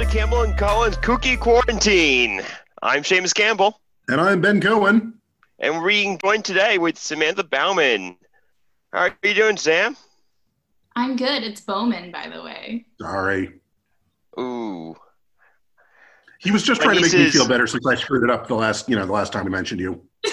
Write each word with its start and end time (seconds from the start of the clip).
to 0.00 0.06
Campbell 0.06 0.42
and 0.42 0.56
Cohen's 0.56 0.96
Kooky 0.96 1.38
Quarantine. 1.38 2.40
I'm 2.82 3.02
Seamus 3.02 3.34
Campbell, 3.34 3.82
And 4.08 4.18
I'm 4.18 4.40
Ben 4.40 4.58
Cohen. 4.58 5.20
and 5.58 5.76
we're 5.76 5.88
being 5.88 6.16
joined 6.16 6.46
today 6.46 6.78
with 6.78 6.96
Samantha 6.98 7.44
Bauman. 7.44 8.16
How 8.94 9.00
are 9.00 9.16
you 9.22 9.34
doing, 9.34 9.58
Sam? 9.58 9.98
I'm 10.96 11.16
good. 11.16 11.42
It's 11.42 11.60
Bowman, 11.60 12.10
by 12.12 12.30
the 12.34 12.42
way. 12.42 12.86
Sorry. 12.98 13.60
Ooh. 14.38 14.96
He 16.38 16.50
was 16.50 16.62
just 16.62 16.80
trying 16.80 16.96
to 16.96 17.02
make 17.02 17.12
me 17.12 17.28
feel 17.30 17.46
better 17.46 17.66
since 17.66 17.86
I 17.86 17.94
screwed 17.94 18.24
it 18.24 18.30
up 18.30 18.46
the 18.46 18.54
last, 18.54 18.88
you 18.88 18.96
know, 18.96 19.04
the 19.04 19.12
last 19.12 19.34
time 19.34 19.44
we 19.44 19.50
mentioned 19.50 19.80
you. 19.80 20.02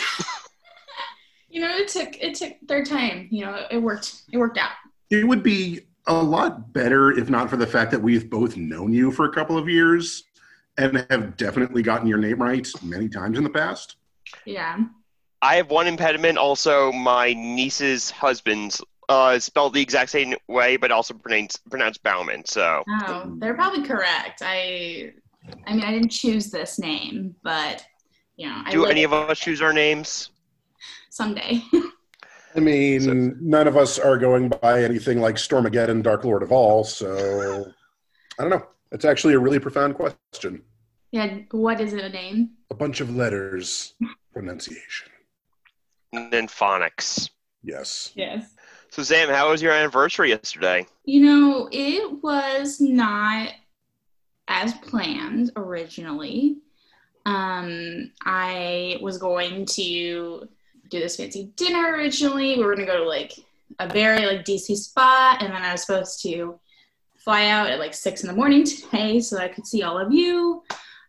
You 1.49 1.61
know, 1.61 1.75
it 1.75 1.87
took 1.87 2.15
it 2.21 2.35
took 2.35 2.53
their 2.67 2.85
time. 2.85 3.29
You 3.31 3.45
know, 3.45 3.65
it 3.71 3.79
worked. 3.79 4.21
It 4.31 4.37
worked 4.37 4.59
out. 4.59 4.73
It 5.09 5.27
would 5.27 5.41
be 5.41 5.87
a 6.07 6.13
lot 6.13 6.73
better 6.73 7.11
if 7.11 7.29
not 7.29 7.49
for 7.49 7.57
the 7.57 7.67
fact 7.67 7.91
that 7.91 8.01
we've 8.01 8.29
both 8.29 8.57
known 8.57 8.93
you 8.93 9.11
for 9.11 9.25
a 9.25 9.31
couple 9.31 9.57
of 9.57 9.67
years 9.69 10.23
and 10.77 11.05
have 11.09 11.37
definitely 11.37 11.81
gotten 11.81 12.07
your 12.07 12.17
name 12.17 12.41
right 12.41 12.67
many 12.83 13.09
times 13.09 13.37
in 13.37 13.43
the 13.43 13.49
past. 13.49 13.95
Yeah. 14.45 14.77
I 15.41 15.55
have 15.55 15.69
one 15.69 15.87
impediment. 15.87 16.37
Also, 16.37 16.91
my 16.91 17.33
niece's 17.33 18.09
husband's 18.09 18.81
uh, 19.09 19.39
spelled 19.39 19.73
the 19.73 19.81
exact 19.81 20.09
same 20.09 20.35
way, 20.47 20.77
but 20.77 20.91
also 20.91 21.13
pronounced, 21.13 21.67
pronounced 21.69 22.03
Bauman. 22.03 22.43
So, 22.45 22.83
Oh, 22.89 23.35
they're 23.37 23.53
probably 23.53 23.83
correct. 23.83 24.41
I, 24.43 25.13
I 25.65 25.73
mean, 25.73 25.83
I 25.83 25.91
didn't 25.91 26.09
choose 26.09 26.51
this 26.51 26.79
name, 26.79 27.35
but 27.43 27.85
you 28.35 28.47
know, 28.47 28.61
I 28.65 28.71
do 28.71 28.85
any 28.85 29.03
of 29.03 29.13
us 29.13 29.39
choose 29.39 29.61
our 29.61 29.73
names? 29.73 30.29
someday. 31.09 31.63
I 32.55 32.59
mean, 32.59 33.01
So- 33.01 33.13
none 33.13 33.67
of 33.67 33.77
us 33.77 33.99
are 33.99 34.17
going 34.17 34.49
by 34.49 34.83
anything 34.83 35.21
like 35.21 35.35
Stormageddon, 35.35 36.01
Dark 36.03 36.23
Lord 36.23 36.43
of 36.43 36.51
All, 36.51 36.83
so 36.83 37.71
I 38.39 38.41
don't 38.43 38.49
know. 38.49 38.65
It's 38.91 39.05
actually 39.05 39.33
a 39.33 39.39
really 39.39 39.59
profound 39.59 39.95
question. 39.95 40.63
yeah. 41.11 41.39
What 41.51 41.79
is 41.81 41.93
it 41.93 42.03
a 42.03 42.09
name? 42.09 42.51
A 42.69 42.75
bunch 42.75 42.99
of 43.01 43.15
letters, 43.15 43.93
pronunciation. 44.33 45.09
And 46.13 46.31
then 46.31 46.47
phonics. 46.47 47.29
Yes. 47.63 48.11
Yes. 48.15 48.53
So, 48.91 49.03
Sam, 49.03 49.27
how 49.29 49.49
was 49.51 49.61
your 49.61 49.73
anniversary 49.73 50.29
yesterday? 50.29 50.85
You 51.03 51.21
know, 51.25 51.69
it 51.71 52.23
was 52.23 52.79
not 52.79 53.49
as 54.47 54.73
planned 54.75 55.51
originally. 55.57 56.57
Um, 57.25 58.11
I 58.25 58.97
was 59.01 59.17
going 59.17 59.65
to 59.65 60.47
do 60.89 60.99
this 60.99 61.17
fancy 61.17 61.51
dinner 61.55 61.91
originally. 61.93 62.57
We 62.57 62.63
were 62.63 62.75
going 62.75 62.85
to 62.85 62.91
go 62.91 63.03
to 63.03 63.09
like 63.09 63.33
a 63.79 63.87
very 63.87 64.25
like 64.25 64.45
DC 64.45 64.75
spot, 64.75 65.41
and 65.41 65.53
then 65.53 65.61
I 65.61 65.71
was 65.71 65.81
supposed 65.81 66.21
to 66.23 66.59
fly 67.15 67.47
out 67.47 67.69
at 67.69 67.79
like 67.79 67.93
six 67.93 68.21
in 68.23 68.27
the 68.27 68.35
morning 68.35 68.63
today 68.63 69.19
so 69.19 69.35
that 69.35 69.43
I 69.43 69.53
could 69.53 69.67
see 69.67 69.83
all 69.83 69.97
of 69.97 70.11
you. 70.11 70.63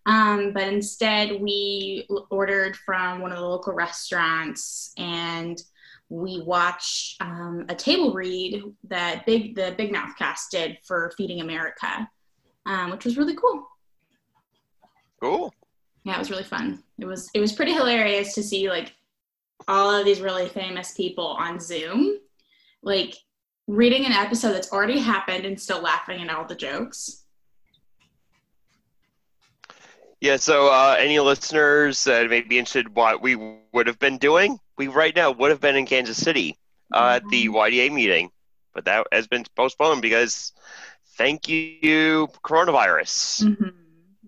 Um, 0.06 0.52
but 0.52 0.66
instead, 0.66 1.40
we 1.40 2.06
l- 2.10 2.26
ordered 2.30 2.76
from 2.76 3.20
one 3.20 3.30
of 3.30 3.38
the 3.38 3.44
local 3.44 3.74
restaurants 3.74 4.92
and 4.96 5.62
we 6.08 6.40
watched 6.40 7.20
um, 7.20 7.66
a 7.68 7.74
table 7.74 8.14
read 8.14 8.62
that 8.84 9.26
big 9.26 9.54
the 9.54 9.74
Big 9.76 9.92
Mouth 9.92 10.16
cast 10.18 10.50
did 10.50 10.78
for 10.82 11.12
Feeding 11.16 11.40
America, 11.40 12.08
um, 12.66 12.90
which 12.90 13.04
was 13.04 13.18
really 13.18 13.36
cool. 13.36 13.68
Cool. 15.20 15.52
Yeah, 16.04 16.14
it 16.14 16.18
was 16.18 16.30
really 16.30 16.44
fun. 16.44 16.82
It 16.98 17.04
was 17.04 17.28
it 17.34 17.40
was 17.40 17.52
pretty 17.52 17.72
hilarious 17.74 18.34
to 18.34 18.42
see 18.42 18.70
like 18.70 18.94
all 19.68 19.90
of 19.90 20.04
these 20.04 20.20
really 20.20 20.48
famous 20.48 20.94
people 20.94 21.26
on 21.26 21.60
Zoom, 21.60 22.18
like 22.82 23.14
reading 23.66 24.06
an 24.06 24.12
episode 24.12 24.52
that's 24.52 24.72
already 24.72 24.98
happened 24.98 25.44
and 25.44 25.60
still 25.60 25.80
laughing 25.80 26.22
at 26.22 26.30
all 26.30 26.46
the 26.46 26.54
jokes. 26.54 27.24
Yeah, 30.20 30.36
so 30.36 30.66
uh, 30.66 30.96
any 30.98 31.20
listeners 31.20 32.02
that 32.04 32.28
may 32.28 32.40
be 32.40 32.58
interested 32.58 32.86
in 32.86 32.94
what 32.94 33.22
we 33.22 33.36
would 33.72 33.86
have 33.86 34.00
been 34.00 34.18
doing, 34.18 34.58
we 34.76 34.88
right 34.88 35.14
now 35.14 35.30
would 35.30 35.50
have 35.50 35.60
been 35.60 35.76
in 35.76 35.86
Kansas 35.86 36.16
City 36.16 36.56
uh, 36.92 37.20
at 37.22 37.28
the 37.28 37.46
YDA 37.46 37.92
meeting, 37.92 38.30
but 38.74 38.84
that 38.86 39.06
has 39.12 39.28
been 39.28 39.44
postponed 39.54 40.02
because 40.02 40.52
thank 41.16 41.48
you, 41.48 42.28
coronavirus. 42.42 43.44
hmm 43.44 43.68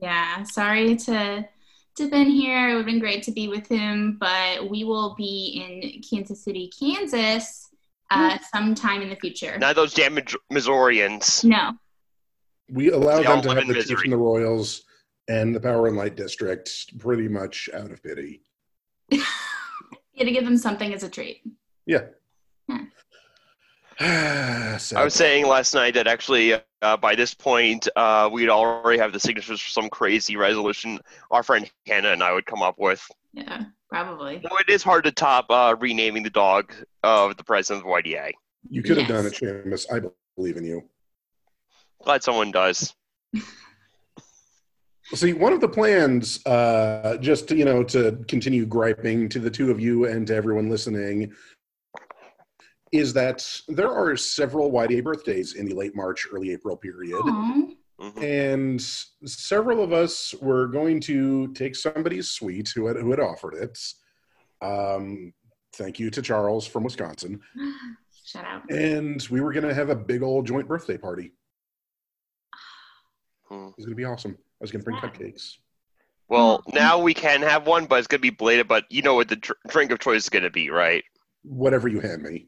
Yeah, 0.00 0.44
sorry 0.44 0.94
to 0.96 1.48
to 1.96 2.08
been 2.08 2.30
here. 2.30 2.70
It 2.70 2.72
would 2.74 2.78
have 2.80 2.86
been 2.86 2.98
great 2.98 3.22
to 3.24 3.32
be 3.32 3.48
with 3.48 3.66
him, 3.66 4.16
but 4.20 4.68
we 4.68 4.84
will 4.84 5.14
be 5.16 5.62
in 5.64 6.02
Kansas 6.02 6.42
City, 6.44 6.70
Kansas, 6.78 7.68
uh, 8.10 8.38
sometime 8.52 9.02
in 9.02 9.10
the 9.10 9.16
future. 9.16 9.58
Not 9.58 9.76
those 9.76 9.94
damn 9.94 10.14
Mis- 10.14 10.36
Missourians. 10.50 11.44
No, 11.44 11.72
We 12.72 12.90
allow 12.90 13.18
They 13.18 13.22
them 13.24 13.42
to 13.42 13.48
live 13.48 13.58
have 13.58 13.66
the 13.68 13.74
misery. 13.74 13.96
Chiefs 13.96 14.04
and 14.04 14.12
the 14.12 14.16
Royals 14.16 14.82
and 15.28 15.54
the 15.54 15.60
Power 15.60 15.86
and 15.86 15.96
Light 15.96 16.16
District 16.16 16.98
pretty 16.98 17.28
much 17.28 17.68
out 17.74 17.90
of 17.90 18.02
pity. 18.02 18.42
you 19.10 19.22
had 20.16 20.24
to 20.24 20.32
give 20.32 20.44
them 20.44 20.56
something 20.56 20.92
as 20.94 21.02
a 21.02 21.08
treat. 21.08 21.42
Yeah. 21.86 22.06
I 24.02 24.78
was 25.04 25.12
saying 25.12 25.46
last 25.46 25.74
night 25.74 25.92
that 25.92 26.06
actually 26.06 26.54
uh, 26.80 26.96
by 26.96 27.14
this 27.14 27.34
point 27.34 27.86
uh, 27.96 28.30
we'd 28.32 28.48
already 28.48 28.98
have 28.98 29.12
the 29.12 29.20
signatures 29.20 29.60
for 29.60 29.68
some 29.68 29.90
crazy 29.90 30.36
resolution 30.36 30.98
our 31.30 31.42
friend 31.42 31.70
Hannah 31.86 32.08
and 32.12 32.22
I 32.22 32.32
would 32.32 32.46
come 32.46 32.62
up 32.62 32.78
with. 32.78 33.06
Yeah, 33.34 33.64
probably. 33.90 34.40
Well, 34.42 34.58
it 34.58 34.70
is 34.72 34.82
hard 34.82 35.04
to 35.04 35.12
top 35.12 35.46
uh, 35.50 35.76
renaming 35.78 36.22
the 36.22 36.30
dog 36.30 36.72
of 37.02 37.36
the 37.36 37.44
president 37.44 37.84
of 37.86 37.92
YDA. 37.92 38.30
you 38.70 38.82
could 38.82 38.96
have 38.96 39.06
done 39.08 39.26
it, 39.26 39.38
Yes. 39.40 39.52
Seamus. 39.86 39.86
I 39.94 40.08
believe 40.34 40.56
in 40.56 40.64
you. 40.64 40.82
Glad 42.02 42.22
someone 42.22 42.50
does. 42.50 42.94
See, 45.12 45.32
one 45.32 45.52
of 45.52 45.60
the 45.60 45.68
plans, 45.68 46.44
uh, 46.46 47.16
just 47.20 47.48
to, 47.48 47.56
you 47.56 47.64
know, 47.64 47.82
to 47.82 48.12
continue 48.28 48.64
griping 48.64 49.28
to 49.30 49.40
the 49.40 49.50
two 49.50 49.72
of 49.72 49.80
you 49.80 50.04
and 50.06 50.24
to 50.28 50.34
everyone 50.36 50.70
listening, 50.70 51.32
is 52.92 53.12
that 53.14 53.46
there 53.68 53.90
are 53.90 54.16
several 54.16 54.70
YDA 54.72 55.04
birthdays 55.04 55.54
in 55.54 55.66
the 55.66 55.74
late 55.74 55.94
March, 55.94 56.26
early 56.32 56.52
April 56.52 56.76
period. 56.76 57.20
Aw. 57.22 57.62
Mhm. 58.00 58.22
and 58.22 58.80
several 59.30 59.84
of 59.84 59.92
us 59.92 60.34
were 60.40 60.66
going 60.66 61.00
to 61.00 61.52
take 61.52 61.76
somebody's 61.76 62.30
suite 62.30 62.70
who 62.74 62.86
had 62.86 62.96
who 62.96 63.10
had 63.10 63.20
offered 63.20 63.52
it. 63.54 63.78
Um, 64.62 65.34
thank 65.74 65.98
you 65.98 66.08
to 66.10 66.22
Charles 66.22 66.66
from 66.66 66.82
Wisconsin, 66.82 67.40
Shout 68.24 68.46
out. 68.46 68.70
and 68.70 69.20
we 69.30 69.42
were 69.42 69.52
going 69.52 69.68
to 69.68 69.74
have 69.74 69.90
a 69.90 69.94
big 69.94 70.22
old 70.22 70.46
joint 70.46 70.66
birthday 70.66 70.96
party. 70.96 71.34
Hmm. 73.48 73.66
It 73.68 73.76
was 73.76 73.84
going 73.86 73.90
to 73.90 73.94
be 73.96 74.04
awesome. 74.04 74.32
I 74.40 74.62
was 74.62 74.70
going 74.70 74.80
to 74.80 74.84
bring 74.84 74.96
Wow. 74.96 75.02
cupcakes. 75.10 75.56
Well, 76.28 76.62
now 76.72 76.98
we 77.02 77.12
can 77.12 77.42
have 77.42 77.66
one, 77.66 77.84
but 77.86 77.98
it's 77.98 78.06
going 78.08 78.20
to 78.20 78.22
be 78.22 78.30
belated. 78.30 78.66
But 78.68 78.84
you 78.88 79.02
know 79.02 79.14
what 79.16 79.28
the 79.28 79.36
dr- 79.36 79.58
drink 79.68 79.90
of 79.90 79.98
choice 79.98 80.22
is 80.22 80.28
going 80.30 80.44
to 80.44 80.50
be, 80.50 80.70
right? 80.70 81.04
Whatever 81.42 81.88
you 81.88 82.00
hand 82.00 82.22
me. 82.22 82.46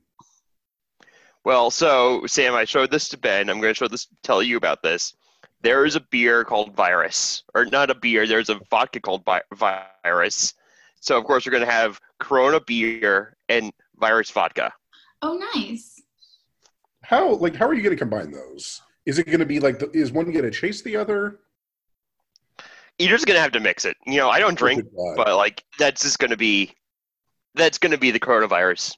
Well, 1.45 1.71
so 1.71 2.25
Sam, 2.27 2.55
I 2.55 2.65
showed 2.65 2.91
this 2.91 3.09
to 3.09 3.19
Ben. 3.19 3.51
I'm 3.51 3.61
going 3.61 3.73
to 3.73 3.79
show 3.79 3.89
this, 3.89 4.07
tell 4.23 4.43
you 4.43 4.57
about 4.57 4.83
this. 4.83 5.15
There 5.63 5.85
is 5.85 5.97
a 5.97 6.01
beer 6.01 6.45
called 6.45 6.75
Virus, 6.75 7.45
or 7.55 7.65
not 7.65 7.91
a 7.91 7.95
beer. 7.95 8.27
There's 8.27 8.49
a 8.49 8.61
vodka 8.71 9.01
called 9.01 9.25
Vi- 9.25 9.43
Virus. 9.55 10.55
So 11.01 11.19
of 11.19 11.25
course 11.25 11.47
we're 11.47 11.53
going 11.53 11.67
to 11.67 11.71
have 11.71 12.01
Corona 12.19 12.61
beer 12.61 13.37
and 13.49 13.73
Virus 13.97 14.31
vodka. 14.31 14.73
Oh, 15.21 15.41
nice. 15.55 16.01
How 17.03 17.35
like 17.35 17.57
how 17.57 17.67
are 17.67 17.75
you 17.75 17.83
going 17.83 17.95
to 17.95 17.99
combine 17.99 18.31
those? 18.31 18.81
Is 19.07 19.19
it 19.19 19.27
going 19.27 19.41
to 19.41 19.47
be 19.47 19.59
like 19.59 19.79
the, 19.79 19.91
is 19.91 20.13
one 20.13 20.31
going 20.31 20.45
to 20.45 20.51
chase 20.51 20.83
the 20.83 20.97
other? 20.97 21.41
You're 22.99 23.11
just 23.11 23.27
going 23.27 23.37
to 23.37 23.41
have 23.41 23.53
to 23.53 23.61
mix 23.61 23.85
it. 23.85 23.97
You 24.07 24.19
know, 24.19 24.31
I 24.31 24.39
don't 24.39 24.57
drink, 24.57 24.85
Good 24.85 25.17
but 25.17 25.37
like 25.37 25.65
that's 25.79 26.03
just 26.03 26.19
going 26.19 26.31
to 26.31 26.37
be 26.37 26.73
that's 27.55 27.79
going 27.79 27.91
to 27.91 27.99
be 27.99 28.11
the 28.13 28.21
coronavirus. 28.21 28.97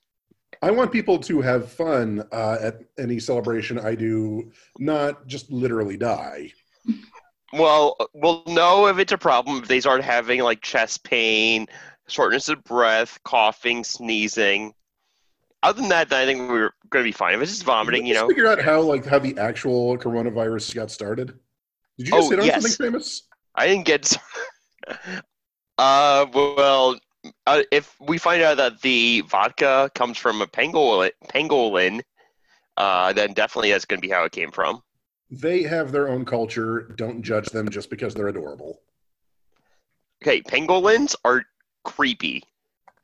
I 0.64 0.70
want 0.70 0.90
people 0.90 1.18
to 1.18 1.42
have 1.42 1.70
fun 1.70 2.26
uh, 2.32 2.56
at 2.58 2.80
any 2.98 3.20
celebration 3.20 3.78
I 3.78 3.94
do, 3.94 4.50
not 4.78 5.26
just 5.26 5.50
literally 5.52 5.98
die. 5.98 6.54
Well, 7.52 7.98
we'll 8.14 8.42
know 8.46 8.86
if 8.86 8.98
it's 8.98 9.12
a 9.12 9.18
problem 9.18 9.58
if 9.58 9.68
they 9.68 9.80
start 9.80 10.02
having 10.02 10.40
like 10.40 10.62
chest 10.62 11.04
pain, 11.04 11.66
shortness 12.08 12.48
of 12.48 12.64
breath, 12.64 13.18
coughing, 13.24 13.84
sneezing. 13.84 14.72
Other 15.62 15.82
than 15.82 15.90
that, 15.90 16.10
I 16.14 16.24
think 16.24 16.48
we're 16.48 16.70
going 16.88 17.04
to 17.04 17.08
be 17.08 17.12
fine. 17.12 17.34
If 17.34 17.42
it's 17.42 17.50
just 17.50 17.64
vomiting, 17.64 18.04
Did 18.04 18.08
you 18.08 18.14
know. 18.14 18.28
figure 18.28 18.46
out 18.46 18.58
how 18.62 18.80
like 18.80 19.04
how 19.04 19.18
the 19.18 19.36
actual 19.36 19.98
coronavirus 19.98 20.74
got 20.74 20.90
started. 20.90 21.34
Did 21.98 22.08
you 22.08 22.12
just 22.14 22.26
Oh, 22.26 22.30
hit 22.30 22.40
on 22.40 22.46
yes. 22.46 22.62
something 22.62 22.86
famous? 22.86 23.24
I 23.54 23.66
didn't 23.66 23.84
get. 23.84 24.16
uh, 25.76 26.24
well, 26.32 26.98
uh, 27.46 27.62
if 27.70 27.94
we 28.00 28.18
find 28.18 28.42
out 28.42 28.56
that 28.58 28.80
the 28.82 29.22
vodka 29.22 29.90
comes 29.94 30.18
from 30.18 30.42
a 30.42 30.46
pangolin, 30.46 31.10
pangolin, 31.28 32.02
uh, 32.76 33.12
then 33.12 33.32
definitely 33.32 33.70
that's 33.70 33.84
going 33.84 34.00
to 34.00 34.06
be 34.06 34.12
how 34.12 34.24
it 34.24 34.32
came 34.32 34.50
from. 34.50 34.82
They 35.30 35.62
have 35.62 35.90
their 35.92 36.08
own 36.08 36.24
culture. 36.24 36.92
Don't 36.96 37.22
judge 37.22 37.46
them 37.46 37.68
just 37.68 37.90
because 37.90 38.14
they're 38.14 38.28
adorable. 38.28 38.80
Okay, 40.22 40.40
pangolins 40.42 41.14
are 41.24 41.44
creepy. 41.84 42.42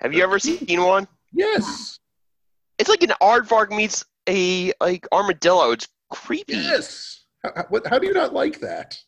Have 0.01 0.13
you 0.13 0.23
ever 0.23 0.39
seen 0.39 0.83
one? 0.83 1.07
Yes, 1.33 1.99
It's 2.79 2.89
like 2.89 3.03
an 3.03 3.13
aardvark 3.23 3.71
meets 3.71 4.05
a 4.29 4.73
like 4.81 5.07
armadillo. 5.13 5.71
It's 5.73 5.89
creepy. 6.11 6.55
yes. 6.57 7.25
How, 7.45 7.53
how, 7.57 7.65
what, 7.69 7.87
how 7.87 7.99
do 7.99 8.07
you 8.07 8.13
not 8.13 8.35
like 8.35 8.61
that? 8.61 8.99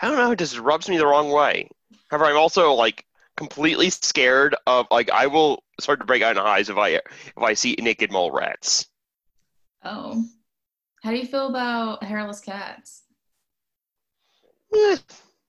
I 0.00 0.08
don't 0.08 0.16
know, 0.16 0.32
it 0.32 0.38
just 0.38 0.58
rubs 0.58 0.88
me 0.88 0.98
the 0.98 1.06
wrong 1.06 1.30
way. 1.30 1.68
However, 2.10 2.26
I'm 2.26 2.36
also 2.36 2.72
like 2.74 3.04
completely 3.36 3.90
scared 3.90 4.54
of 4.66 4.86
like 4.90 5.10
I 5.10 5.26
will 5.26 5.62
start 5.80 6.00
to 6.00 6.06
break 6.06 6.22
out 6.22 6.36
in 6.36 6.42
hives 6.42 6.68
if 6.68 6.76
I 6.76 6.88
if 6.90 7.02
I 7.38 7.54
see 7.54 7.76
naked 7.78 8.12
mole 8.12 8.30
rats. 8.30 8.86
Oh. 9.84 10.24
How 11.02 11.10
do 11.10 11.16
you 11.16 11.26
feel 11.26 11.48
about 11.48 12.04
hairless 12.04 12.40
cats? 12.40 13.02
Eh, 14.74 14.96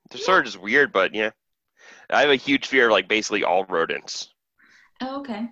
they're 0.09 0.19
sort 0.19 0.39
of 0.39 0.45
just 0.45 0.61
weird, 0.61 0.91
but 0.91 1.13
yeah. 1.13 1.29
I 2.09 2.21
have 2.21 2.29
a 2.29 2.35
huge 2.35 2.67
fear 2.67 2.87
of 2.87 2.91
like 2.91 3.07
basically 3.07 3.43
all 3.43 3.65
rodents. 3.65 4.29
Oh, 5.01 5.19
okay. 5.19 5.47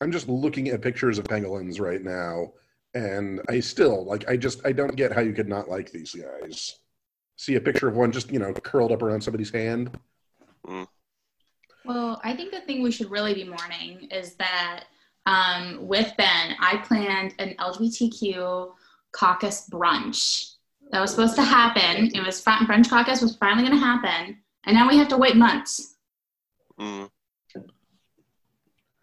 I'm 0.00 0.12
just 0.12 0.28
looking 0.28 0.68
at 0.68 0.82
pictures 0.82 1.18
of 1.18 1.26
pangolins 1.26 1.80
right 1.80 2.02
now, 2.02 2.52
and 2.94 3.40
I 3.48 3.60
still 3.60 4.04
like. 4.04 4.28
I 4.28 4.36
just 4.36 4.64
I 4.66 4.72
don't 4.72 4.96
get 4.96 5.12
how 5.12 5.20
you 5.20 5.32
could 5.32 5.48
not 5.48 5.68
like 5.68 5.90
these 5.90 6.14
guys. 6.14 6.76
See 7.36 7.54
a 7.54 7.60
picture 7.60 7.88
of 7.88 7.96
one 7.96 8.12
just 8.12 8.30
you 8.30 8.38
know 8.38 8.52
curled 8.52 8.92
up 8.92 9.02
around 9.02 9.22
somebody's 9.22 9.52
hand. 9.52 9.96
Well, 11.84 12.20
I 12.22 12.34
think 12.34 12.52
the 12.52 12.60
thing 12.60 12.82
we 12.82 12.90
should 12.92 13.10
really 13.10 13.34
be 13.34 13.44
mourning 13.44 14.08
is 14.10 14.34
that 14.34 14.84
um, 15.26 15.86
with 15.86 16.12
Ben, 16.16 16.56
I 16.60 16.78
planned 16.78 17.34
an 17.38 17.54
LGBTQ 17.58 18.72
caucus 19.12 19.68
brunch 19.70 20.54
that 20.90 21.00
was 21.00 21.10
supposed 21.10 21.34
to 21.36 21.42
happen. 21.42 22.10
It 22.14 22.24
was 22.24 22.40
fun- 22.40 22.66
brunch 22.66 22.88
caucus 22.88 23.20
was 23.20 23.36
finally 23.36 23.66
going 23.66 23.78
to 23.78 23.84
happen, 23.84 24.38
and 24.64 24.76
now 24.76 24.88
we 24.88 24.96
have 24.96 25.08
to 25.08 25.16
wait 25.16 25.36
months. 25.36 25.96
Mm. 26.80 27.10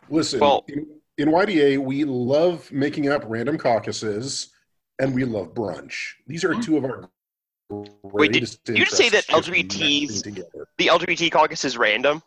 Listen, 0.10 0.40
Well- 0.40 0.66
in, 0.68 0.88
in 1.18 1.30
YDA, 1.30 1.78
we 1.80 2.04
love 2.06 2.72
making 2.72 3.10
up 3.10 3.24
random 3.26 3.58
caucuses, 3.58 4.50
and 5.00 5.14
we 5.14 5.26
love 5.26 5.54
brunch. 5.54 6.14
These 6.28 6.44
are 6.44 6.56
two 6.56 6.78
of 6.78 6.86
our 6.86 7.10
Wait, 7.72 8.31
did 8.31 8.40
greatest 8.40 8.68
you 8.68 8.78
just 8.78 8.98
say 8.98 9.10
that 9.10 9.30
interests, 9.30 9.48
just 9.48 10.26
LGBTs. 10.28 10.44
The 10.80 10.88
LGBT 10.88 11.31
caucus 11.31 11.64
is 11.64 11.78
random. 11.78 12.24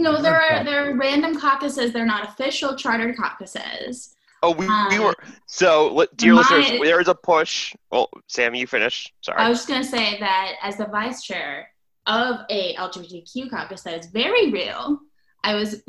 No, 0.00 0.20
there 0.20 0.40
are 0.40 0.64
there 0.64 0.88
are 0.90 0.94
random 0.96 1.38
caucuses. 1.38 1.92
They're 1.92 2.06
not 2.06 2.28
official 2.28 2.74
chartered 2.76 3.16
caucuses. 3.16 4.14
Oh, 4.42 4.52
we, 4.52 4.66
we 4.66 4.72
Um, 4.96 5.04
were 5.04 5.14
so. 5.46 5.94
li- 5.94 6.06
Dear 6.16 6.32
my- 6.34 6.40
listeners, 6.40 6.80
there 6.82 7.00
is 7.00 7.08
a 7.08 7.14
push. 7.14 7.74
Well, 7.90 8.08
Sam, 8.26 8.54
you 8.54 8.66
finish. 8.66 9.12
Sorry. 9.20 9.38
I 9.38 9.48
was 9.50 9.58
just 9.58 9.68
gonna 9.68 9.84
say 9.84 10.18
that 10.20 10.54
as 10.62 10.76
the 10.78 10.86
vice 10.86 11.22
chair 11.22 11.68
of 12.06 12.40
a 12.48 12.74
LGBTQ 12.76 13.50
caucus 13.50 13.82
that 13.82 14.00
is 14.00 14.06
very 14.10 14.50
real, 14.50 14.98
I 15.44 15.54
was 15.54 15.82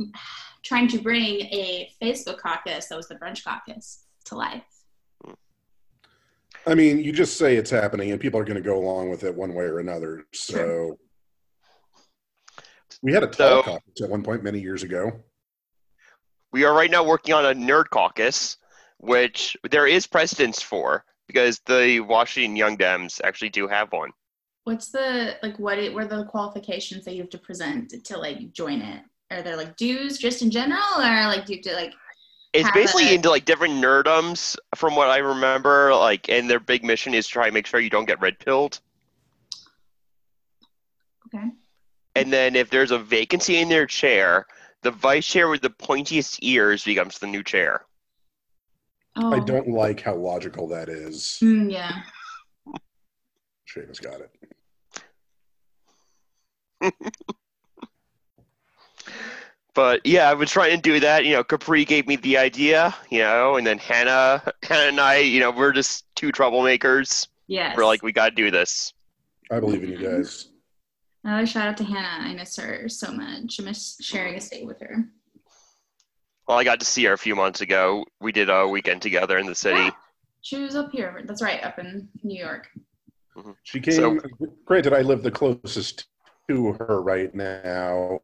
trying 0.63 0.87
to 0.89 0.99
bring 0.99 1.41
a 1.41 1.89
Facebook 2.01 2.37
caucus 2.39 2.87
that 2.87 2.95
was 2.97 3.07
the 3.07 3.15
brunch 3.15 3.43
caucus 3.43 4.03
to 4.25 4.35
life. 4.35 4.63
I 6.67 6.75
mean, 6.75 6.99
you 6.99 7.11
just 7.11 7.37
say 7.37 7.55
it's 7.55 7.71
happening, 7.71 8.11
and 8.11 8.19
people 8.19 8.39
are 8.39 8.43
going 8.43 8.61
to 8.61 8.69
go 8.69 8.77
along 8.77 9.09
with 9.09 9.23
it 9.23 9.33
one 9.33 9.55
way 9.55 9.63
or 9.65 9.79
another. 9.79 10.25
So, 10.31 10.99
we 13.01 13.13
had 13.13 13.23
a 13.23 13.27
tall 13.27 13.35
So- 13.35 13.63
caucus 13.63 14.01
at 14.01 14.09
one 14.09 14.23
point 14.23 14.43
many 14.43 14.59
years 14.59 14.83
ago. 14.83 15.11
we 16.51 16.63
are 16.65 16.73
right 16.73 16.91
now 16.91 17.03
working 17.03 17.33
on 17.33 17.45
a 17.45 17.53
nerd 17.53 17.89
caucus, 17.89 18.57
which 18.97 19.55
there 19.69 19.87
is 19.87 20.05
precedence 20.07 20.61
for 20.61 21.05
because 21.27 21.59
the 21.65 21.99
Washington 22.01 22.55
Young 22.55 22.77
Dems 22.77 23.21
actually 23.23 23.49
do 23.49 23.67
have 23.67 23.91
one. 23.93 24.11
What's 24.65 24.89
the 24.91 25.37
like? 25.41 25.57
What 25.57 25.79
it, 25.79 25.93
what 25.93 26.03
are 26.03 26.07
the 26.17 26.25
qualifications 26.25 27.05
that 27.05 27.13
you 27.15 27.21
have 27.21 27.29
to 27.31 27.37
present 27.39 27.93
to 28.05 28.17
like 28.17 28.51
join 28.53 28.81
it? 28.81 29.01
Are 29.31 29.41
there 29.41 29.55
like 29.55 29.75
dues 29.77 30.17
just 30.19 30.41
in 30.43 30.51
general, 30.51 30.83
or 30.97 31.27
like 31.27 31.45
do 31.45 31.53
you 31.53 31.59
have 31.59 31.63
to 31.63 31.73
like? 31.73 31.93
It's 32.53 32.69
basically 32.71 33.07
a- 33.09 33.13
into 33.15 33.29
like 33.29 33.45
different 33.45 33.75
nerdums 33.75 34.57
from 34.75 34.93
what 34.95 35.09
I 35.09 35.17
remember. 35.19 35.95
Like, 35.95 36.29
and 36.29 36.47
their 36.49 36.59
big 36.59 36.83
mission 36.83 37.13
is 37.15 37.25
to 37.27 37.31
try 37.33 37.45
and 37.45 37.53
make 37.53 37.65
sure 37.65 37.79
you 37.79 37.89
don't 37.89 38.05
get 38.05 38.19
red 38.21 38.37
pilled. 38.39 38.81
Okay. 41.33 41.47
And 42.15 42.31
then 42.31 42.55
if 42.55 42.69
there's 42.69 42.91
a 42.91 42.99
vacancy 42.99 43.57
in 43.57 43.69
their 43.69 43.85
chair, 43.85 44.45
the 44.81 44.91
vice 44.91 45.25
chair 45.25 45.49
with 45.49 45.61
the 45.61 45.69
pointiest 45.69 46.39
ears 46.41 46.83
becomes 46.83 47.19
the 47.19 47.27
new 47.27 47.43
chair. 47.43 47.85
Oh, 49.15 49.33
I 49.33 49.39
don't 49.39 49.69
like 49.69 50.01
how 50.01 50.15
logical 50.15 50.67
that 50.69 50.89
is. 50.89 51.39
Mm, 51.41 51.71
yeah. 51.71 52.03
Seamus 53.67 54.01
got 54.01 54.21
it. 56.81 56.93
But 59.73 60.05
yeah, 60.05 60.29
I 60.29 60.33
was 60.33 60.51
trying 60.51 60.75
to 60.75 60.81
do 60.81 60.99
that. 60.99 61.25
You 61.25 61.33
know, 61.33 61.43
Capri 61.43 61.85
gave 61.85 62.07
me 62.07 62.17
the 62.17 62.37
idea, 62.37 62.93
you 63.09 63.19
know, 63.19 63.55
and 63.55 63.65
then 63.65 63.77
Hannah, 63.77 64.43
Hannah 64.63 64.89
and 64.89 64.99
I, 64.99 65.17
you 65.19 65.39
know, 65.39 65.51
we're 65.51 65.71
just 65.71 66.03
two 66.15 66.31
troublemakers. 66.31 67.27
Yeah, 67.47 67.73
We're 67.75 67.85
like, 67.85 68.03
we 68.03 68.11
got 68.11 68.29
to 68.29 68.35
do 68.35 68.51
this. 68.51 68.93
I 69.49 69.59
believe 69.59 69.83
in 69.83 69.91
you 69.91 69.97
guys. 69.97 70.50
Another 71.23 71.45
shout 71.45 71.67
out 71.67 71.77
to 71.77 71.83
Hannah. 71.83 72.29
I 72.29 72.33
miss 72.33 72.55
her 72.57 72.89
so 72.89 73.11
much. 73.11 73.59
I 73.59 73.63
miss 73.63 73.97
sharing 74.01 74.35
a 74.35 74.41
state 74.41 74.65
with 74.65 74.79
her. 74.81 75.05
Well, 76.47 76.57
I 76.57 76.63
got 76.63 76.79
to 76.79 76.85
see 76.85 77.03
her 77.05 77.13
a 77.13 77.17
few 77.17 77.35
months 77.35 77.61
ago. 77.61 78.03
We 78.19 78.31
did 78.31 78.49
a 78.49 78.67
weekend 78.67 79.01
together 79.01 79.37
in 79.37 79.45
the 79.45 79.55
city. 79.55 79.79
Yeah. 79.79 79.91
She 80.41 80.57
was 80.57 80.75
up 80.75 80.91
here. 80.91 81.21
That's 81.25 81.41
right, 81.41 81.63
up 81.63 81.77
in 81.77 82.09
New 82.23 82.39
York. 82.39 82.67
She 83.63 83.79
came. 83.79 83.93
So- 83.93 84.19
granted, 84.65 84.93
I 84.93 85.01
live 85.01 85.21
the 85.21 85.31
closest 85.31 86.07
to 86.49 86.73
her 86.73 87.01
right 87.01 87.33
now. 87.35 88.19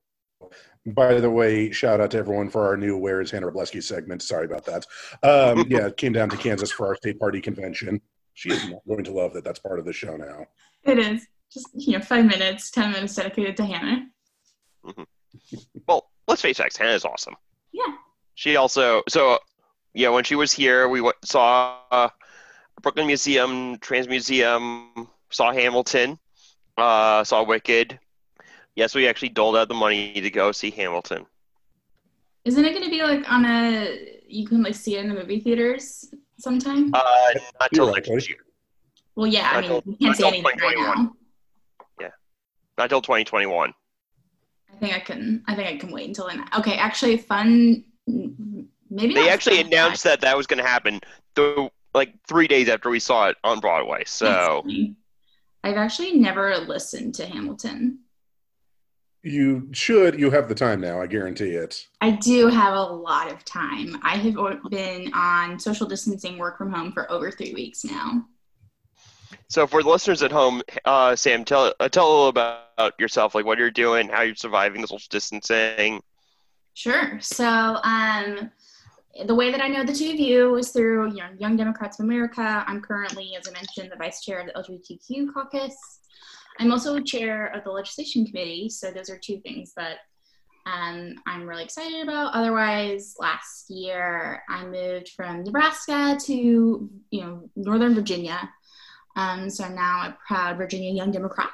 By 0.88 1.20
the 1.20 1.30
way, 1.30 1.72
shout 1.72 2.02
out 2.02 2.12
to 2.12 2.18
everyone 2.18 2.50
for 2.50 2.66
our 2.66 2.78
new 2.78 2.98
"Where 2.98 3.22
Is 3.22 3.30
Hannah 3.30 3.52
Robleski" 3.52 3.84
segment. 3.84 4.22
Sorry 4.24 4.46
about 4.46 4.66
that. 4.66 4.86
Um, 5.22 5.66
yeah, 5.70 5.90
came 5.92 6.14
down 6.14 6.30
to 6.30 6.38
Kansas 6.38 6.72
for 6.72 6.88
our 6.88 6.96
state 6.96 7.20
party 7.20 7.42
convention. 7.42 8.02
She 8.34 8.50
is 8.50 8.70
not 8.70 8.82
going 8.88 9.04
to 9.04 9.12
love 9.12 9.34
that. 9.34 9.44
That's 9.44 9.60
part 9.60 9.80
of 9.80 9.86
the 9.86 9.94
show 9.94 10.16
now. 10.16 10.46
It 10.84 11.00
is. 11.00 11.28
Just, 11.52 11.70
you 11.74 11.94
know, 11.98 12.04
five 12.04 12.26
minutes, 12.26 12.72
10 12.72 12.92
minutes 12.92 13.16
dedicated 13.16 13.56
to 13.58 13.66
Hannah. 13.66 14.08
Well, 15.88 16.10
let's 16.28 16.42
face 16.42 16.58
facts. 16.58 16.78
Hannah's 16.78 17.06
awesome. 17.06 17.36
Yeah. 17.72 17.94
She 18.36 18.56
also, 18.56 19.02
so, 19.08 19.40
yeah, 19.94 20.10
when 20.10 20.24
she 20.24 20.36
was 20.36 20.52
here, 20.52 20.88
we 20.90 21.02
went, 21.02 21.16
saw 21.24 21.80
uh, 21.92 22.10
Brooklyn 22.82 23.08
Museum, 23.08 23.78
Trans 23.80 24.08
Museum, 24.08 25.08
saw 25.32 25.52
Hamilton, 25.52 26.20
uh, 26.78 27.24
saw 27.24 27.44
Wicked. 27.44 28.00
Yes, 28.76 28.94
we 28.94 29.08
actually 29.08 29.30
doled 29.30 29.58
out 29.58 29.70
the 29.70 29.74
money 29.74 30.20
to 30.22 30.30
go 30.30 30.52
see 30.52 30.70
Hamilton. 30.72 31.26
Isn't 32.46 32.64
it 32.64 32.72
going 32.72 32.84
to 32.84 32.90
be 32.92 33.02
like 33.02 33.30
on 33.32 33.46
a, 33.46 34.20
you 34.28 34.48
can 34.48 34.62
like 34.62 34.76
see 34.76 34.96
it 34.96 35.00
in 35.04 35.10
the 35.10 35.16
movie 35.16 35.40
theaters 35.40 36.14
sometime? 36.40 36.92
Uh, 36.94 37.30
not 37.60 37.72
till 37.74 37.92
next 37.92 38.30
year. 38.30 38.38
well, 39.16 39.28
yeah, 39.28 39.50
I 39.52 39.62
mean, 39.62 39.72
until- 39.72 39.92
you 39.94 39.98
can't 39.98 40.18
see 40.18 40.28
anything 40.28 40.44
right 40.62 40.76
now. 40.78 41.14
Not 42.78 42.90
till 42.90 43.02
2021. 43.02 43.74
I 44.70 44.80
think 44.80 44.94
I 44.94 45.00
can, 45.00 45.44
I 45.48 45.56
think 45.56 45.68
I 45.68 45.78
can 45.78 45.92
wait 45.92 46.08
until 46.08 46.28
then. 46.28 46.46
Okay, 46.58 46.78
actually, 46.78 47.18
fun, 47.18 47.84
maybe 48.08 49.14
They 49.14 49.30
actually 49.30 49.58
fun 49.58 49.68
announced 49.68 50.04
fact. 50.04 50.22
that 50.22 50.28
that 50.28 50.38
was 50.38 50.46
going 50.46 50.62
to 50.62 50.68
happen 50.68 51.02
the, 51.36 51.70
like 51.94 52.14
three 52.28 52.48
days 52.48 52.70
after 52.70 52.90
we 52.90 53.00
saw 53.00 53.30
it 53.30 53.38
on 53.44 53.60
Broadway. 53.60 54.04
So. 54.06 54.64
I've 55.64 55.78
actually 55.78 56.14
never 56.14 56.56
listened 56.58 57.16
to 57.16 57.26
Hamilton. 57.26 58.00
You 59.24 59.68
should. 59.74 60.18
You 60.20 60.30
have 60.32 60.48
the 60.48 60.56
time 60.56 60.80
now. 60.80 61.02
I 61.02 61.08
guarantee 61.08 61.50
it. 61.50 61.86
I 62.00 62.12
do 62.12 62.48
have 62.48 62.74
a 62.74 62.82
lot 62.82 63.32
of 63.32 63.44
time. 63.44 64.00
I 64.04 64.16
have 64.16 64.70
been 64.70 65.12
on 65.14 65.60
social 65.60 65.88
distancing 65.88 66.38
work 66.38 66.58
from 66.58 66.72
home 66.72 66.94
for 66.94 67.12
over 67.12 67.32
three 67.32 67.54
weeks 67.54 67.84
now. 67.84 68.26
So 69.50 69.66
for 69.66 69.82
the 69.82 69.90
listeners 69.90 70.24
at 70.24 70.32
home, 70.32 70.62
uh, 70.84 71.16
Sam, 71.16 71.46
tell 71.46 71.74
uh, 71.80 71.88
tell 71.90 72.08
a 72.08 72.12
little 72.12 72.28
about 72.28 72.94
yourself, 73.00 73.34
like 73.34 73.46
what 73.46 73.58
you're 73.58 73.72
doing, 73.72 74.10
how 74.10 74.24
you're 74.24 74.36
surviving 74.36 74.82
the 74.82 74.88
social 74.88 75.08
distancing. 75.10 76.02
Sure. 76.74 77.18
So, 77.22 77.80
um, 77.84 78.52
the 79.26 79.34
way 79.34 79.52
that 79.52 79.62
I 79.62 79.68
know 79.68 79.84
the 79.84 79.94
two 79.94 80.12
of 80.12 80.20
you 80.20 80.56
is 80.58 80.70
through 80.70 81.10
you 81.10 81.18
know, 81.18 81.30
Young 81.40 81.56
Democrats 81.56 82.00
of 82.00 82.06
America. 82.06 82.64
I'm 82.68 82.82
currently, 82.82 83.36
as 83.40 83.48
I 83.48 83.52
mentioned, 83.52 83.92
the 83.92 83.96
vice 83.96 84.22
chair 84.24 84.40
of 84.40 84.48
the 84.48 84.54
LGBTQ 84.54 85.34
caucus. 85.34 85.76
I'm 86.60 86.72
also 86.72 87.00
chair 87.00 87.48
of 87.48 87.64
the 87.64 87.72
legislation 87.72 88.26
committee. 88.26 88.70
So 88.70 88.92
those 88.92 89.10
are 89.10 89.18
two 89.18 89.40
things 89.40 89.74
that 89.76 89.98
um, 90.66 91.16
I'm 91.26 91.48
really 91.48 91.64
excited 91.64 92.04
about. 92.04 92.34
Otherwise, 92.34 93.16
last 93.20 93.70
year 93.70 94.44
I 94.50 94.66
moved 94.66 95.10
from 95.16 95.44
Nebraska 95.44 96.18
to 96.26 96.34
you 96.34 97.22
know 97.22 97.50
Northern 97.56 97.96
Virginia. 97.96 98.50
Um, 99.18 99.50
so 99.50 99.64
I'm 99.64 99.76
now 99.76 100.08
a 100.08 100.18
proud 100.26 100.58
Virginia 100.58 100.94
Young 100.94 101.12
Democrat. 101.12 101.50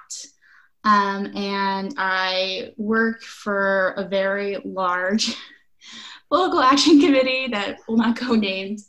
Um, 0.83 1.35
and 1.35 1.93
I 1.97 2.73
work 2.75 3.23
for 3.23 3.91
a 3.91 4.05
very 4.05 4.57
large 4.65 5.35
political 6.29 6.61
action 6.61 6.99
committee 6.99 7.47
that 7.47 7.77
will 7.87 7.95
not 7.95 8.19
go 8.19 8.35
named. 8.35 8.79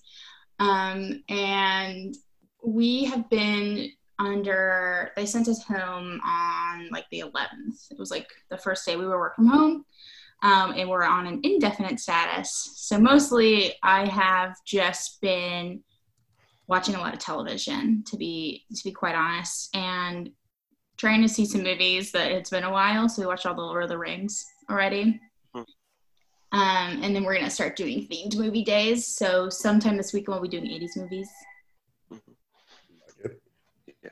Um, 0.58 1.22
and 1.28 2.16
we 2.64 3.04
have 3.04 3.30
been 3.30 3.90
under, 4.18 5.12
they 5.16 5.26
sent 5.26 5.46
us 5.46 5.62
home 5.62 6.20
on 6.26 6.88
like 6.90 7.04
the 7.12 7.20
11th. 7.20 7.92
It 7.92 7.98
was 7.98 8.10
like 8.10 8.28
the 8.50 8.58
first 8.58 8.84
day 8.84 8.96
we 8.96 9.06
were 9.06 9.18
work 9.18 9.36
from 9.36 9.46
home. 9.46 9.84
Um, 10.42 10.74
and 10.76 10.90
we're 10.90 11.04
on 11.04 11.28
an 11.28 11.40
indefinite 11.44 12.00
status. 12.00 12.72
So 12.74 12.98
mostly 12.98 13.74
I 13.84 14.06
have 14.08 14.56
just 14.66 15.20
been 15.20 15.82
watching 16.66 16.94
a 16.94 16.98
lot 16.98 17.12
of 17.12 17.20
television 17.20 18.02
to 18.06 18.16
be 18.16 18.64
to 18.74 18.84
be 18.84 18.92
quite 18.92 19.14
honest 19.14 19.74
and 19.74 20.30
trying 20.96 21.22
to 21.22 21.28
see 21.28 21.44
some 21.44 21.62
movies 21.62 22.12
that 22.12 22.30
it's 22.30 22.50
been 22.50 22.64
a 22.64 22.70
while, 22.70 23.08
so 23.08 23.20
we 23.20 23.26
watched 23.26 23.46
all 23.46 23.54
the 23.54 23.60
Lord 23.60 23.82
of 23.82 23.88
the 23.88 23.98
Rings 23.98 24.44
already. 24.70 25.20
Hmm. 25.52 25.62
Um, 26.52 27.02
and 27.02 27.14
then 27.14 27.24
we're 27.24 27.34
gonna 27.34 27.50
start 27.50 27.76
doing 27.76 28.06
themed 28.08 28.36
movie 28.36 28.64
days. 28.64 29.06
So 29.06 29.48
sometime 29.48 29.96
this 29.96 30.12
weekend 30.12 30.34
we'll 30.34 30.42
be 30.42 30.48
doing 30.48 30.66
80s 30.66 30.96
movies. 30.96 31.28
Yeah, 33.86 34.10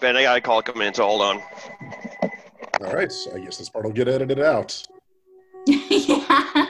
Ben, 0.00 0.16
I 0.16 0.22
got 0.24 0.36
a 0.36 0.40
call 0.40 0.62
coming 0.62 0.86
in, 0.86 0.94
so 0.94 1.06
hold 1.06 1.22
on. 1.22 1.42
All 2.80 2.92
right, 2.92 3.10
so 3.10 3.34
I 3.34 3.40
guess 3.40 3.56
this 3.56 3.70
part 3.70 3.84
will 3.84 3.92
get 3.92 4.08
edited 4.08 4.40
out. 4.40 4.82
yeah. 5.66 6.63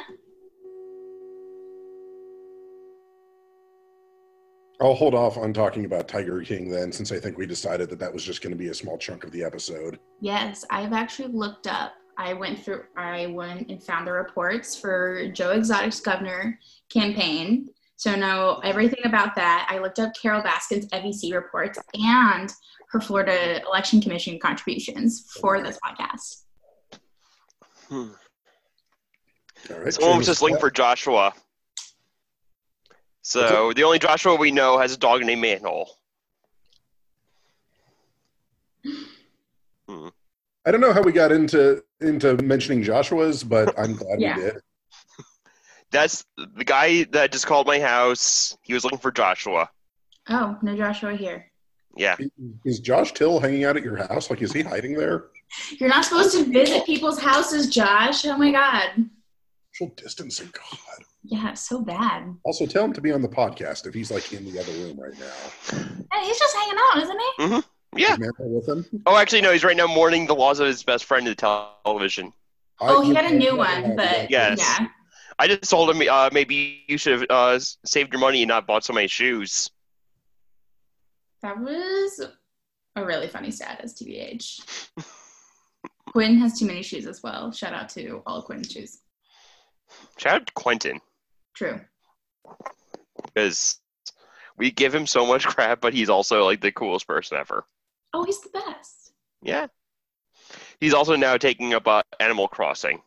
I'll 4.85 4.95
hold 4.95 5.14
off 5.14 5.38
on 5.38 5.55
talking 5.55 5.87
about 5.87 6.09
Tiger 6.09 6.43
King 6.43 6.69
then, 6.69 6.93
since 6.93 7.11
I 7.11 7.19
think 7.19 7.38
we 7.38 7.47
decided 7.47 7.88
that 7.88 7.99
that 8.00 8.12
was 8.12 8.23
just 8.23 8.43
going 8.43 8.50
to 8.50 8.59
be 8.59 8.69
a 8.69 8.75
small 8.75 8.99
chunk 8.99 9.25
of 9.25 9.31
the 9.33 9.43
episode. 9.43 9.99
Yes, 10.21 10.62
I've 10.69 10.93
actually 10.93 11.33
looked 11.33 11.67
up. 11.67 11.95
I 12.19 12.35
went 12.35 12.62
through. 12.62 12.83
I 12.95 13.29
went 13.29 13.71
and 13.71 13.83
found 13.83 14.07
the 14.07 14.12
reports 14.12 14.79
for 14.79 15.29
Joe 15.33 15.53
Exotic's 15.53 16.00
governor 16.00 16.61
campaign. 16.91 17.71
So 17.97 18.14
know 18.14 18.61
everything 18.62 19.00
about 19.07 19.35
that. 19.37 19.67
I 19.71 19.79
looked 19.79 20.00
up 20.00 20.12
Carole 20.21 20.43
Baskin's 20.43 20.87
FEC 20.91 21.35
reports 21.35 21.79
and 21.95 22.53
her 22.91 23.00
Florida 23.00 23.62
Election 23.67 24.03
Commission 24.03 24.38
contributions 24.38 25.33
for 25.41 25.62
this 25.62 25.79
podcast. 25.83 26.43
Hmm. 27.88 28.11
All 29.71 29.81
right. 29.81 29.95
Someone 29.95 30.19
was 30.19 30.26
Seamus, 30.26 30.29
just 30.29 30.43
looking 30.43 30.59
for 30.59 30.71
Joshua. 30.71 31.33
So 33.26 33.73
the 33.73 33.85
only 33.85 33.99
Joshua 33.99 34.37
we 34.37 34.50
know 34.50 34.78
has 34.78 34.93
a 34.93 34.99
dog 34.99 35.23
named 35.23 35.40
Manhole. 35.40 35.88
Hmm. 39.88 40.09
I 40.66 40.71
don't 40.71 40.83
know 40.83 40.93
how 40.93 41.00
we 41.02 41.11
got 41.11 41.33
into 41.33 41.83
into 42.02 42.37
mentioning 42.43 42.83
Joshua's, 42.83 43.43
but 43.43 43.76
I'm 43.78 43.95
glad 43.97 44.21
Yeah. 44.21 44.37
we 44.37 44.43
did. 44.43 44.57
That's 45.90 46.25
the 46.37 46.64
guy 46.64 47.04
that 47.12 47.33
just 47.33 47.47
called 47.47 47.66
my 47.66 47.78
house. 47.81 48.57
He 48.62 48.75
was 48.75 48.85
looking 48.85 48.99
for 48.99 49.11
Joshua. 49.11 49.71
Oh, 50.28 50.59
no 50.61 50.76
Joshua 50.76 51.16
here. 51.16 51.50
Yeah. 51.97 52.16
Is 52.66 52.81
Josh 52.81 53.12
Till 53.14 53.40
hanging 53.40 53.64
out 53.64 53.76
at 53.76 53.85
your 53.85 53.97
house? 53.97 54.28
Like, 54.28 54.43
is 54.43 54.52
he 54.52 54.62
hiding 54.62 54.95
there? 54.95 55.26
You're 55.78 55.88
not 55.88 56.04
supposed 56.04 56.37
to 56.37 56.45
visit 56.45 56.85
people's 56.85 57.21
houses, 57.21 57.71
Josh. 57.71 58.26
Oh 58.26 58.37
my 58.37 58.50
God. 58.50 59.09
Social 59.73 59.95
distancing, 59.97 60.50
God. 60.52 61.04
Yeah, 61.26 61.54
so 61.54 61.81
bad. 61.81 62.37
Also, 62.45 62.66
tell 62.66 62.85
him 62.85 62.93
to 62.93 63.00
be 63.00 63.11
on 63.11 63.23
the 63.23 63.28
podcast 63.28 63.87
if 63.87 63.95
he's 63.95 64.11
like 64.11 64.33
in 64.33 64.45
the 64.45 64.61
other 64.61 64.73
room 64.73 65.00
right 65.00 65.19
now. 65.19 65.76
Hey, 66.12 66.26
he's 66.26 66.38
just 66.38 66.54
hanging 66.54 66.78
out, 66.78 67.02
isn't 67.02 67.21
he? 67.38 68.02
Yeah. 68.02 68.12
Is 68.12 68.19
Mantle 68.19 68.49
with 68.50 68.69
him? 68.69 68.85
Oh, 69.07 69.16
actually, 69.16 69.40
no. 69.40 69.52
He's 69.52 69.64
right 69.64 69.76
now 69.76 69.87
mourning 69.87 70.26
the 70.26 70.35
loss 70.35 70.59
of 70.59 70.66
his 70.66 70.83
best 70.83 71.04
friend 71.07 71.25
to 71.26 71.35
television. 71.35 72.33
Oh, 72.81 73.00
I- 73.02 73.04
he 73.07 73.12
got 73.14 73.25
a 73.25 73.35
new 73.35 73.57
one, 73.57 73.97
but 73.97 74.31
Yes. 74.31 74.59
yeah. 74.59 74.88
I 75.38 75.47
just 75.49 75.71
told 75.71 75.90
him 75.90 76.07
uh, 76.11 76.28
maybe 76.33 76.85
you 76.88 76.99
should 76.99 77.21
have 77.21 77.26
uh, 77.31 77.59
saved 77.85 78.12
your 78.12 78.21
money 78.21 78.43
and 78.43 78.49
not 78.49 78.66
bought 78.66 78.85
so 78.85 78.93
many 78.93 79.07
shoes. 79.09 79.71
That 81.43 81.59
was 81.59 82.21
a 82.97 83.04
really 83.04 83.28
funny 83.28 83.50
status, 83.50 83.95
TBH. 83.95 84.88
Quinn 86.12 86.37
has 86.38 86.59
too 86.59 86.66
many 86.66 86.83
shoes 86.83 87.07
as 87.07 87.23
well. 87.23 87.50
Shout 87.50 87.73
out 87.73 87.88
to 87.90 88.23
all 88.26 88.38
of 88.38 88.45
Quinn's 88.45 88.71
shoes. 88.71 89.00
Shout 90.19 90.35
out 90.35 90.47
to 90.47 90.52
Quentin 90.54 91.00
True. 91.54 91.80
because 93.26 93.80
we 94.56 94.70
give 94.70 94.94
him 94.94 95.06
so 95.06 95.26
much 95.26 95.46
crap, 95.46 95.80
but 95.80 95.94
he's 95.94 96.08
also 96.08 96.44
like 96.44 96.61
the 96.61 96.73
coolest 96.73 97.06
person 97.06 97.38
ever. 97.38 97.64
Oh, 98.12 98.25
he's 98.25 98.40
the 98.40 98.50
best. 98.50 99.12
Yeah. 99.42 99.66
He's 100.80 100.94
also 100.94 101.16
now 101.16 101.37
taking 101.37 101.75
up 101.75 101.87
uh, 101.87 102.02
Animal 102.20 102.49
Crossing. 102.49 103.02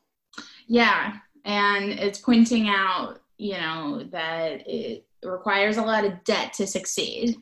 Yeah. 0.68 1.14
And 1.46 1.92
it's 1.92 2.20
pointing 2.20 2.68
out, 2.68 3.22
you 3.38 3.54
know, 3.54 4.04
that 4.12 4.68
it 4.68 5.06
requires 5.24 5.78
a 5.78 5.82
lot 5.82 6.04
of 6.04 6.24
debt 6.24 6.54
to 6.54 6.68
succeed. 6.68 7.38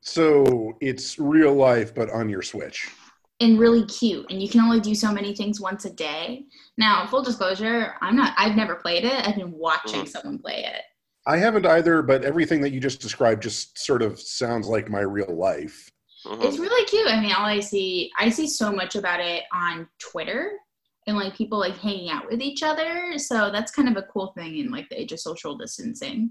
So 0.00 0.76
it's 0.80 1.18
real 1.18 1.54
life, 1.54 1.94
but 1.94 2.10
on 2.10 2.28
your 2.28 2.42
Switch. 2.42 2.88
And 3.40 3.58
really 3.58 3.84
cute. 3.84 4.26
And 4.30 4.40
you 4.42 4.48
can 4.48 4.60
only 4.60 4.80
do 4.80 4.94
so 4.94 5.12
many 5.12 5.34
things 5.34 5.60
once 5.60 5.84
a 5.84 5.90
day. 5.92 6.44
Now, 6.78 7.06
full 7.06 7.22
disclosure, 7.22 7.94
I'm 8.00 8.16
not 8.16 8.32
I've 8.38 8.56
never 8.56 8.76
played 8.76 9.04
it. 9.04 9.26
I've 9.28 9.36
been 9.36 9.52
watching 9.52 10.04
Mhm. 10.04 10.08
someone 10.08 10.38
play 10.38 10.64
it. 10.64 10.82
I 11.26 11.36
haven't 11.38 11.66
either, 11.66 12.02
but 12.02 12.24
everything 12.24 12.60
that 12.62 12.70
you 12.72 12.80
just 12.80 13.00
described 13.00 13.42
just 13.42 13.78
sort 13.78 14.00
of 14.00 14.18
sounds 14.20 14.68
like 14.68 14.88
my 14.88 15.00
real 15.00 15.36
life. 15.36 15.90
Mhm. 16.24 16.44
It's 16.44 16.58
really 16.58 16.84
cute. 16.86 17.08
I 17.08 17.20
mean, 17.20 17.32
all 17.32 17.44
I 17.44 17.60
see, 17.60 18.10
I 18.18 18.30
see 18.30 18.46
so 18.46 18.72
much 18.72 18.96
about 18.96 19.20
it 19.20 19.42
on 19.52 19.86
Twitter 19.98 20.52
and 21.06 21.16
like 21.16 21.36
people 21.36 21.58
like 21.58 21.76
hanging 21.76 22.10
out 22.10 22.30
with 22.30 22.40
each 22.40 22.62
other. 22.62 23.18
So 23.18 23.50
that's 23.50 23.70
kind 23.70 23.88
of 23.88 23.96
a 23.96 24.06
cool 24.10 24.32
thing 24.36 24.56
in 24.56 24.70
like 24.70 24.88
the 24.88 24.98
age 25.00 25.12
of 25.12 25.20
social 25.20 25.56
distancing. 25.58 26.30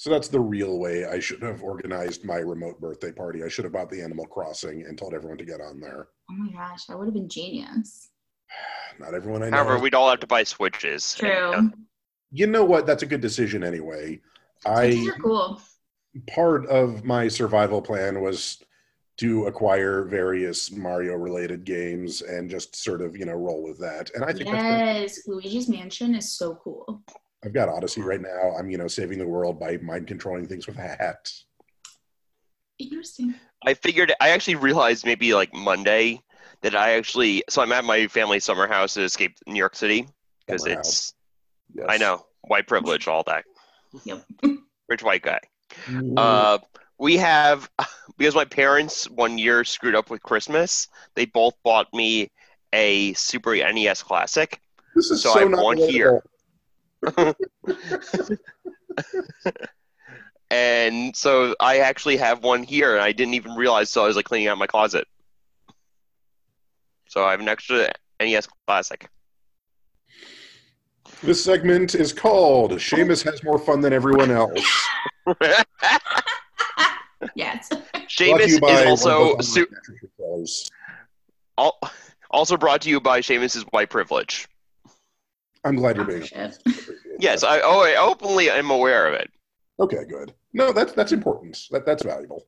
So 0.00 0.08
that's 0.08 0.28
the 0.28 0.40
real 0.40 0.78
way 0.78 1.04
I 1.04 1.18
should 1.20 1.42
have 1.42 1.62
organized 1.62 2.24
my 2.24 2.36
remote 2.36 2.80
birthday 2.80 3.12
party. 3.12 3.44
I 3.44 3.48
should 3.48 3.64
have 3.64 3.74
bought 3.74 3.90
the 3.90 4.00
Animal 4.00 4.24
Crossing 4.24 4.86
and 4.86 4.96
told 4.96 5.12
everyone 5.12 5.36
to 5.36 5.44
get 5.44 5.60
on 5.60 5.78
there. 5.78 6.08
Oh 6.30 6.34
my 6.38 6.50
gosh, 6.52 6.86
that 6.86 6.98
would 6.98 7.04
have 7.04 7.12
been 7.12 7.28
genius. 7.28 8.08
Not 8.98 9.12
everyone 9.12 9.42
I 9.42 9.50
know. 9.50 9.58
However, 9.58 9.78
we'd 9.78 9.94
all 9.94 10.08
have 10.08 10.20
to 10.20 10.26
buy 10.26 10.42
Switches. 10.42 11.16
True. 11.16 11.52
And, 11.52 11.74
uh, 11.74 11.76
you 12.32 12.46
know 12.46 12.64
what? 12.64 12.86
That's 12.86 13.02
a 13.02 13.06
good 13.06 13.20
decision 13.20 13.62
anyway. 13.62 14.20
Switches 14.62 15.06
I 15.06 15.10
are 15.10 15.18
cool. 15.18 15.60
part 16.28 16.64
of 16.68 17.04
my 17.04 17.28
survival 17.28 17.82
plan 17.82 18.22
was 18.22 18.56
to 19.18 19.48
acquire 19.48 20.04
various 20.04 20.70
Mario 20.72 21.16
related 21.16 21.64
games 21.64 22.22
and 22.22 22.48
just 22.48 22.74
sort 22.74 23.02
of, 23.02 23.18
you 23.18 23.26
know, 23.26 23.34
roll 23.34 23.62
with 23.62 23.78
that. 23.80 24.10
And 24.14 24.24
I 24.24 24.32
think 24.32 24.46
that's 24.46 24.62
pretty- 24.62 25.00
Yes, 25.02 25.28
Luigi's 25.28 25.68
Mansion 25.68 26.14
is 26.14 26.38
so 26.38 26.54
cool. 26.54 27.02
I've 27.44 27.52
got 27.52 27.68
Odyssey 27.68 28.02
right 28.02 28.20
now. 28.20 28.54
I'm, 28.58 28.70
you 28.70 28.76
know, 28.78 28.88
saving 28.88 29.18
the 29.18 29.26
world 29.26 29.58
by 29.58 29.78
mind 29.78 30.06
controlling 30.06 30.46
things 30.46 30.66
with 30.66 30.76
a 30.78 30.82
hat. 30.82 31.30
Interesting. 32.78 33.34
I 33.66 33.74
figured 33.74 34.12
I 34.20 34.30
actually 34.30 34.54
realized 34.56 35.04
maybe 35.04 35.34
like 35.34 35.52
Monday 35.54 36.20
that 36.62 36.74
I 36.74 36.92
actually 36.92 37.42
so 37.48 37.62
I'm 37.62 37.72
at 37.72 37.84
my 37.84 38.06
family 38.08 38.40
summer 38.40 38.66
house 38.66 38.94
to 38.94 39.02
escape 39.02 39.36
New 39.46 39.56
York 39.56 39.76
City 39.76 40.06
because 40.46 40.66
it's 40.66 41.14
Yes. 41.72 41.86
I 41.88 41.98
know 41.98 42.26
white 42.42 42.66
privilege, 42.66 43.06
all 43.06 43.22
that. 43.26 43.44
Yep. 44.04 44.24
Rich 44.88 45.02
white 45.02 45.22
guy. 45.22 45.40
Mm, 45.86 46.14
Uh, 46.16 46.58
we 46.98 47.16
have 47.16 47.68
because 48.18 48.34
my 48.34 48.44
parents 48.44 49.10
one 49.10 49.36
year 49.36 49.64
screwed 49.64 49.94
up 49.96 50.10
with 50.10 50.22
Christmas. 50.22 50.88
They 51.16 51.26
both 51.26 51.54
bought 51.64 51.92
me 51.92 52.30
a 52.72 53.12
Super 53.14 53.56
NES 53.56 54.02
Classic. 54.02 54.60
this 54.94 55.10
is 55.10 55.22
so 55.22 55.32
so, 55.32 55.38
I 55.38 55.42
have 55.42 55.50
not 55.50 55.64
one 55.64 55.76
relatable. 55.78 55.90
here. 55.90 56.22
And 60.52 61.14
so 61.14 61.54
I 61.60 61.78
actually 61.78 62.16
have 62.16 62.42
one 62.42 62.64
here, 62.64 62.94
and 62.96 63.02
I 63.04 63.12
didn't 63.12 63.34
even 63.34 63.52
realize. 63.52 63.88
So 63.88 64.02
I 64.02 64.08
was 64.08 64.16
like 64.16 64.24
cleaning 64.24 64.48
out 64.48 64.58
my 64.58 64.66
closet. 64.66 65.06
So 67.08 67.24
I 67.24 67.30
have 67.30 67.38
an 67.38 67.48
extra 67.48 67.92
NES 68.20 68.48
Classic. 68.66 69.08
This 71.22 71.42
segment 71.44 71.94
is 71.94 72.12
called 72.12 72.72
Seamus 72.72 73.22
has 73.24 73.44
more 73.44 73.58
fun 73.58 73.80
than 73.80 73.92
everyone 73.92 74.30
else. 74.30 74.86
Yes. 77.34 77.68
Brought 77.68 78.08
Seamus 78.08 78.46
is 78.46 78.60
also 78.62 79.36
su- 79.40 79.60
online 79.60 79.70
mattress 79.72 80.02
retailers. 80.02 80.70
al- 81.58 81.78
also 82.30 82.56
brought 82.56 82.80
to 82.82 82.88
you 82.88 82.98
by 82.98 83.20
Seamus's 83.20 83.62
white 83.70 83.90
privilege. 83.90 84.48
I'm 85.64 85.76
glad 85.76 85.96
you're 85.96 86.04
being 86.06 86.22
Sponsorship. 86.24 86.96
Yes, 87.18 87.42
I 87.42 87.60
oh 87.60 87.82
I 87.82 87.96
openly 87.96 88.50
am 88.50 88.70
aware 88.70 89.06
of 89.06 89.14
it, 89.14 89.30
Okay, 89.78 90.04
good. 90.08 90.32
No, 90.52 90.72
that's 90.72 90.92
that's 90.92 91.12
important. 91.12 91.58
That 91.70 91.84
that's 91.86 92.02
valuable. 92.02 92.46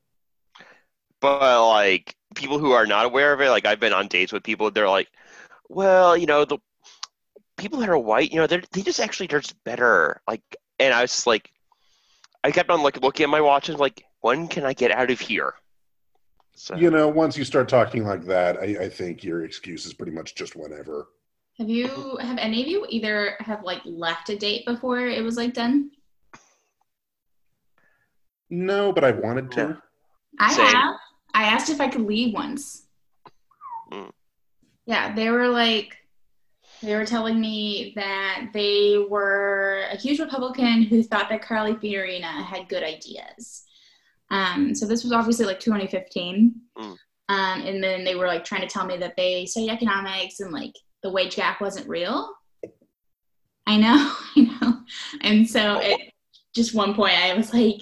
but 1.20 1.68
like 1.68 2.16
people 2.34 2.58
who 2.58 2.72
are 2.72 2.86
not 2.86 3.04
aware 3.06 3.32
of 3.32 3.40
it, 3.40 3.50
like 3.50 3.66
I've 3.66 3.80
been 3.80 3.92
on 3.92 4.08
dates 4.08 4.32
with 4.32 4.42
people, 4.42 4.70
they're 4.70 4.88
like, 4.88 5.08
well, 5.68 6.16
you 6.16 6.26
know, 6.26 6.44
the 6.44 6.58
people 7.56 7.78
that 7.80 7.88
are 7.88 7.98
white, 7.98 8.30
you 8.32 8.38
know, 8.38 8.46
they're 8.46 8.62
they 8.72 8.82
just 8.82 9.00
actually 9.00 9.26
they're 9.26 9.40
just 9.40 9.62
better. 9.64 10.20
Like, 10.26 10.42
and 10.80 10.94
I 10.94 11.02
was 11.02 11.10
just 11.12 11.26
like, 11.26 11.50
I 12.44 12.50
kept 12.50 12.70
on 12.70 12.82
like 12.82 13.00
looking 13.02 13.24
at 13.24 13.30
my 13.30 13.40
watch 13.40 13.68
and 13.68 13.78
like, 13.78 14.04
when 14.20 14.48
can 14.48 14.64
I 14.64 14.72
get 14.72 14.90
out 14.90 15.10
of 15.10 15.20
here? 15.20 15.54
So 16.54 16.74
You 16.76 16.90
know, 16.90 17.08
once 17.08 17.36
you 17.38 17.44
start 17.44 17.68
talking 17.68 18.04
like 18.04 18.24
that, 18.26 18.58
I, 18.58 18.84
I 18.84 18.88
think 18.88 19.24
your 19.24 19.44
excuse 19.44 19.86
is 19.86 19.94
pretty 19.94 20.12
much 20.12 20.34
just 20.34 20.54
whenever. 20.56 21.08
Have 21.58 21.68
you 21.68 22.16
have 22.20 22.38
any 22.38 22.62
of 22.62 22.68
you 22.68 22.86
either 22.88 23.36
have 23.40 23.62
like 23.62 23.82
left 23.84 24.30
a 24.30 24.36
date 24.36 24.64
before 24.66 25.06
it 25.06 25.22
was 25.22 25.36
like 25.36 25.54
done? 25.54 25.90
No, 28.48 28.92
but 28.92 29.04
I 29.04 29.12
wanted 29.12 29.50
to. 29.52 29.78
I 30.38 30.52
Same. 30.52 30.66
have. 30.66 30.94
I 31.34 31.44
asked 31.44 31.70
if 31.70 31.80
I 31.80 31.88
could 31.88 32.02
leave 32.02 32.34
once. 32.34 32.86
Mm. 33.90 34.10
Yeah, 34.86 35.14
they 35.14 35.30
were 35.30 35.48
like, 35.48 35.96
they 36.82 36.94
were 36.94 37.06
telling 37.06 37.40
me 37.40 37.92
that 37.96 38.48
they 38.52 39.02
were 39.08 39.84
a 39.90 39.96
huge 39.96 40.20
Republican 40.20 40.82
who 40.82 41.02
thought 41.02 41.28
that 41.28 41.42
Carly 41.42 41.74
Fiorina 41.74 42.44
had 42.44 42.68
good 42.68 42.82
ideas. 42.82 43.64
Um, 44.30 44.74
so 44.74 44.86
this 44.86 45.04
was 45.04 45.12
obviously 45.12 45.46
like 45.46 45.60
2015. 45.60 46.54
Mm. 46.76 46.84
Um, 46.84 46.96
and 47.62 47.82
then 47.82 48.04
they 48.04 48.16
were 48.16 48.26
like 48.26 48.44
trying 48.44 48.62
to 48.62 48.66
tell 48.66 48.84
me 48.84 48.96
that 48.96 49.14
they 49.16 49.46
studied 49.46 49.70
economics 49.70 50.40
and 50.40 50.52
like 50.52 50.74
the 51.02 51.10
wage 51.10 51.36
gap 51.36 51.60
wasn't 51.60 51.88
real. 51.88 52.32
I 53.66 53.76
know, 53.76 54.14
I 54.36 54.40
know. 54.40 54.80
And 55.22 55.48
so 55.48 55.80
at 55.80 55.98
just 56.54 56.74
one 56.74 56.94
point 56.94 57.14
I 57.16 57.34
was 57.34 57.52
like, 57.52 57.80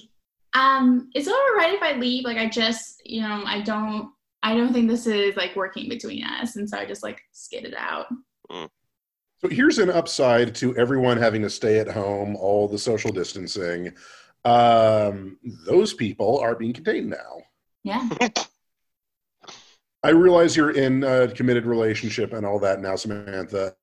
um, 0.55 1.11
is 1.15 1.27
it 1.27 1.33
all 1.33 1.57
right 1.57 1.75
if 1.75 1.83
I 1.83 1.99
leave? 1.99 2.25
Like 2.25 2.39
I 2.39 2.49
just, 2.49 3.03
you 3.05 3.23
know, 3.23 3.43
I 3.45 3.61
don't 3.61 4.11
I 4.43 4.57
don't 4.57 4.73
think 4.73 4.89
this 4.89 5.07
is 5.07 5.37
like 5.37 5.55
working 5.55 5.89
between 5.89 6.25
us. 6.25 6.57
And 6.57 6.69
so 6.69 6.79
I 6.79 6.87
just 6.87 7.03
like 7.03 7.21
skidded 7.33 7.75
out. 7.77 8.07
So 8.51 9.49
here's 9.49 9.79
an 9.79 9.91
upside 9.91 10.55
to 10.57 10.77
everyone 10.77 11.17
having 11.17 11.43
to 11.43 11.51
stay 11.51 11.79
at 11.79 11.89
home, 11.89 12.37
all 12.37 12.69
the 12.69 12.79
social 12.79 13.11
distancing. 13.11 13.93
Um, 14.45 15.39
those 15.67 15.95
people 15.95 16.39
are 16.41 16.55
being 16.55 16.73
contained 16.73 17.11
now. 17.11 17.43
Yeah. 17.85 18.09
I 20.03 20.11
realize 20.11 20.57
you're 20.57 20.71
in 20.71 21.05
a 21.05 21.29
committed 21.29 21.67
relationship 21.67 22.33
and 22.33 22.47
all 22.47 22.59
that 22.61 22.81
now, 22.81 22.97
Samantha. 22.97 23.75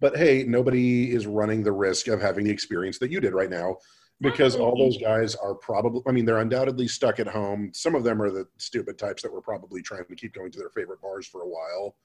But 0.00 0.16
hey, 0.16 0.44
nobody 0.46 1.12
is 1.12 1.26
running 1.26 1.64
the 1.64 1.72
risk 1.72 2.06
of 2.06 2.20
having 2.20 2.44
the 2.44 2.50
experience 2.50 2.98
that 3.00 3.10
you 3.10 3.20
did 3.20 3.34
right 3.34 3.50
now 3.50 3.76
because 4.20 4.54
all 4.56 4.76
those 4.76 4.98
guys 4.98 5.34
are 5.34 5.54
probably, 5.54 6.02
I 6.06 6.12
mean, 6.12 6.24
they're 6.24 6.38
undoubtedly 6.38 6.86
stuck 6.88 7.18
at 7.18 7.26
home. 7.26 7.70
Some 7.74 7.94
of 7.96 8.04
them 8.04 8.22
are 8.22 8.30
the 8.30 8.46
stupid 8.56 8.98
types 8.98 9.22
that 9.22 9.32
were 9.32 9.40
probably 9.40 9.82
trying 9.82 10.04
to 10.06 10.14
keep 10.14 10.34
going 10.34 10.52
to 10.52 10.58
their 10.58 10.70
favorite 10.70 11.00
bars 11.00 11.26
for 11.26 11.42
a 11.42 11.48
while 11.48 11.96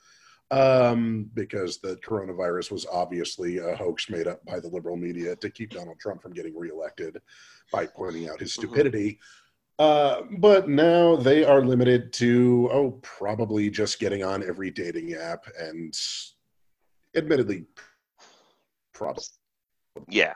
um, 0.51 1.29
because 1.33 1.79
the 1.79 1.95
coronavirus 1.97 2.71
was 2.71 2.85
obviously 2.91 3.57
a 3.59 3.75
hoax 3.75 4.09
made 4.09 4.27
up 4.27 4.43
by 4.45 4.59
the 4.59 4.67
liberal 4.67 4.97
media 4.97 5.35
to 5.37 5.49
keep 5.49 5.71
Donald 5.71 5.99
Trump 5.99 6.21
from 6.21 6.33
getting 6.33 6.55
reelected 6.57 7.19
by 7.71 7.85
pointing 7.85 8.29
out 8.29 8.39
his 8.39 8.51
Mhm. 8.51 8.57
stupidity. 8.61 9.19
Uh, 9.79 10.21
but 10.37 10.69
now 10.69 11.15
they 11.15 11.43
are 11.43 11.61
limited 11.65 12.13
to, 12.13 12.69
oh, 12.71 12.91
probably 13.01 13.69
just 13.69 13.99
getting 13.99 14.23
on 14.23 14.47
every 14.47 14.69
dating 14.69 15.13
app 15.13 15.45
and 15.59 15.97
admittedly, 17.15 17.65
probably 18.93 19.23
Yeah. 20.09 20.33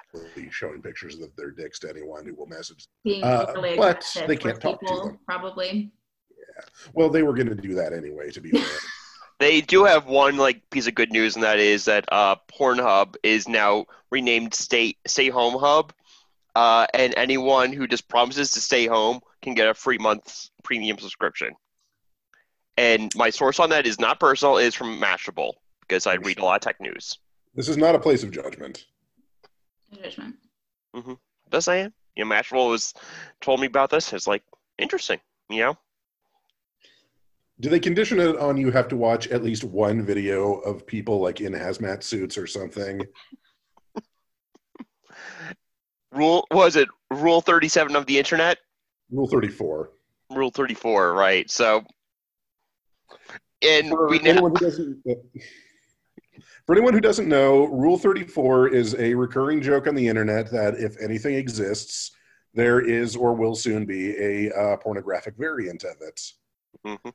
showing 0.49 0.81
pictures 0.81 1.19
of 1.19 1.35
their 1.35 1.51
dicks 1.51 1.79
to 1.79 1.89
anyone 1.89 2.25
who 2.25 2.33
will 2.35 2.47
message. 2.47 2.87
Being 3.03 3.23
Uh, 3.23 3.45
overly 3.49 3.77
but 3.77 4.05
they 4.27 4.35
can't 4.35 4.59
talk 4.59 4.79
to 4.85 4.95
them. 4.95 5.19
probably. 5.25 5.91
Yeah. 6.31 6.63
Well, 6.93 7.09
they 7.09 7.21
were 7.23 7.33
going 7.33 7.49
to 7.49 7.55
do 7.55 7.75
that 7.75 7.93
anyway, 7.93 8.31
to 8.31 8.41
be 8.41 8.51
fair. 8.59 8.79
They 9.39 9.61
do 9.61 9.83
have 9.83 10.07
one 10.07 10.37
like 10.37 10.67
piece 10.71 10.87
of 10.87 10.95
good 10.95 11.11
news, 11.11 11.35
and 11.35 11.43
that 11.43 11.59
is 11.59 11.85
that 11.85 12.05
uh, 12.11 12.37
Pornhub 12.51 13.15
is 13.21 13.47
now 13.47 13.85
renamed 14.09 14.55
Stay 14.55 14.95
Stay 15.05 15.29
Home 15.29 15.59
Hub, 15.59 15.93
uh, 16.55 16.87
and 16.95 17.13
anyone 17.15 17.71
who 17.71 17.87
just 17.87 18.07
promises 18.07 18.49
to 18.51 18.61
stay 18.61 18.87
home 18.87 19.19
can 19.47 19.55
get 19.55 19.69
a 19.69 19.73
free 19.73 19.97
month's 19.97 20.51
premium 20.63 20.97
subscription. 20.97 21.53
And 22.77 23.11
my 23.15 23.29
source 23.29 23.59
on 23.59 23.69
that 23.69 23.87
is 23.87 23.99
not 23.99 24.19
personal; 24.19 24.57
it 24.57 24.65
is 24.65 24.75
from 24.75 24.99
Mashable 24.99 25.53
because 25.81 26.05
I 26.05 26.15
read 26.15 26.39
a 26.39 26.43
lot 26.43 26.55
of 26.55 26.61
tech 26.61 26.81
news. 26.81 27.17
this 27.55 27.69
is 27.69 27.77
not 27.77 27.95
a 27.95 27.99
place 27.99 28.23
of 28.23 28.31
judgment. 28.31 28.85
No 29.91 30.01
judgment. 30.01 30.35
Mm-hmm. 30.95 31.13
Yes, 31.51 31.67
I 31.67 31.77
am. 31.77 31.93
You 32.15 32.25
know, 32.25 32.35
Mashable 32.35 32.69
was 32.69 32.93
told 33.41 33.61
me 33.61 33.67
about 33.67 33.89
this. 33.89 34.13
It's 34.13 34.27
like 34.27 34.43
interesting, 34.77 35.19
you 35.49 35.61
know. 35.61 35.77
Do 37.59 37.69
they 37.69 37.79
condition 37.79 38.19
it 38.19 38.37
on 38.37 38.57
you 38.57 38.69
have 38.69 38.87
to 38.89 38.97
watch 38.97 39.27
at 39.29 39.43
least 39.43 39.63
one 39.63 40.03
video 40.03 40.55
of 40.59 40.85
people 40.85 41.19
like 41.19 41.41
in 41.41 41.53
hazmat 41.53 42.03
suits 42.03 42.37
or 42.37 42.45
something? 42.45 43.01
Rule 46.11 46.45
was 46.51 46.75
it 46.75 46.89
Rule 47.11 47.41
thirty 47.41 47.69
seven 47.69 47.95
of 47.95 48.05
the 48.05 48.19
internet? 48.19 48.59
Rule 49.11 49.27
34. 49.27 49.91
Rule 50.31 50.51
thirty 50.51 50.73
four, 50.73 51.13
right? 51.13 51.49
So, 51.49 51.85
and 53.61 53.87
For 53.89 54.09
we 54.09 54.19
now 54.19 54.31
anyone 54.31 54.51
who 54.51 54.65
doesn't 54.65 55.03
for 56.65 56.75
anyone 56.75 56.93
who 56.93 56.99
doesn't 56.99 57.29
know, 57.29 57.63
Rule 57.67 57.97
34 57.97 58.67
is 58.75 58.93
a 58.95 59.13
recurring 59.13 59.61
joke 59.61 59.87
on 59.87 59.95
the 59.95 60.05
internet 60.05 60.51
that 60.51 60.75
if 60.75 60.99
anything 61.01 61.35
exists, 61.35 62.11
there 62.53 62.81
is 62.81 63.15
or 63.15 63.33
will 63.33 63.55
soon 63.55 63.85
be 63.85 64.17
a 64.17 64.51
uh, 64.53 64.75
pornographic 64.77 65.35
variant 65.37 65.85
of 65.85 65.95
it. 66.01 66.21
Mhm. 66.85 67.13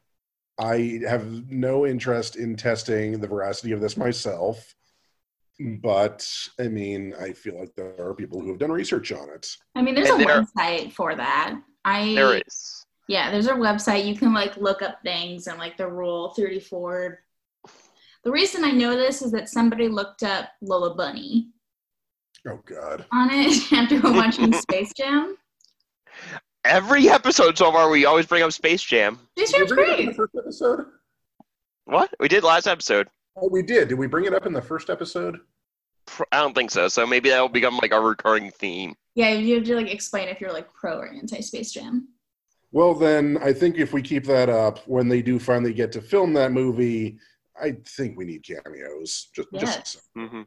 I 0.58 1.00
have 1.06 1.26
no 1.50 1.84
interest 1.86 2.36
in 2.36 2.56
testing 2.56 3.20
the 3.20 3.28
veracity 3.28 3.72
of 3.72 3.82
this 3.82 3.98
myself, 3.98 4.74
but 5.60 6.26
I 6.58 6.68
mean, 6.68 7.14
I 7.20 7.32
feel 7.34 7.58
like 7.60 7.74
there 7.76 7.94
are 8.00 8.14
people 8.14 8.40
who 8.40 8.48
have 8.48 8.58
done 8.58 8.72
research 8.72 9.12
on 9.12 9.28
it. 9.28 9.46
I 9.74 9.82
mean, 9.82 9.94
there's 9.94 10.08
And 10.08 10.22
a 10.22 10.24
there- 10.24 10.42
website 10.42 10.92
for 10.94 11.14
that. 11.14 11.60
I 11.84 12.14
there 12.14 12.36
is. 12.46 12.86
yeah, 13.08 13.30
there's 13.30 13.46
a 13.48 13.52
website 13.54 14.06
you 14.06 14.16
can 14.16 14.32
like 14.32 14.56
look 14.56 14.82
up 14.82 14.98
things 15.02 15.46
and 15.46 15.58
like 15.58 15.76
the 15.76 15.86
rule 15.88 16.30
34. 16.34 17.20
The 18.24 18.30
reason 18.30 18.64
I 18.64 18.70
know 18.70 18.94
this 18.96 19.20
is 19.22 19.32
that 19.32 19.48
somebody 19.48 19.88
looked 19.88 20.22
up 20.22 20.48
Lola 20.60 20.94
Bunny 20.94 21.48
Oh 22.48 22.60
God! 22.64 23.04
on 23.12 23.30
it 23.32 23.72
after 23.72 24.00
watching 24.00 24.52
Space 24.60 24.92
Jam. 24.94 25.36
Every 26.64 27.08
episode 27.08 27.58
so 27.58 27.72
far, 27.72 27.90
we 27.90 28.04
always 28.04 28.26
bring 28.26 28.42
up 28.44 28.52
Space 28.52 28.82
Jam. 28.82 29.18
Space 29.36 29.50
Did 29.52 29.58
Jam's 29.58 29.72
bring 29.72 29.88
it 29.88 29.92
up 29.92 29.98
in 29.98 30.06
the 30.06 30.12
great. 30.12 30.16
first 30.16 30.34
episode? 30.38 30.86
What 31.86 32.14
we 32.20 32.28
did 32.28 32.44
last 32.44 32.68
episode? 32.68 33.08
Oh, 33.36 33.48
we 33.48 33.62
did. 33.62 33.88
Did 33.88 33.98
we 33.98 34.06
bring 34.06 34.24
it 34.26 34.34
up 34.34 34.46
in 34.46 34.52
the 34.52 34.62
first 34.62 34.88
episode? 34.90 35.40
Pr- 36.06 36.24
I 36.32 36.40
don't 36.40 36.54
think 36.54 36.70
so. 36.70 36.88
So 36.88 37.06
maybe 37.06 37.30
that 37.30 37.40
will 37.40 37.48
become 37.48 37.76
like 37.78 37.92
a 37.92 38.00
recurring 38.00 38.50
theme. 38.50 38.94
Yeah, 39.14 39.30
you 39.30 39.56
have 39.56 39.64
to 39.64 39.76
like 39.76 39.90
explain 39.92 40.28
if 40.28 40.40
you're 40.40 40.52
like 40.52 40.72
pro 40.74 40.98
or 40.98 41.08
anti 41.08 41.40
Space 41.40 41.72
Jam. 41.72 42.08
Well, 42.72 42.94
then 42.94 43.38
I 43.42 43.52
think 43.52 43.76
if 43.76 43.92
we 43.92 44.00
keep 44.00 44.24
that 44.24 44.48
up, 44.48 44.78
when 44.88 45.08
they 45.08 45.20
do 45.20 45.38
finally 45.38 45.74
get 45.74 45.92
to 45.92 46.00
film 46.00 46.32
that 46.34 46.52
movie, 46.52 47.18
I 47.60 47.76
think 47.86 48.16
we 48.16 48.24
need 48.24 48.44
cameos. 48.44 49.28
Just, 49.34 49.48
Yes. 49.52 49.92
just 49.92 49.98
hmm 50.14 50.42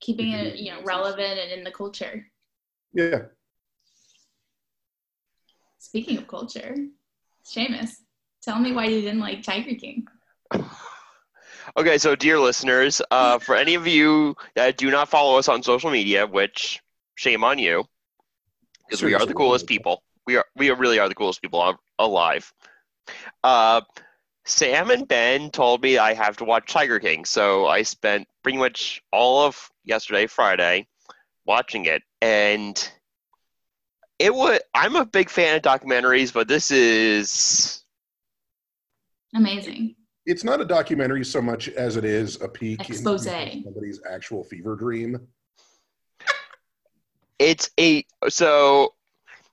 Keeping 0.00 0.30
it, 0.32 0.56
you 0.56 0.70
know, 0.72 0.82
relevant 0.84 1.38
and 1.40 1.50
in 1.50 1.64
the 1.64 1.72
culture. 1.72 2.24
yeah. 2.92 3.22
Speaking 5.78 6.18
of 6.18 6.28
culture, 6.28 6.76
Seamus, 7.44 7.96
tell 8.42 8.58
me 8.60 8.72
why 8.72 8.84
you 8.84 9.00
didn't 9.00 9.20
like 9.20 9.42
Tiger 9.42 9.74
King. 9.74 10.06
Okay, 11.76 11.98
so 11.98 12.16
dear 12.16 12.38
listeners, 12.38 13.02
uh, 13.10 13.38
for 13.38 13.54
any 13.54 13.74
of 13.74 13.86
you 13.86 14.36
that 14.54 14.76
do 14.76 14.90
not 14.90 15.08
follow 15.08 15.38
us 15.38 15.48
on 15.48 15.62
social 15.62 15.90
media, 15.90 16.26
which 16.26 16.80
shame 17.14 17.44
on 17.44 17.58
you, 17.58 17.84
because 18.86 19.02
we 19.02 19.14
are 19.14 19.26
the 19.26 19.34
coolest 19.34 19.66
people. 19.66 20.02
We 20.26 20.36
are 20.36 20.44
we 20.56 20.70
really 20.70 20.98
are 20.98 21.08
the 21.08 21.14
coolest 21.14 21.42
people 21.42 21.78
alive. 21.98 22.52
Uh, 23.42 23.82
Sam 24.44 24.90
and 24.90 25.06
Ben 25.06 25.50
told 25.50 25.82
me 25.82 25.98
I 25.98 26.14
have 26.14 26.36
to 26.38 26.44
watch 26.44 26.70
Tiger 26.70 26.98
King, 26.98 27.24
so 27.24 27.66
I 27.66 27.82
spent 27.82 28.26
pretty 28.42 28.58
much 28.58 29.02
all 29.12 29.44
of 29.44 29.70
yesterday, 29.84 30.26
Friday, 30.26 30.86
watching 31.44 31.84
it, 31.84 32.02
and 32.22 32.90
it 34.18 34.34
was. 34.34 34.60
I'm 34.74 34.96
a 34.96 35.04
big 35.04 35.28
fan 35.28 35.56
of 35.56 35.62
documentaries, 35.62 36.32
but 36.32 36.48
this 36.48 36.70
is 36.70 37.82
Amazing. 39.34 39.94
It's 40.28 40.44
not 40.44 40.60
a 40.60 40.64
documentary 40.66 41.24
so 41.24 41.40
much 41.40 41.70
as 41.70 41.96
it 41.96 42.04
is 42.04 42.38
a 42.42 42.48
peek 42.48 42.90
Expose. 42.90 43.26
into 43.26 43.62
somebody's 43.64 43.98
actual 44.06 44.44
fever 44.44 44.76
dream. 44.76 45.26
it's 47.38 47.70
a 47.80 48.04
so 48.28 48.92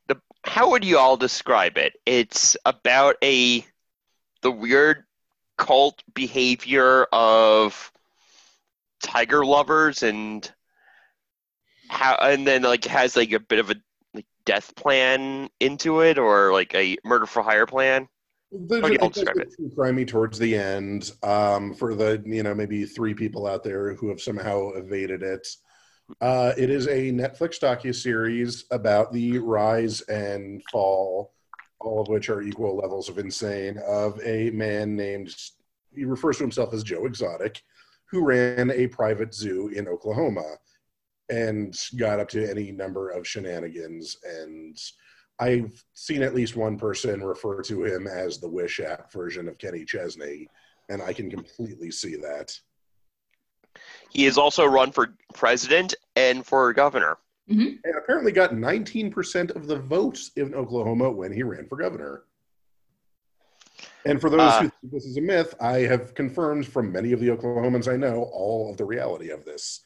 the 0.10 0.20
how 0.44 0.72
would 0.72 0.84
you 0.84 0.98
all 0.98 1.16
describe 1.16 1.78
it 1.78 1.94
it's 2.06 2.58
about 2.66 3.16
a 3.24 3.66
the 4.42 4.52
weird 4.52 5.06
cult 5.58 6.04
behavior 6.14 7.06
of 7.14 7.90
tiger 9.02 9.46
lovers 9.46 10.04
and 10.04 10.52
how 11.88 12.16
and 12.16 12.46
then 12.46 12.64
like 12.64 12.84
has 12.84 13.16
like 13.16 13.32
a 13.32 13.40
bit 13.40 13.60
of 13.60 13.70
a 13.70 13.76
like 14.14 14.26
death 14.46 14.76
plan 14.76 15.50
into 15.62 16.02
it 16.02 16.18
or 16.18 16.52
like 16.52 16.76
a 16.76 16.98
murder 17.06 17.26
for 17.26 17.42
hire 17.42 17.66
plan 17.66 18.10
There's 18.52 18.82
How 18.82 18.88
do 18.88 18.94
you 18.94 19.10
describe 19.10 19.38
it's 19.38 19.76
crimey 19.76 20.08
towards 20.08 20.40
the 20.40 20.56
end. 20.56 21.12
Um, 21.24 21.74
for 21.74 21.96
the 21.96 22.22
you 22.26 22.44
know 22.44 22.54
maybe 22.54 22.86
three 22.86 23.14
people 23.14 23.48
out 23.48 23.64
there 23.64 23.94
who 23.96 24.10
have 24.10 24.22
somehow 24.22 24.70
evaded 24.72 25.24
it, 25.24 25.48
uh, 26.22 26.54
it 26.58 26.70
is 26.70 26.88
a 26.88 27.12
Netflix 27.12 27.60
docu 27.60 27.94
series 27.94 28.66
about 28.72 29.12
the 29.12 29.40
rise 29.40 30.02
and 30.02 30.62
fall, 30.72 31.34
all 31.80 32.02
of 32.02 32.08
which 32.08 32.30
are 32.30 32.42
equal 32.42 32.78
levels 32.78 33.10
of 33.10 33.18
insane, 33.18 33.80
of 33.88 34.20
a 34.24 34.52
man 34.52 34.96
named 34.96 35.36
he 35.94 36.06
refers 36.06 36.38
to 36.38 36.44
himself 36.44 36.74
as 36.74 36.84
Joe 36.84 37.06
Exotic, 37.06 37.62
who 38.06 38.24
ran 38.24 38.70
a 38.72 38.88
private 38.88 39.34
zoo 39.34 39.70
in 39.70 39.88
Oklahoma, 39.88 40.58
and 41.30 41.76
got 41.98 42.20
up 42.20 42.30
to 42.30 42.50
any 42.50 42.72
number 42.72 43.10
of 43.10 43.28
shenanigans 43.28 44.18
and 44.24 44.78
I've 45.40 45.84
seen 45.94 46.22
at 46.24 46.34
least 46.36 46.56
one 46.56 46.78
person 46.78 47.24
refer 47.24 47.62
to 47.64 47.84
him 47.84 48.08
as 48.08 48.40
the 48.40 48.48
Wish 48.50 48.80
app 48.80 49.12
version 49.12 49.48
of 49.48 49.58
Kenny 49.58 49.84
Chesney, 49.84 50.48
and 50.90 51.02
I 51.02 51.14
can 51.14 51.30
completely 51.30 51.92
see 51.92 52.16
that. 52.18 52.58
he 54.12 54.24
has 54.24 54.38
also 54.38 54.66
run 54.66 54.90
for 54.94 55.14
president 55.34 55.94
and 56.16 56.46
for 56.46 56.72
governor 56.72 57.18
Mhm. 57.50 57.80
and 57.84 57.96
apparently 57.98 58.32
got 58.32 58.54
19% 58.54 59.52
of 59.52 59.68
the 59.68 59.76
votes 59.78 60.32
in 60.38 60.56
Oklahoma 60.56 61.12
when 61.12 61.34
he 61.34 61.44
ran 61.44 61.68
for 61.68 61.76
governor. 61.76 62.24
And 64.06 64.22
for 64.22 64.30
those 64.30 64.40
Uh. 64.54 64.62
who 64.62 64.70
think 64.70 64.94
this 64.94 65.04
is 65.06 65.18
a 65.18 65.22
myth, 65.22 65.54
I 65.60 65.80
have 65.80 66.14
confirmed 66.16 66.66
from 66.66 66.90
many 66.94 67.12
of 67.12 67.20
the 67.20 67.28
Oklahomans 67.32 67.92
I 67.92 67.98
know 67.98 68.24
all 68.32 68.72
of 68.72 68.78
the 68.78 68.86
reality 68.86 69.30
of 69.32 69.44
this. 69.44 69.84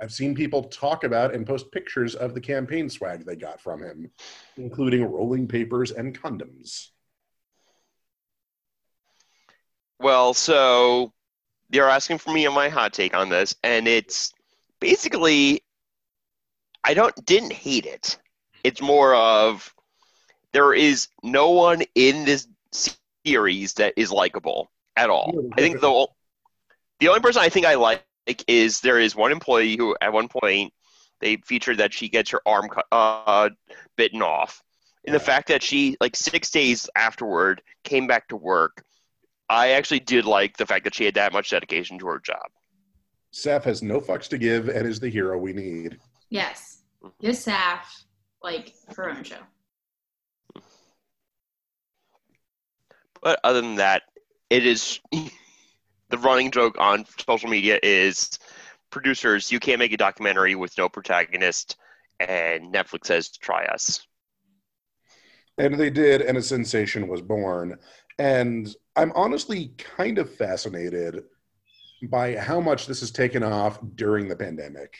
I've 0.00 0.12
seen 0.12 0.34
people 0.34 0.64
talk 0.64 1.04
about 1.04 1.34
and 1.34 1.46
post 1.46 1.72
pictures 1.72 2.14
of 2.14 2.34
the 2.34 2.40
campaign 2.40 2.88
swag 2.88 3.24
they 3.24 3.36
got 3.36 3.60
from 3.60 3.82
him, 3.82 4.10
including 4.56 5.04
rolling 5.04 5.48
papers 5.48 5.90
and 5.90 6.18
condoms. 6.20 6.88
Well, 9.98 10.34
so 10.34 11.12
they're 11.70 11.88
asking 11.88 12.18
for 12.18 12.32
me 12.32 12.46
on 12.46 12.54
my 12.54 12.68
hot 12.68 12.92
take 12.92 13.14
on 13.14 13.28
this, 13.28 13.56
and 13.64 13.88
it's 13.88 14.32
basically 14.80 15.62
I 16.84 16.94
don't 16.94 17.14
didn't 17.26 17.52
hate 17.52 17.86
it. 17.86 18.18
It's 18.62 18.80
more 18.80 19.14
of 19.14 19.74
there 20.52 20.72
is 20.72 21.08
no 21.22 21.50
one 21.50 21.82
in 21.94 22.24
this 22.24 22.46
series 23.24 23.74
that 23.74 23.94
is 23.96 24.12
likable 24.12 24.70
at 24.96 25.10
all. 25.10 25.50
I 25.56 25.60
think 25.60 25.80
the 25.80 26.06
the 27.00 27.08
only 27.08 27.20
person 27.20 27.42
I 27.42 27.48
think 27.48 27.66
I 27.66 27.74
like 27.74 28.04
is 28.46 28.80
there 28.80 28.98
is 28.98 29.16
one 29.16 29.32
employee 29.32 29.76
who 29.76 29.96
at 30.00 30.12
one 30.12 30.28
point 30.28 30.72
they 31.20 31.36
featured 31.36 31.78
that 31.78 31.92
she 31.92 32.08
gets 32.08 32.30
her 32.30 32.40
arm 32.46 32.68
cut, 32.68 32.86
uh, 32.92 33.50
bitten 33.96 34.22
off, 34.22 34.62
and 35.04 35.14
the 35.14 35.20
fact 35.20 35.48
that 35.48 35.62
she 35.62 35.96
like 36.00 36.14
six 36.14 36.50
days 36.50 36.88
afterward 36.96 37.62
came 37.84 38.06
back 38.06 38.28
to 38.28 38.36
work. 38.36 38.82
I 39.48 39.70
actually 39.70 40.00
did 40.00 40.26
like 40.26 40.56
the 40.56 40.66
fact 40.66 40.84
that 40.84 40.94
she 40.94 41.04
had 41.04 41.14
that 41.14 41.32
much 41.32 41.50
dedication 41.50 41.98
to 42.00 42.06
her 42.08 42.20
job. 42.20 42.46
Saff 43.32 43.64
has 43.64 43.82
no 43.82 44.00
fucks 44.00 44.28
to 44.28 44.38
give 44.38 44.68
and 44.68 44.86
is 44.86 45.00
the 45.00 45.08
hero 45.08 45.38
we 45.38 45.52
need. 45.52 45.98
Yes. 46.28 46.82
Give 47.20 47.34
Saff 47.34 47.80
like 48.42 48.74
her 48.96 49.08
own 49.08 49.22
show. 49.22 49.36
But 53.22 53.40
other 53.42 53.60
than 53.60 53.76
that, 53.76 54.02
it 54.50 54.66
is 54.66 55.00
the 56.10 56.18
running 56.18 56.50
joke 56.50 56.76
on 56.78 57.04
social 57.26 57.48
media 57.48 57.78
is 57.82 58.38
producers, 58.90 59.52
you 59.52 59.60
can't 59.60 59.78
make 59.78 59.92
a 59.92 59.96
documentary 59.96 60.54
with 60.54 60.76
no 60.78 60.88
protagonist, 60.88 61.76
and 62.20 62.72
Netflix 62.72 63.06
says 63.06 63.28
try 63.28 63.64
us. 63.66 64.06
And 65.58 65.74
they 65.74 65.90
did, 65.90 66.22
and 66.22 66.38
a 66.38 66.42
sensation 66.42 67.08
was 67.08 67.20
born. 67.20 67.78
And 68.18 68.74
I'm 68.96 69.12
honestly 69.14 69.72
kind 69.78 70.18
of 70.18 70.34
fascinated 70.34 71.24
by 72.04 72.36
how 72.36 72.60
much 72.60 72.86
this 72.86 73.00
has 73.00 73.10
taken 73.10 73.42
off 73.42 73.78
during 73.96 74.28
the 74.28 74.36
pandemic. 74.36 74.96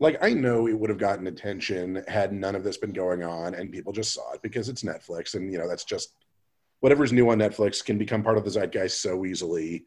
Like, 0.00 0.22
I 0.22 0.32
know 0.32 0.68
it 0.68 0.78
would 0.78 0.90
have 0.90 0.98
gotten 0.98 1.26
attention 1.26 2.04
had 2.06 2.32
none 2.32 2.54
of 2.54 2.62
this 2.62 2.76
been 2.76 2.92
going 2.92 3.24
on 3.24 3.54
and 3.54 3.72
people 3.72 3.92
just 3.92 4.12
saw 4.12 4.32
it 4.32 4.42
because 4.42 4.68
it's 4.68 4.84
Netflix. 4.84 5.34
And, 5.34 5.50
you 5.50 5.58
know, 5.58 5.66
that's 5.66 5.84
just 5.84 6.12
whatever's 6.80 7.12
new 7.12 7.28
on 7.30 7.38
Netflix 7.38 7.84
can 7.84 7.98
become 7.98 8.22
part 8.22 8.38
of 8.38 8.44
the 8.44 8.50
zeitgeist 8.50 9.00
so 9.02 9.24
easily. 9.26 9.84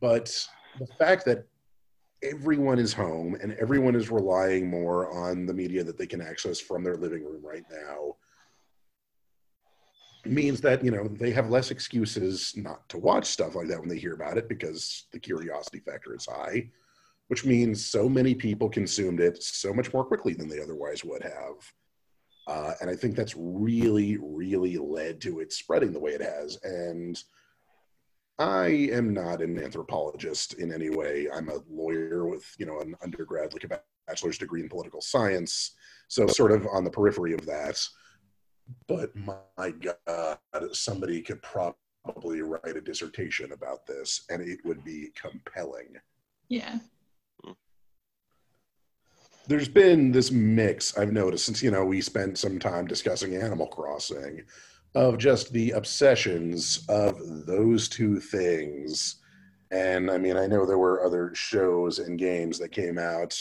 But 0.00 0.46
the 0.78 0.86
fact 0.98 1.24
that 1.24 1.46
everyone 2.22 2.78
is 2.78 2.92
home 2.92 3.36
and 3.42 3.52
everyone 3.54 3.96
is 3.96 4.10
relying 4.10 4.68
more 4.68 5.10
on 5.10 5.46
the 5.46 5.54
media 5.54 5.82
that 5.84 5.96
they 5.98 6.06
can 6.06 6.20
access 6.20 6.60
from 6.60 6.84
their 6.84 6.96
living 6.96 7.24
room 7.24 7.42
right 7.42 7.64
now 7.70 8.16
means 10.26 10.60
that 10.60 10.84
you 10.84 10.90
know 10.90 11.08
they 11.08 11.30
have 11.30 11.48
less 11.48 11.70
excuses 11.70 12.52
not 12.54 12.86
to 12.90 12.98
watch 12.98 13.24
stuff 13.24 13.54
like 13.54 13.68
that 13.68 13.80
when 13.80 13.88
they 13.88 13.96
hear 13.96 14.12
about 14.12 14.36
it 14.36 14.50
because 14.50 15.06
the 15.12 15.18
curiosity 15.18 15.78
factor 15.78 16.14
is 16.14 16.26
high 16.26 16.68
which 17.30 17.44
means 17.44 17.86
so 17.86 18.08
many 18.08 18.34
people 18.34 18.68
consumed 18.68 19.20
it 19.20 19.40
so 19.40 19.72
much 19.72 19.94
more 19.94 20.04
quickly 20.04 20.34
than 20.34 20.48
they 20.48 20.60
otherwise 20.60 21.04
would 21.04 21.22
have. 21.22 21.54
Uh, 22.48 22.72
and 22.80 22.90
i 22.90 22.96
think 22.96 23.14
that's 23.14 23.34
really 23.36 24.18
really 24.20 24.76
led 24.76 25.20
to 25.20 25.38
it 25.38 25.52
spreading 25.52 25.92
the 25.92 26.00
way 26.00 26.10
it 26.10 26.20
has. 26.20 26.58
And 26.64 27.22
i 28.40 28.88
am 28.90 29.12
not 29.12 29.42
an 29.42 29.62
anthropologist 29.62 30.54
in 30.54 30.72
any 30.72 30.88
way. 30.88 31.28
I'm 31.32 31.50
a 31.50 31.60
lawyer 31.70 32.26
with 32.26 32.44
you 32.58 32.64
know 32.66 32.80
an 32.80 32.96
undergrad 33.02 33.52
like 33.52 33.64
a 33.64 33.80
bachelor's 34.06 34.38
degree 34.38 34.62
in 34.62 34.68
political 34.68 35.02
science. 35.02 35.72
So 36.08 36.26
sort 36.26 36.50
of 36.50 36.66
on 36.72 36.82
the 36.82 36.90
periphery 36.90 37.34
of 37.34 37.44
that. 37.46 37.80
But 38.88 39.14
my 39.14 39.70
god 39.70 40.70
somebody 40.72 41.20
could 41.20 41.42
probably 41.42 42.40
write 42.40 42.76
a 42.76 42.80
dissertation 42.80 43.52
about 43.52 43.86
this 43.86 44.24
and 44.30 44.40
it 44.42 44.58
would 44.64 44.82
be 44.84 45.10
compelling. 45.14 45.96
Yeah. 46.48 46.78
there's 49.46 49.68
been 49.68 50.12
this 50.12 50.30
mix 50.30 50.96
i've 50.98 51.12
noticed 51.12 51.46
since 51.46 51.62
you 51.62 51.70
know 51.70 51.84
we 51.84 52.00
spent 52.00 52.38
some 52.38 52.58
time 52.58 52.86
discussing 52.86 53.34
animal 53.34 53.66
crossing 53.66 54.44
of 54.94 55.18
just 55.18 55.52
the 55.52 55.70
obsessions 55.72 56.84
of 56.88 57.16
those 57.46 57.88
two 57.88 58.18
things 58.18 59.16
and 59.70 60.10
i 60.10 60.18
mean 60.18 60.36
i 60.36 60.46
know 60.46 60.66
there 60.66 60.78
were 60.78 61.04
other 61.04 61.32
shows 61.34 62.00
and 62.00 62.18
games 62.18 62.58
that 62.58 62.72
came 62.72 62.98
out 62.98 63.36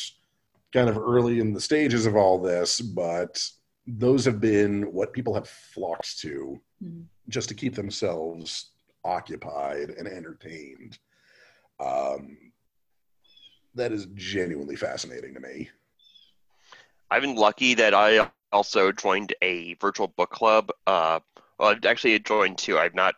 kind 0.72 0.88
of 0.90 0.98
early 0.98 1.40
in 1.40 1.52
the 1.54 1.60
stages 1.62 2.06
of 2.06 2.16
all 2.16 2.38
this 2.40 2.80
but 2.80 3.44
those 3.88 4.24
have 4.26 4.40
been 4.40 4.84
what 4.94 5.14
people 5.14 5.34
have 5.34 5.48
flocked 5.48 6.20
to 6.20 6.60
Mhm. 6.84 7.06
just 7.28 7.50
to 7.50 7.56
keep 7.56 7.76
themselves 7.76 8.72
occupied 9.04 9.90
and 9.90 10.08
entertained 10.08 10.98
um, 11.80 12.38
that 13.76 13.92
is 13.92 14.08
genuinely 14.14 14.76
fascinating 14.76 15.34
to 15.34 15.40
me 15.40 15.70
I've 17.12 17.24
been 17.24 17.36
lucky 17.36 17.74
that 17.74 17.96
I 17.96 18.30
also 18.52 18.92
joined 18.92 19.34
a 19.42 19.74
virtual 19.76 20.08
book 20.10 20.30
club. 20.30 20.70
Uh, 20.86 21.20
well, 21.60 21.70
I've 21.70 21.86
actually 21.86 22.18
joined 22.20 22.58
two. 22.58 22.80
I've 22.80 22.96
not 22.96 23.16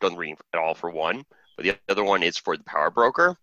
done 0.00 0.16
reading 0.16 0.36
at 0.52 0.58
all 0.60 0.74
for 0.74 0.90
one, 0.90 1.24
but 1.56 1.64
the 1.64 1.76
other 1.88 2.04
one 2.04 2.22
is 2.22 2.36
for 2.36 2.56
the 2.56 2.64
Power 2.64 2.90
Broker. 2.90 3.36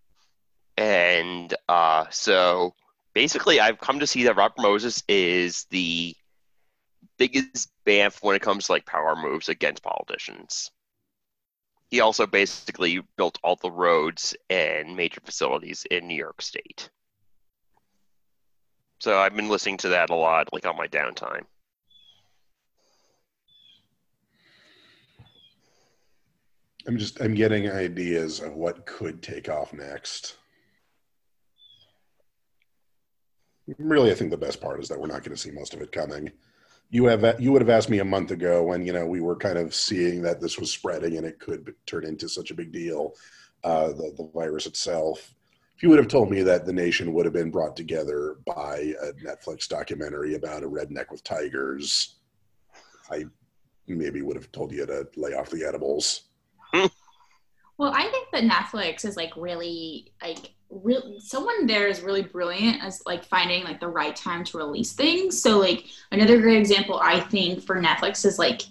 And 0.78 1.54
uh, 1.70 2.06
so 2.10 2.74
basically, 3.14 3.60
I've 3.60 3.80
come 3.80 4.00
to 4.00 4.08
see 4.08 4.24
that 4.26 4.36
Robert 4.36 4.62
Moses 4.62 5.04
is 5.08 5.66
the 5.70 6.16
biggest 7.18 7.72
bamf 7.86 8.22
when 8.22 8.36
it 8.36 8.42
comes 8.42 8.66
to 8.66 8.74
like 8.74 8.86
power 8.86 9.16
moves 9.16 9.50
against 9.50 9.84
politicians. 9.84 10.72
He 11.90 12.02
also 12.02 12.26
basically 12.26 13.02
built 13.18 13.38
all 13.44 13.56
the 13.56 13.72
roads 13.72 14.36
and 14.50 14.98
major 14.98 15.22
facilities 15.24 15.86
in 15.90 16.08
New 16.08 16.16
York 16.16 16.42
State. 16.42 16.90
So 19.00 19.20
I've 19.20 19.36
been 19.36 19.50
listening 19.50 19.78
to 19.78 19.90
that 19.90 20.10
a 20.10 20.16
lot, 20.16 20.52
like 20.52 20.66
on 20.66 20.76
my 20.76 20.88
downtime. 20.88 21.44
I'm 26.88 26.98
just 26.98 27.22
i'm 27.22 27.34
getting 27.34 27.70
ideas 27.72 28.40
of 28.40 28.54
what 28.54 28.86
could 28.86 29.22
take 29.22 29.50
off 29.50 29.74
next. 29.74 30.38
Really 33.78 34.12
i 34.12 34.16
think 34.16 34.32
the 34.32 34.38
best 34.38 34.62
part 34.62 34.80
is 34.82 34.90
that 34.90 35.00
we're 35.00 35.08
not 35.08 35.24
going 35.24 35.36
to 35.36 35.42
see 35.42 35.52
most 35.52 35.74
of 35.74 35.82
it 35.82 35.92
coming. 35.92 36.32
You 36.90 37.06
have 37.06 37.40
you 37.40 37.52
would 37.52 37.62
have 37.62 37.70
asked 37.70 37.90
me 37.90 38.00
a 38.00 38.06
month 38.06 38.32
ago 38.32 38.64
when 38.64 38.86
you 38.86 38.94
know 38.94 39.06
we 39.06 39.22
were 39.22 39.36
kind 39.36 39.58
of 39.58 39.74
seeing 39.74 40.22
that 40.24 40.42
this 40.42 40.60
was 40.60 40.72
spreading 40.72 41.18
and 41.18 41.26
it 41.26 41.40
could 41.40 41.74
turn 41.86 42.06
into 42.06 42.28
such 42.28 42.52
a 42.52 42.56
big 42.56 42.72
deal 42.72 43.14
uh, 43.64 43.88
the, 43.88 44.14
the 44.18 44.30
virus 44.34 44.66
itself. 44.66 45.34
If 45.76 45.82
you 45.82 45.90
would 45.90 46.00
have 46.00 46.08
told 46.08 46.30
me 46.30 46.44
that 46.44 46.66
the 46.66 46.74
nation 46.74 47.14
would 47.14 47.26
have 47.26 47.34
been 47.34 47.50
brought 47.50 47.76
together 47.76 48.38
by 48.46 48.94
a 49.02 49.14
netflix 49.26 49.68
documentary 49.68 50.36
about 50.36 50.64
a 50.64 50.70
redneck 50.70 51.10
with 51.10 51.24
tigers 51.24 52.20
i 53.12 53.26
maybe 53.88 54.22
would 54.22 54.36
have 54.36 54.52
told 54.52 54.72
you 54.72 54.86
to 54.86 55.08
lay 55.18 55.34
off 55.34 55.50
the 55.50 55.66
edibles 55.66 56.30
Well, 57.78 57.92
I 57.94 58.04
think 58.10 58.30
that 58.32 58.44
Netflix 58.44 59.06
is 59.06 59.16
like 59.18 59.36
really 59.36 60.12
like 60.22 60.54
real 60.70 61.16
someone 61.20 61.68
there 61.68 61.88
is 61.88 62.02
really 62.02 62.24
brilliant 62.24 62.84
as 62.84 63.02
like 63.06 63.24
finding 63.24 63.64
like 63.64 63.80
the 63.80 63.88
right 63.88 64.16
time 64.16 64.44
to 64.46 64.58
release 64.58 64.94
things. 64.94 65.42
So 65.42 65.60
like 65.60 65.86
another 66.12 66.40
great 66.40 66.60
example 66.60 67.00
I 67.02 67.20
think 67.20 67.64
for 67.64 67.82
Netflix 67.82 68.26
is 68.26 68.40
like 68.40 68.64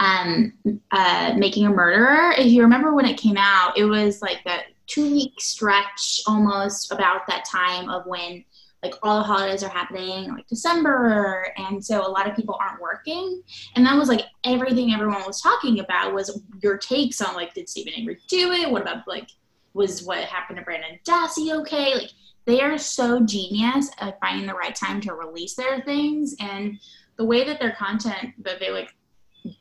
um 0.00 0.52
uh 0.90 1.34
making 1.36 1.66
a 1.66 1.70
murderer. 1.70 2.32
If 2.36 2.46
you 2.46 2.62
remember 2.62 2.94
when 2.94 3.06
it 3.06 3.18
came 3.18 3.36
out, 3.36 3.78
it 3.78 3.84
was 3.84 4.22
like 4.22 4.42
that 4.44 4.64
two 4.86 5.10
week 5.10 5.40
stretch 5.40 6.22
almost 6.26 6.92
about 6.92 7.26
that 7.26 7.44
time 7.44 7.88
of 7.88 8.06
when 8.06 8.44
like 8.84 8.94
all 9.02 9.18
the 9.18 9.24
holidays 9.24 9.62
are 9.62 9.70
happening 9.70 10.30
like 10.30 10.46
December 10.46 11.52
and 11.56 11.82
so 11.82 12.06
a 12.06 12.10
lot 12.10 12.28
of 12.28 12.36
people 12.36 12.58
aren't 12.60 12.80
working 12.82 13.42
and 13.74 13.86
that 13.86 13.96
was 13.96 14.08
like 14.08 14.26
everything 14.44 14.92
everyone 14.92 15.24
was 15.26 15.40
talking 15.40 15.80
about 15.80 16.12
was 16.12 16.42
your 16.62 16.76
takes 16.76 17.22
on 17.22 17.34
like 17.34 17.54
did 17.54 17.68
Steven 17.68 17.94
Avery 17.94 18.18
do 18.28 18.52
it? 18.52 18.70
What 18.70 18.82
about 18.82 19.08
like 19.08 19.28
was 19.72 20.04
what 20.04 20.18
happened 20.18 20.58
to 20.58 20.64
Brendan 20.64 20.98
Dassey 21.04 21.52
okay? 21.60 21.94
Like 21.94 22.10
they 22.44 22.60
are 22.60 22.76
so 22.76 23.24
genius 23.24 23.90
at 23.98 24.20
finding 24.20 24.46
the 24.46 24.54
right 24.54 24.74
time 24.74 25.00
to 25.00 25.14
release 25.14 25.54
their 25.54 25.80
things 25.82 26.36
and 26.38 26.78
the 27.16 27.24
way 27.24 27.44
that 27.44 27.58
their 27.58 27.72
content 27.72 28.34
that 28.42 28.60
they 28.60 28.70
like 28.70 28.94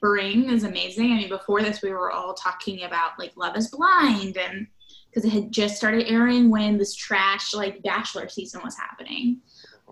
bring 0.01 0.49
is 0.49 0.65
amazing. 0.65 1.13
I 1.13 1.15
mean 1.15 1.29
before 1.29 1.62
this 1.62 1.81
we 1.81 1.91
were 1.91 2.12
all 2.12 2.33
talking 2.33 2.83
about 2.83 3.12
like 3.17 3.31
Love 3.38 3.55
is 3.55 3.69
Blind 3.69 4.38
and 4.38 4.67
because 5.13 5.26
it 5.26 5.34
had 5.34 5.52
just 5.52 5.76
started 5.76 6.08
airing 6.08 6.49
when 6.49 6.78
this 6.78 6.95
trash 6.95 7.54
like 7.54 7.84
Bachelor 7.84 8.28
season 8.30 8.62
was 8.63 8.76
happening. 8.78 9.41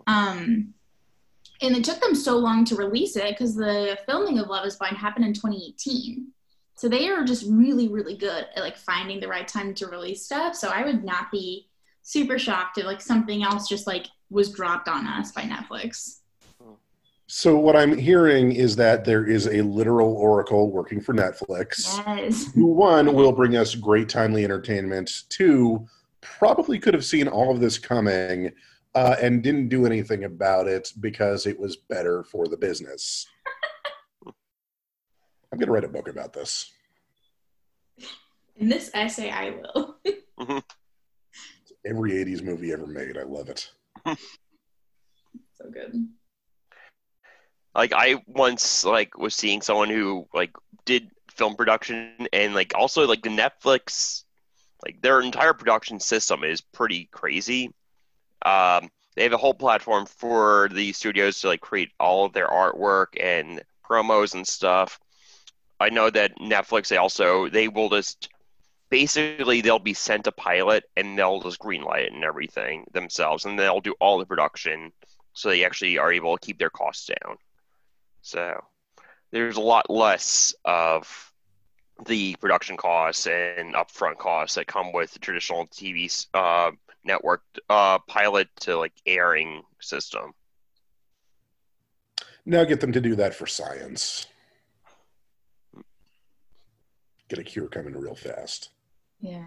Um 0.07 0.73
and 1.62 1.75
it 1.75 1.84
took 1.84 2.01
them 2.01 2.15
so 2.15 2.38
long 2.38 2.65
to 2.65 2.75
release 2.75 3.15
it 3.15 3.29
because 3.29 3.53
the 3.53 3.97
filming 4.07 4.39
of 4.39 4.47
Love 4.47 4.65
Is 4.65 4.77
Blind 4.77 4.97
happened 4.97 5.25
in 5.25 5.34
2018. 5.34 6.27
So 6.75 6.89
they 6.89 7.10
are 7.10 7.23
just 7.23 7.45
really, 7.47 7.88
really 7.88 8.17
good 8.17 8.47
at 8.55 8.63
like 8.63 8.75
finding 8.75 9.19
the 9.19 9.27
right 9.27 9.47
time 9.47 9.75
to 9.75 9.86
release 9.86 10.25
stuff. 10.25 10.55
So 10.55 10.69
I 10.69 10.84
would 10.84 11.03
not 11.03 11.31
be 11.31 11.69
super 12.01 12.39
shocked 12.39 12.79
if 12.79 12.86
like 12.86 13.01
something 13.01 13.43
else 13.43 13.69
just 13.69 13.86
like 13.86 14.07
was 14.31 14.51
dropped 14.51 14.88
on 14.88 15.05
us 15.05 15.31
by 15.31 15.43
Netflix. 15.43 16.20
So 17.33 17.57
what 17.57 17.77
I'm 17.77 17.97
hearing 17.97 18.51
is 18.51 18.75
that 18.75 19.05
there 19.05 19.25
is 19.25 19.47
a 19.47 19.61
literal 19.61 20.15
oracle 20.17 20.69
working 20.69 20.99
for 20.99 21.13
Netflix. 21.13 21.97
Yes. 22.05 22.51
Who 22.53 22.65
one 22.65 23.13
will 23.13 23.31
bring 23.31 23.55
us 23.55 23.73
great 23.73 24.09
timely 24.09 24.43
entertainment. 24.43 25.09
Two, 25.29 25.87
probably 26.19 26.77
could 26.77 26.93
have 26.93 27.05
seen 27.05 27.29
all 27.29 27.49
of 27.49 27.61
this 27.61 27.79
coming 27.79 28.51
uh, 28.95 29.15
and 29.21 29.41
didn't 29.41 29.69
do 29.69 29.85
anything 29.85 30.25
about 30.25 30.67
it 30.67 30.91
because 30.99 31.45
it 31.45 31.57
was 31.57 31.77
better 31.77 32.25
for 32.25 32.49
the 32.49 32.57
business. 32.57 33.25
I'm 34.25 35.57
going 35.57 35.67
to 35.67 35.71
write 35.71 35.85
a 35.85 35.87
book 35.87 36.09
about 36.09 36.33
this. 36.33 36.69
In 38.57 38.67
this 38.67 38.91
essay, 38.93 39.31
I 39.31 39.51
will. 39.51 39.95
Every 41.85 42.11
80s 42.11 42.43
movie 42.43 42.73
ever 42.73 42.87
made. 42.87 43.17
I 43.17 43.23
love 43.23 43.47
it. 43.47 43.71
so 44.05 45.69
good. 45.71 46.09
Like 47.75 47.93
I 47.93 48.21
once 48.27 48.84
like 48.84 49.17
was 49.17 49.36
seeing 49.36 49.62
someone 49.62 49.89
who 49.89 50.27
like 50.34 50.51
did 50.86 51.10
film 51.36 51.55
production 51.55 52.27
and 52.34 52.53
like 52.53 52.73
also 52.75 53.07
like 53.07 53.21
the 53.21 53.29
Netflix 53.29 54.23
like 54.86 55.01
their 55.01 55.21
entire 55.21 55.53
production 55.53 55.99
system 55.99 56.43
is 56.43 56.62
pretty 56.62 57.07
crazy. 57.12 57.71
Um, 58.43 58.89
they 59.15 59.23
have 59.23 59.34
a 59.34 59.38
whole 59.38 59.53
platform 59.53 60.05
for 60.05 60.69
the 60.73 60.93
studios 60.93 61.39
to 61.41 61.47
like 61.47 61.62
create 61.62 61.91
all 61.99 62.25
of 62.25 62.34
their 62.34 62.47
artwork 62.47 63.07
and 63.21 63.62
promos 63.88 64.34
and 64.34 64.47
stuff. 64.47 64.99
I 65.79 65.89
know 65.89 66.10
that 66.10 66.38
Netflix 66.39 66.88
they 66.88 66.97
also 66.97 67.49
they 67.49 67.67
will 67.67 67.89
just 67.89 68.29
basically 68.89 69.62
they'll 69.62 69.79
be 69.79 69.93
sent 69.93 70.27
a 70.27 70.31
pilot 70.31 70.84
and 70.97 71.17
they'll 71.17 71.41
just 71.41 71.60
greenlight 71.60 72.05
it 72.05 72.13
and 72.13 72.23
everything 72.23 72.86
themselves 72.91 73.45
and 73.45 73.57
they'll 73.57 73.79
do 73.79 73.95
all 74.01 74.17
the 74.17 74.25
production 74.25 74.91
so 75.34 75.49
they 75.49 75.63
actually 75.63 75.97
are 75.97 76.12
able 76.12 76.38
to 76.38 76.45
keep 76.45 76.60
their 76.60 76.69
costs 76.69 77.07
down. 77.07 77.38
So 78.21 78.63
there's 79.31 79.57
a 79.57 79.62
lot 79.62 79.89
less 79.89 80.53
of 80.65 81.31
the 82.05 82.36
production 82.36 82.77
costs 82.77 83.27
and 83.27 83.73
upfront 83.75 84.17
costs 84.17 84.55
that 84.55 84.67
come 84.67 84.91
with 84.91 85.12
the 85.13 85.19
traditional 85.19 85.67
TV 85.67 86.27
uh, 86.34 86.71
network 87.03 87.43
uh, 87.69 87.99
pilot 88.07 88.47
to 88.62 88.77
like 88.77 88.93
airing 89.05 89.63
system. 89.79 90.34
Now 92.45 92.63
get 92.63 92.81
them 92.81 92.91
to 92.91 93.01
do 93.01 93.15
that 93.15 93.36
for 93.36 93.45
science. 93.45 94.27
Get 97.29 97.39
a 97.39 97.43
cure 97.43 97.67
coming 97.67 97.93
real 97.93 98.15
fast. 98.15 98.69
Yeah. 99.19 99.45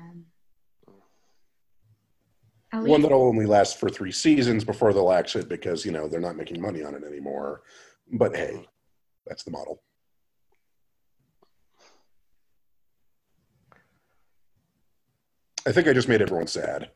One 2.73 3.03
that'll 3.03 3.23
only 3.23 3.47
last 3.47 3.79
for 3.79 3.89
three 3.89 4.11
seasons 4.11 4.65
before 4.65 4.93
they'll 4.93 5.13
axe 5.13 5.37
it 5.37 5.49
because, 5.49 5.85
you 5.85 5.93
know, 5.93 6.09
they're 6.09 6.19
not 6.19 6.37
making 6.37 6.61
money 6.61 6.83
on 6.83 6.95
it 6.95 7.05
anymore. 7.05 7.63
But 8.13 8.37
hey, 8.37 8.67
that's 9.27 9.45
the 9.45 9.51
model. 9.51 9.83
I 15.67 15.73
think 15.73 15.89
I 15.89 15.93
just 15.93 16.09
made 16.09 16.21
everyone 16.21 16.47
sad. 16.47 16.91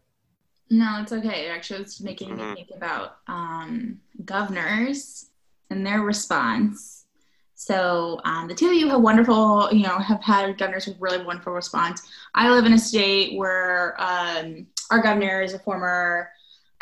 No, 0.70 1.00
it's 1.00 1.12
okay. 1.12 1.48
Actually, 1.48 1.80
it's 1.80 2.00
making 2.00 2.36
me 2.36 2.54
think 2.54 2.68
about 2.76 3.18
um, 3.26 4.00
governors 4.24 5.30
and 5.70 5.86
their 5.86 6.02
response. 6.02 7.06
So 7.54 8.20
um, 8.24 8.46
the 8.46 8.54
two 8.54 8.68
of 8.68 8.74
you 8.74 8.88
have 8.88 9.00
wonderful, 9.00 9.68
you 9.72 9.82
know, 9.82 9.98
have 9.98 10.22
had 10.22 10.58
governors 10.58 10.86
with 10.86 11.00
really 11.00 11.24
wonderful 11.24 11.54
response. 11.54 12.02
I 12.34 12.50
live 12.50 12.66
in 12.66 12.74
a 12.74 12.78
state 12.78 13.36
where 13.36 13.96
um, 13.98 14.66
our 14.90 15.02
governor 15.02 15.40
is 15.40 15.54
a 15.54 15.58
former, 15.58 16.30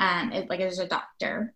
um, 0.01 0.33
it, 0.33 0.51
like, 0.51 0.61
is 0.61 0.79
a 0.79 0.87
doctor, 0.87 1.55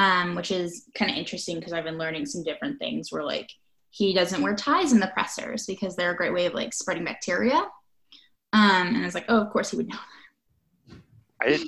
um, 0.00 0.34
which 0.34 0.50
is 0.50 0.86
kind 0.94 1.10
of 1.10 1.16
interesting 1.16 1.56
because 1.56 1.72
I've 1.72 1.84
been 1.84 1.98
learning 1.98 2.24
some 2.24 2.42
different 2.42 2.78
things. 2.78 3.12
Where 3.12 3.22
like 3.22 3.50
he 3.90 4.14
doesn't 4.14 4.42
wear 4.42 4.54
ties 4.54 4.92
in 4.92 5.00
the 5.00 5.08
pressers 5.08 5.66
because 5.66 5.94
they're 5.94 6.12
a 6.12 6.16
great 6.16 6.32
way 6.32 6.46
of 6.46 6.54
like 6.54 6.72
spreading 6.72 7.04
bacteria. 7.04 7.56
Um, 8.52 8.88
and 8.88 8.98
I 8.98 9.04
was 9.04 9.14
like, 9.14 9.26
oh, 9.28 9.40
of 9.40 9.50
course 9.50 9.70
he 9.70 9.76
would 9.76 9.88
know. 9.88 9.98
I, 11.42 11.66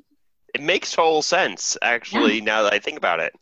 it 0.55 0.61
makes 0.61 0.93
total 0.93 1.23
sense 1.23 1.77
actually 1.83 2.41
now 2.41 2.63
that 2.63 2.73
I 2.73 2.79
think 2.79 2.97
about 2.97 3.21
it. 3.21 3.35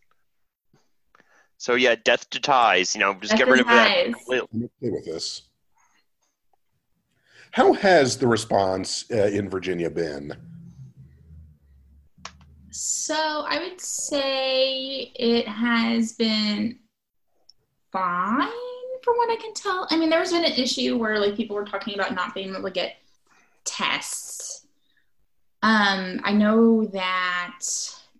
So 1.56 1.74
yeah, 1.74 1.94
death 2.04 2.28
to 2.30 2.40
ties. 2.40 2.94
You 2.94 3.00
know, 3.00 3.14
just 3.14 3.30
Death 3.30 3.38
get 3.38 3.48
rid 3.48 3.60
of 3.60 3.66
that. 3.66 3.88
ties. 3.88 4.14
completely. 4.14 4.48
I'm 4.52 4.64
okay 4.64 4.90
with 4.90 5.04
this. 5.04 5.42
How 7.52 7.72
has 7.74 8.16
the 8.16 8.26
response 8.26 9.04
uh, 9.10 9.26
in 9.26 9.48
Virginia 9.48 9.90
been? 9.90 10.34
So 12.70 13.44
I 13.48 13.58
would 13.58 13.80
say 13.80 15.12
it 15.14 15.48
has 15.48 16.12
been 16.12 16.78
fine 17.92 18.48
from 19.02 19.16
what 19.16 19.30
I 19.30 19.36
can 19.36 19.54
tell. 19.54 19.88
I 19.90 19.96
mean, 19.96 20.10
there's 20.10 20.32
been 20.32 20.44
an 20.44 20.52
issue 20.52 20.96
where 20.96 21.18
like 21.18 21.36
people 21.36 21.56
were 21.56 21.64
talking 21.64 21.94
about 21.94 22.14
not 22.14 22.34
being 22.34 22.50
able 22.50 22.62
to 22.62 22.70
get 22.70 22.96
tests. 23.64 24.66
Um, 25.62 26.20
I 26.24 26.32
know 26.32 26.86
that 26.86 27.58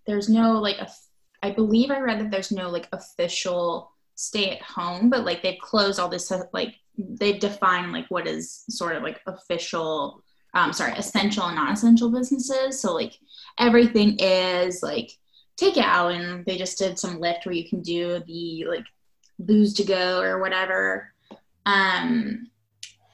there's 0.05 0.29
no 0.29 0.59
like 0.59 0.79
a, 0.79 0.89
I 1.41 1.51
believe 1.51 1.89
I 1.89 1.99
read 1.99 2.19
that 2.19 2.31
there's 2.31 2.51
no 2.51 2.69
like 2.69 2.87
official 2.91 3.91
stay 4.15 4.51
at 4.51 4.61
home, 4.61 5.09
but 5.09 5.25
like 5.25 5.41
they've 5.41 5.59
closed 5.59 5.99
all 5.99 6.09
this 6.09 6.31
like 6.53 6.75
they've 6.97 7.39
defined 7.39 7.91
like 7.91 8.05
what 8.09 8.27
is 8.27 8.63
sort 8.69 8.95
of 8.95 9.03
like 9.03 9.21
official, 9.25 10.23
um, 10.53 10.73
sorry, 10.73 10.93
essential 10.93 11.45
and 11.45 11.55
non-essential 11.55 12.11
businesses. 12.11 12.81
So 12.81 12.93
like 12.93 13.17
everything 13.59 14.17
is 14.19 14.83
like 14.83 15.11
takeout, 15.59 16.15
and 16.15 16.45
they 16.45 16.57
just 16.57 16.77
did 16.77 16.99
some 16.99 17.19
lift 17.19 17.45
where 17.45 17.55
you 17.55 17.67
can 17.67 17.81
do 17.81 18.21
the 18.27 18.65
like 18.67 18.85
booze 19.39 19.73
to 19.75 19.83
go 19.83 20.21
or 20.21 20.39
whatever. 20.39 21.13
Um, 21.65 22.49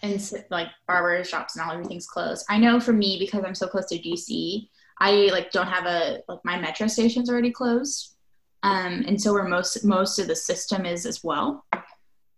and 0.03 0.13
s- 0.13 0.33
like 0.49 0.67
barber 0.87 1.23
shops 1.23 1.55
and 1.55 1.65
all 1.65 1.73
everything's 1.73 2.07
closed. 2.07 2.45
I 2.49 2.57
know 2.57 2.79
for 2.79 2.93
me 2.93 3.17
because 3.19 3.43
I'm 3.43 3.55
so 3.55 3.67
close 3.67 3.87
to 3.87 3.97
DC, 3.99 4.67
I 4.99 5.29
like 5.31 5.51
don't 5.51 5.67
have 5.67 5.85
a 5.85 6.21
like 6.27 6.39
my 6.43 6.59
metro 6.59 6.87
station's 6.87 7.29
already 7.29 7.51
closed, 7.51 8.15
um, 8.63 9.03
and 9.07 9.21
so 9.21 9.33
where 9.33 9.43
most 9.47 9.83
most 9.83 10.19
of 10.19 10.27
the 10.27 10.35
system 10.35 10.85
is 10.85 11.05
as 11.05 11.23
well. 11.23 11.65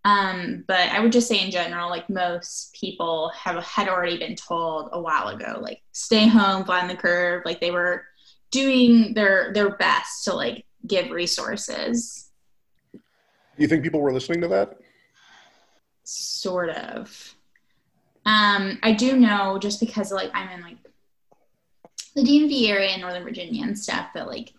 Um, 0.05 0.63
but 0.67 0.89
I 0.91 0.99
would 1.01 1.12
just 1.12 1.27
say 1.27 1.43
in 1.43 1.51
general, 1.51 1.89
like 1.89 2.09
most 2.09 2.73
people 2.73 3.31
have 3.35 3.62
had 3.63 3.89
already 3.89 4.17
been 4.17 4.35
told 4.35 4.89
a 4.93 5.01
while 5.01 5.27
ago, 5.27 5.59
like 5.62 5.81
stay 5.91 6.27
home, 6.27 6.63
flatten 6.63 6.88
the 6.88 6.95
curve. 6.95 7.43
Like 7.45 7.59
they 7.59 7.71
were 7.71 8.05
doing 8.51 9.13
their 9.13 9.51
their 9.53 9.75
best 9.75 10.23
to 10.25 10.33
like 10.33 10.65
give 10.88 11.12
resources, 11.12 12.31
Do 12.93 12.99
you 13.57 13.67
think 13.67 13.83
people 13.83 13.99
were 13.99 14.13
listening 14.13 14.41
to 14.41 14.47
that? 14.47 14.77
sort 16.03 16.69
of. 16.69 17.35
Um, 18.25 18.79
I 18.81 18.93
do 18.93 19.17
know 19.17 19.59
just 19.59 19.79
because 19.79 20.12
like 20.12 20.31
I'm 20.33 20.49
in 20.49 20.62
like 20.62 20.77
the 22.15 22.23
DMV 22.23 22.69
area 22.69 22.95
in 22.95 23.01
Northern 23.01 23.23
Virginia 23.23 23.63
and 23.63 23.77
stuff 23.77 24.07
that 24.15 24.27
like 24.27 24.53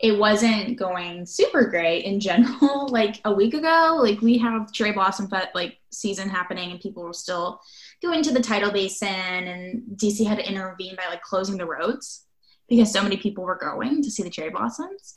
it 0.00 0.18
wasn't 0.18 0.76
going 0.76 1.24
super 1.24 1.64
great 1.66 2.04
in 2.04 2.20
general. 2.20 2.88
like 2.90 3.20
a 3.24 3.32
week 3.32 3.54
ago, 3.54 3.98
like 4.00 4.20
we 4.20 4.38
have 4.38 4.72
cherry 4.72 4.92
blossom 4.92 5.28
fe- 5.28 5.50
like 5.54 5.78
season 5.90 6.28
happening 6.28 6.72
and 6.72 6.80
people 6.80 7.04
were 7.04 7.12
still 7.12 7.60
going 8.02 8.22
to 8.22 8.32
the 8.32 8.40
tidal 8.40 8.72
basin 8.72 9.08
and 9.08 9.82
DC 9.96 10.26
had 10.26 10.38
to 10.38 10.48
intervene 10.48 10.96
by 10.96 11.06
like 11.08 11.22
closing 11.22 11.56
the 11.56 11.66
roads 11.66 12.26
because 12.68 12.92
so 12.92 13.02
many 13.02 13.16
people 13.16 13.44
were 13.44 13.58
going 13.58 14.02
to 14.02 14.10
see 14.10 14.22
the 14.22 14.30
cherry 14.30 14.50
blossoms. 14.50 15.16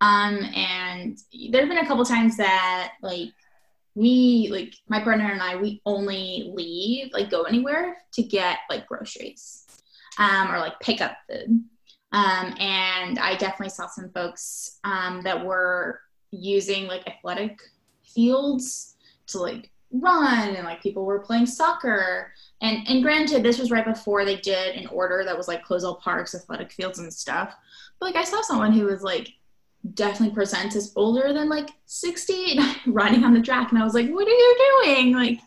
Um, 0.00 0.38
and 0.54 1.18
there 1.50 1.62
have 1.62 1.68
been 1.68 1.84
a 1.84 1.86
couple 1.86 2.04
times 2.04 2.36
that 2.36 2.92
like 3.02 3.30
we 3.94 4.48
like 4.50 4.74
my 4.88 5.00
partner 5.00 5.26
and 5.26 5.42
I 5.42 5.56
we 5.56 5.82
only 5.84 6.52
leave 6.54 7.12
like 7.12 7.30
go 7.30 7.42
anywhere 7.42 7.96
to 8.12 8.22
get 8.22 8.58
like 8.70 8.86
groceries 8.86 9.64
um, 10.18 10.52
or 10.52 10.58
like 10.58 10.78
pick 10.80 11.00
up 11.00 11.16
food. 11.28 11.64
Um, 12.12 12.54
and 12.58 13.18
I 13.18 13.36
definitely 13.36 13.70
saw 13.70 13.86
some 13.86 14.10
folks 14.10 14.78
um, 14.84 15.22
that 15.22 15.44
were 15.44 16.00
using 16.30 16.86
like 16.86 17.06
athletic 17.06 17.60
fields 18.02 18.96
to 19.28 19.38
like 19.38 19.70
run 19.90 20.54
and 20.54 20.64
like 20.64 20.82
people 20.82 21.04
were 21.04 21.20
playing 21.20 21.46
soccer. 21.46 22.32
And 22.62 22.86
and 22.88 23.02
granted, 23.02 23.42
this 23.42 23.58
was 23.58 23.70
right 23.70 23.84
before 23.84 24.24
they 24.24 24.36
did 24.36 24.76
an 24.76 24.86
order 24.88 25.22
that 25.24 25.36
was 25.36 25.48
like 25.48 25.64
close 25.64 25.84
all 25.84 25.96
parks, 25.96 26.34
athletic 26.34 26.72
fields 26.72 26.98
and 26.98 27.12
stuff. 27.12 27.54
But 27.98 28.06
like 28.06 28.16
I 28.16 28.24
saw 28.24 28.40
someone 28.42 28.72
who 28.72 28.84
was 28.84 29.02
like 29.02 29.32
definitely 29.94 30.42
as 30.42 30.92
older 30.96 31.32
than 31.32 31.48
like 31.48 31.70
60 31.86 32.58
running 32.86 33.24
on 33.24 33.32
the 33.32 33.40
track 33.40 33.70
and 33.70 33.80
i 33.80 33.84
was 33.84 33.94
like 33.94 34.08
what 34.10 34.26
are 34.26 34.30
you 34.30 34.82
doing 34.84 35.14
like 35.14 35.38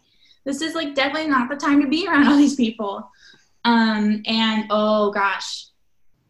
this 0.46 0.62
is 0.62 0.74
like 0.74 0.96
definitely 0.96 1.30
not 1.30 1.50
the 1.50 1.56
time 1.56 1.82
to 1.82 1.88
be 1.88 2.08
around 2.08 2.28
all 2.28 2.38
these 2.38 2.56
people 2.56 3.10
um 3.66 4.24
and 4.26 4.66
oh 4.70 5.12
gosh 5.12 5.68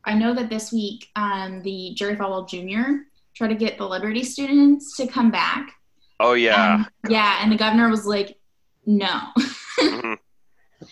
i 0.05 0.13
know 0.13 0.33
that 0.33 0.49
this 0.49 0.71
week 0.71 1.07
um 1.15 1.61
the 1.63 1.93
jerry 1.95 2.15
falwell 2.15 2.47
jr 2.47 3.01
tried 3.33 3.47
to 3.47 3.55
get 3.55 3.77
the 3.77 3.87
Liberty 3.87 4.25
students 4.25 4.97
to 4.97 5.07
come 5.07 5.31
back. 5.31 5.71
Oh 6.19 6.33
yeah. 6.33 6.73
Um, 6.75 6.87
yeah, 7.09 7.39
and 7.41 7.49
the 7.49 7.55
governor 7.55 7.89
was 7.89 8.05
like, 8.05 8.37
no. 8.85 9.21
Mhm. 9.79 10.17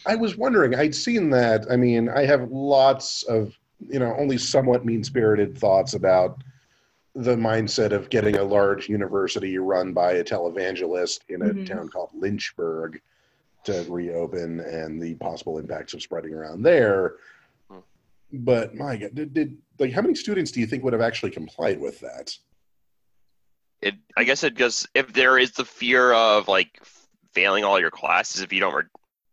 I 0.05 0.15
was 0.15 0.37
wondering, 0.37 0.73
I'd 0.73 0.95
seen 0.95 1.29
that. 1.31 1.65
I 1.69 1.75
mean, 1.75 2.07
I 2.07 2.23
have 2.25 2.49
lots 2.49 3.23
of, 3.23 3.53
you 3.79 3.99
know, 3.99 4.15
only 4.17 4.37
somewhat 4.37 4.85
mean 4.85 5.03
spirited 5.03 5.57
thoughts 5.57 5.95
about 5.95 6.41
the 7.13 7.35
mindset 7.35 7.91
of 7.91 8.09
getting 8.09 8.37
a 8.37 8.43
large 8.43 8.87
university 8.87 9.57
run 9.57 9.91
by 9.91 10.13
a 10.13 10.23
televangelist 10.23 11.19
in 11.27 11.41
a 11.41 11.49
Mhm. 11.53 11.65
town 11.67 11.89
called 11.89 12.11
Lynchburg 12.13 13.01
to 13.65 13.85
reopen 13.89 14.61
and 14.61 15.01
the 15.01 15.15
possible 15.15 15.57
impacts 15.57 15.93
of 15.93 16.01
spreading 16.01 16.33
around 16.33 16.61
there. 16.63 17.15
But 18.31 18.75
my 18.75 18.97
God, 18.97 19.15
did, 19.15 19.33
did 19.33 19.57
like 19.79 19.91
how 19.91 20.01
many 20.01 20.15
students 20.15 20.51
do 20.51 20.59
you 20.59 20.67
think 20.67 20.83
would 20.83 20.93
have 20.93 21.01
actually 21.01 21.31
complied 21.31 21.79
with 21.79 21.99
that? 22.01 22.35
It. 23.81 23.95
I 24.17 24.23
guess 24.23 24.43
it 24.43 24.55
just 24.55 24.87
if 24.93 25.13
there 25.13 25.39
is 25.39 25.51
the 25.51 25.65
fear 25.65 26.13
of 26.13 26.47
like 26.47 26.79
failing 27.33 27.63
all 27.63 27.79
your 27.79 27.91
classes 27.91 28.41
if 28.41 28.53
you 28.53 28.59
don't 28.59 28.73
re- 28.73 28.83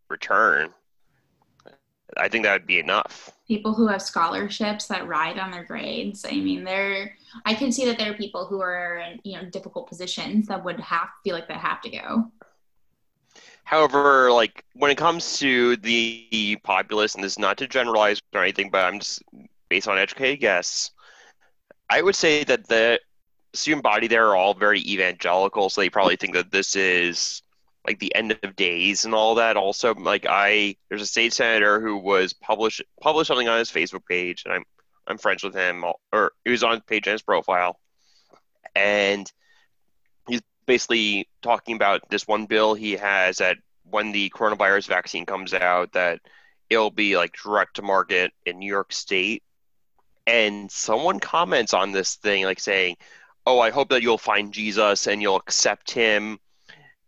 return. 0.09 0.69
I 2.15 2.29
think 2.29 2.45
that 2.45 2.53
would 2.53 2.65
be 2.65 2.79
enough. 2.79 3.31
people 3.47 3.73
who 3.73 3.87
have 3.87 4.01
scholarships 4.01 4.87
that 4.87 5.07
ride 5.07 5.37
on 5.37 5.51
their 5.51 5.65
grades. 5.65 6.25
I 6.25 6.31
mean, 6.31 6.63
there. 6.63 7.15
I 7.45 7.53
can 7.53 7.71
see 7.71 7.85
that 7.85 7.97
there 7.97 8.11
are 8.11 8.15
people 8.15 8.45
who 8.45 8.61
are 8.61 8.97
in 8.97 9.19
you 9.23 9.35
know 9.37 9.49
difficult 9.49 9.87
positions 9.87 10.47
that 10.47 10.63
would 10.63 10.79
have 10.79 11.09
feel 11.23 11.35
like 11.35 11.47
they 11.47 11.53
have 11.53 11.81
to 11.81 11.89
go. 11.89 12.31
However, 13.67 14.31
like 14.31 14.63
when 14.75 14.91
it 14.91 14.97
comes 14.97 15.39
to 15.39 15.75
the 15.75 16.57
populace, 16.63 17.15
and 17.15 17.23
this 17.23 17.33
is 17.33 17.39
not 17.39 17.57
to 17.57 17.67
generalize 17.67 18.21
or 18.33 18.41
anything, 18.41 18.69
but 18.69 18.85
I'm 18.85 18.99
just 18.99 19.21
based 19.67 19.89
on 19.89 19.97
educated 19.97 20.39
guess, 20.39 20.91
I 21.89 22.01
would 22.01 22.15
say 22.15 22.45
that 22.45 22.69
the 22.69 22.97
student 23.53 23.83
body 23.83 24.07
there 24.07 24.27
are 24.27 24.37
all 24.37 24.53
very 24.53 24.79
evangelical, 24.79 25.69
so 25.69 25.81
they 25.81 25.89
probably 25.89 26.15
think 26.15 26.33
that 26.35 26.49
this 26.49 26.77
is 26.77 27.41
like 27.85 27.99
the 27.99 28.15
end 28.15 28.39
of 28.41 28.55
days 28.55 29.03
and 29.03 29.13
all 29.13 29.35
that. 29.35 29.57
Also, 29.57 29.93
like 29.95 30.25
I, 30.29 30.77
there's 30.87 31.01
a 31.01 31.05
state 31.05 31.33
senator 31.33 31.81
who 31.81 31.97
was 31.97 32.31
published 32.31 32.81
published 33.01 33.27
something 33.27 33.49
on 33.49 33.59
his 33.59 33.69
Facebook 33.69 34.05
page, 34.09 34.43
and 34.45 34.53
I'm 34.53 34.63
I'm 35.07 35.17
friends 35.17 35.43
with 35.43 35.53
him, 35.53 35.83
or 36.13 36.31
he 36.45 36.51
was 36.51 36.63
on 36.63 36.79
page 36.87 37.05
and 37.05 37.11
his 37.15 37.21
profile, 37.21 37.77
and 38.77 39.29
basically 40.67 41.27
talking 41.41 41.75
about 41.75 42.07
this 42.09 42.27
one 42.27 42.45
bill 42.45 42.75
he 42.75 42.91
has 42.93 43.37
that 43.37 43.57
when 43.89 44.11
the 44.11 44.29
coronavirus 44.29 44.87
vaccine 44.87 45.25
comes 45.25 45.53
out 45.53 45.93
that 45.93 46.19
it'll 46.69 46.91
be 46.91 47.17
like 47.17 47.35
direct 47.41 47.77
to 47.77 47.81
market 47.81 48.31
in 48.45 48.59
New 48.59 48.67
York 48.67 48.91
State. 48.91 49.43
And 50.25 50.69
someone 50.69 51.19
comments 51.19 51.73
on 51.73 51.91
this 51.91 52.15
thing 52.15 52.43
like 52.43 52.59
saying, 52.59 52.97
"Oh, 53.45 53.59
I 53.59 53.71
hope 53.71 53.89
that 53.89 54.01
you'll 54.01 54.17
find 54.17 54.53
Jesus 54.53 55.07
and 55.07 55.21
you'll 55.21 55.37
accept 55.37 55.91
him 55.91 56.39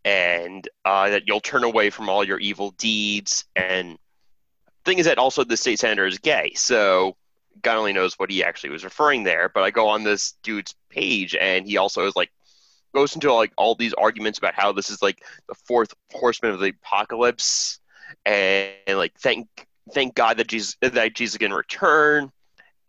and 0.05 0.67
uh, 0.85 1.09
that 1.09 1.23
you'll 1.27 1.41
turn 1.41 1.65
away 1.65 1.89
from 1.89 2.09
all 2.09 2.23
your 2.23 2.39
evil 2.39 2.71
deeds." 2.71 3.43
And 3.57 3.97
thing 4.85 4.99
is 4.99 5.05
that 5.05 5.17
also 5.17 5.43
the 5.43 5.57
state 5.57 5.79
senator 5.79 6.05
is 6.05 6.17
gay, 6.17 6.53
so 6.55 7.17
God 7.61 7.77
only 7.77 7.91
knows 7.91 8.13
what 8.17 8.31
he 8.31 8.43
actually 8.43 8.69
was 8.69 8.85
referring 8.85 9.23
there. 9.23 9.49
But 9.49 9.63
I 9.63 9.71
go 9.71 9.89
on 9.89 10.03
this 10.03 10.35
dude's 10.43 10.73
page 10.89 11.35
and 11.35 11.65
he 11.65 11.75
also 11.75 12.07
is 12.07 12.15
like 12.15 12.31
goes 12.93 13.15
into 13.15 13.33
like 13.33 13.51
all 13.57 13.75
these 13.75 13.93
arguments 13.93 14.39
about 14.39 14.53
how 14.53 14.71
this 14.71 14.89
is 14.89 15.01
like 15.01 15.23
the 15.47 15.55
fourth 15.65 15.93
horseman 16.11 16.51
of 16.51 16.59
the 16.59 16.73
apocalypse, 16.83 17.79
and, 18.25 18.71
and 18.87 18.97
like 18.97 19.13
thank 19.19 19.47
thank 19.93 20.15
God 20.15 20.37
that 20.37 20.47
Jesus 20.47 20.75
that 20.81 21.15
Jesus 21.15 21.37
can 21.37 21.53
return. 21.53 22.31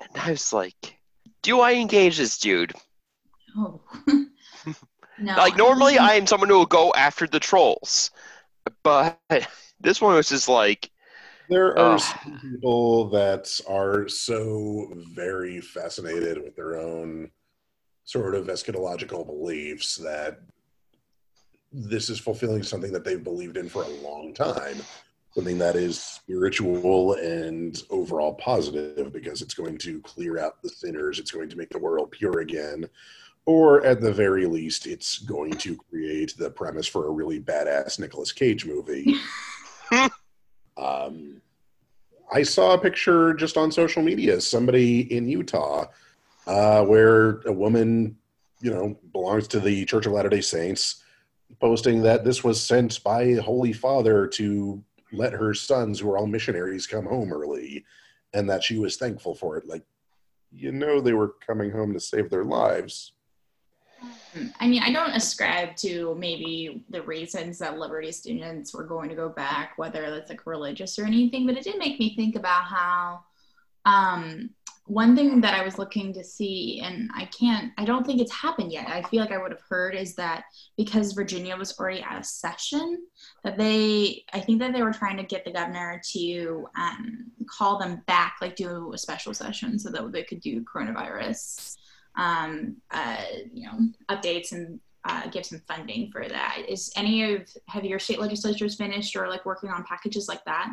And 0.00 0.22
I 0.22 0.30
was 0.30 0.52
like, 0.52 0.98
do 1.42 1.60
I 1.60 1.74
engage 1.74 2.16
this 2.16 2.38
dude? 2.38 2.72
Oh. 3.56 3.80
no. 5.18 5.36
Like 5.36 5.56
normally 5.56 5.98
I 5.98 6.14
am 6.14 6.26
someone 6.26 6.48
who 6.48 6.56
will 6.58 6.66
go 6.66 6.92
after 6.94 7.26
the 7.26 7.40
trolls, 7.40 8.10
but 8.82 9.18
this 9.80 10.00
one 10.00 10.14
was 10.14 10.28
just 10.28 10.48
like, 10.48 10.90
There 11.48 11.78
are 11.78 11.94
Ugh. 11.94 12.00
some 12.00 12.40
people 12.40 13.08
that 13.10 13.60
are 13.68 14.08
so 14.08 14.92
very 15.14 15.60
fascinated 15.60 16.38
with 16.38 16.56
their 16.56 16.78
own 16.78 17.30
sort 18.10 18.34
of 18.34 18.48
eschatological 18.48 19.24
beliefs 19.24 19.94
that 19.94 20.40
this 21.72 22.10
is 22.10 22.18
fulfilling 22.18 22.64
something 22.64 22.92
that 22.92 23.04
they've 23.04 23.22
believed 23.22 23.56
in 23.56 23.68
for 23.68 23.84
a 23.84 23.88
long 24.02 24.34
time. 24.34 24.76
Something 25.32 25.58
that 25.58 25.76
is 25.76 26.00
spiritual 26.00 27.12
and 27.14 27.80
overall 27.88 28.34
positive 28.34 29.12
because 29.12 29.42
it's 29.42 29.54
going 29.54 29.78
to 29.78 30.00
clear 30.00 30.40
out 30.40 30.60
the 30.60 30.68
sinners, 30.68 31.20
it's 31.20 31.30
going 31.30 31.48
to 31.50 31.56
make 31.56 31.70
the 31.70 31.78
world 31.78 32.10
pure 32.10 32.40
again, 32.40 32.84
or 33.46 33.86
at 33.86 34.00
the 34.00 34.12
very 34.12 34.44
least, 34.46 34.88
it's 34.88 35.18
going 35.18 35.52
to 35.52 35.76
create 35.76 36.36
the 36.36 36.50
premise 36.50 36.88
for 36.88 37.06
a 37.06 37.12
really 37.12 37.38
badass 37.38 38.00
Nicolas 38.00 38.32
Cage 38.32 38.66
movie. 38.66 39.14
Um, 40.76 41.42
I 42.32 42.42
saw 42.42 42.72
a 42.72 42.78
picture 42.78 43.34
just 43.34 43.58
on 43.58 43.70
social 43.70 44.02
media, 44.02 44.40
somebody 44.40 45.00
in 45.14 45.28
Utah, 45.28 45.88
uh, 46.46 46.84
where 46.84 47.40
a 47.40 47.52
woman, 47.52 48.16
you 48.60 48.70
know, 48.70 48.96
belongs 49.12 49.48
to 49.48 49.60
the 49.60 49.84
Church 49.84 50.06
of 50.06 50.12
Latter 50.12 50.28
day 50.28 50.40
Saints, 50.40 51.02
posting 51.60 52.02
that 52.02 52.24
this 52.24 52.44
was 52.44 52.62
sent 52.62 53.02
by 53.02 53.34
Holy 53.34 53.72
Father 53.72 54.26
to 54.26 54.82
let 55.12 55.32
her 55.32 55.54
sons, 55.54 56.00
who 56.00 56.10
are 56.10 56.18
all 56.18 56.26
missionaries, 56.26 56.86
come 56.86 57.06
home 57.06 57.32
early, 57.32 57.84
and 58.32 58.48
that 58.48 58.62
she 58.62 58.78
was 58.78 58.96
thankful 58.96 59.34
for 59.34 59.56
it. 59.56 59.66
Like, 59.66 59.82
you 60.52 60.72
know, 60.72 61.00
they 61.00 61.12
were 61.12 61.34
coming 61.44 61.70
home 61.70 61.92
to 61.92 62.00
save 62.00 62.30
their 62.30 62.44
lives. 62.44 63.12
I 64.60 64.68
mean, 64.68 64.82
I 64.82 64.92
don't 64.92 65.10
ascribe 65.10 65.76
to 65.76 66.14
maybe 66.18 66.84
the 66.88 67.02
reasons 67.02 67.58
that 67.58 67.78
Liberty 67.78 68.12
students 68.12 68.72
were 68.72 68.84
going 68.84 69.08
to 69.10 69.14
go 69.14 69.28
back, 69.28 69.72
whether 69.76 70.10
that's 70.10 70.30
like 70.30 70.46
religious 70.46 70.98
or 70.98 71.04
anything, 71.04 71.46
but 71.46 71.56
it 71.56 71.64
did 71.64 71.78
make 71.78 71.98
me 71.98 72.14
think 72.14 72.36
about 72.36 72.64
how 72.64 73.20
um, 73.84 74.50
one 74.90 75.14
thing 75.14 75.40
that 75.40 75.54
I 75.54 75.64
was 75.64 75.78
looking 75.78 76.12
to 76.14 76.24
see, 76.24 76.80
and 76.82 77.10
I 77.14 77.26
can't, 77.26 77.72
I 77.78 77.84
don't 77.84 78.04
think 78.04 78.20
it's 78.20 78.32
happened 78.32 78.72
yet. 78.72 78.88
I 78.88 79.02
feel 79.02 79.20
like 79.20 79.30
I 79.30 79.40
would 79.40 79.52
have 79.52 79.62
heard 79.68 79.94
is 79.94 80.16
that 80.16 80.44
because 80.76 81.12
Virginia 81.12 81.56
was 81.56 81.78
already 81.78 82.02
out 82.02 82.18
of 82.18 82.26
session, 82.26 83.06
that 83.44 83.56
they, 83.56 84.24
I 84.32 84.40
think 84.40 84.58
that 84.58 84.72
they 84.72 84.82
were 84.82 84.92
trying 84.92 85.16
to 85.18 85.22
get 85.22 85.44
the 85.44 85.52
governor 85.52 86.02
to 86.12 86.66
um, 86.76 87.30
call 87.48 87.78
them 87.78 88.02
back, 88.08 88.36
like 88.40 88.56
do 88.56 88.92
a 88.92 88.98
special 88.98 89.32
session 89.32 89.78
so 89.78 89.90
that 89.90 90.10
they 90.10 90.24
could 90.24 90.40
do 90.40 90.64
coronavirus 90.64 91.76
um, 92.16 92.76
uh, 92.90 93.22
you 93.52 93.66
know, 93.66 93.78
updates 94.10 94.50
and 94.50 94.80
uh, 95.04 95.28
give 95.28 95.46
some 95.46 95.62
funding 95.68 96.10
for 96.10 96.28
that. 96.28 96.62
Is 96.68 96.92
any 96.96 97.32
of 97.32 97.48
have 97.68 97.84
your 97.84 98.00
state 98.00 98.20
legislatures 98.20 98.74
finished 98.74 99.14
or 99.14 99.28
like 99.28 99.46
working 99.46 99.70
on 99.70 99.84
packages 99.84 100.26
like 100.28 100.44
that? 100.44 100.70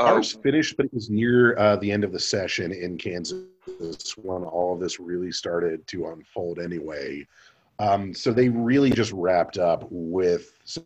Oh, 0.00 0.06
Ours 0.06 0.32
finished, 0.32 0.76
but 0.76 0.86
it 0.86 0.94
was 0.94 1.10
near 1.10 1.56
uh, 1.58 1.76
the 1.76 1.90
end 1.90 2.04
of 2.04 2.12
the 2.12 2.20
session 2.20 2.72
in 2.72 2.96
Kansas 2.96 3.44
when 4.16 4.42
all 4.42 4.74
of 4.74 4.80
this 4.80 4.98
really 4.98 5.32
started 5.32 5.86
to 5.88 6.08
unfold 6.08 6.58
anyway. 6.58 7.26
Um, 7.78 8.14
so 8.14 8.32
they 8.32 8.48
really 8.48 8.90
just 8.90 9.12
wrapped 9.12 9.58
up 9.58 9.86
with 9.90 10.52
some 10.64 10.84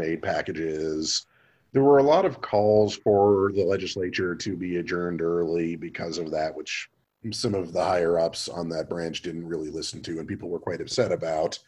aid 0.00 0.22
packages. 0.22 1.26
There 1.72 1.82
were 1.82 1.98
a 1.98 2.02
lot 2.02 2.24
of 2.24 2.40
calls 2.40 2.96
for 2.96 3.52
the 3.54 3.64
legislature 3.64 4.34
to 4.34 4.56
be 4.56 4.76
adjourned 4.76 5.22
early 5.22 5.76
because 5.76 6.18
of 6.18 6.30
that, 6.32 6.54
which 6.54 6.90
some 7.32 7.54
of 7.54 7.72
the 7.72 7.82
higher 7.82 8.18
ups 8.18 8.48
on 8.48 8.68
that 8.70 8.88
branch 8.88 9.22
didn't 9.22 9.46
really 9.46 9.70
listen 9.70 10.02
to, 10.02 10.18
and 10.18 10.28
people 10.28 10.48
were 10.48 10.58
quite 10.58 10.80
upset 10.80 11.12
about. 11.12 11.58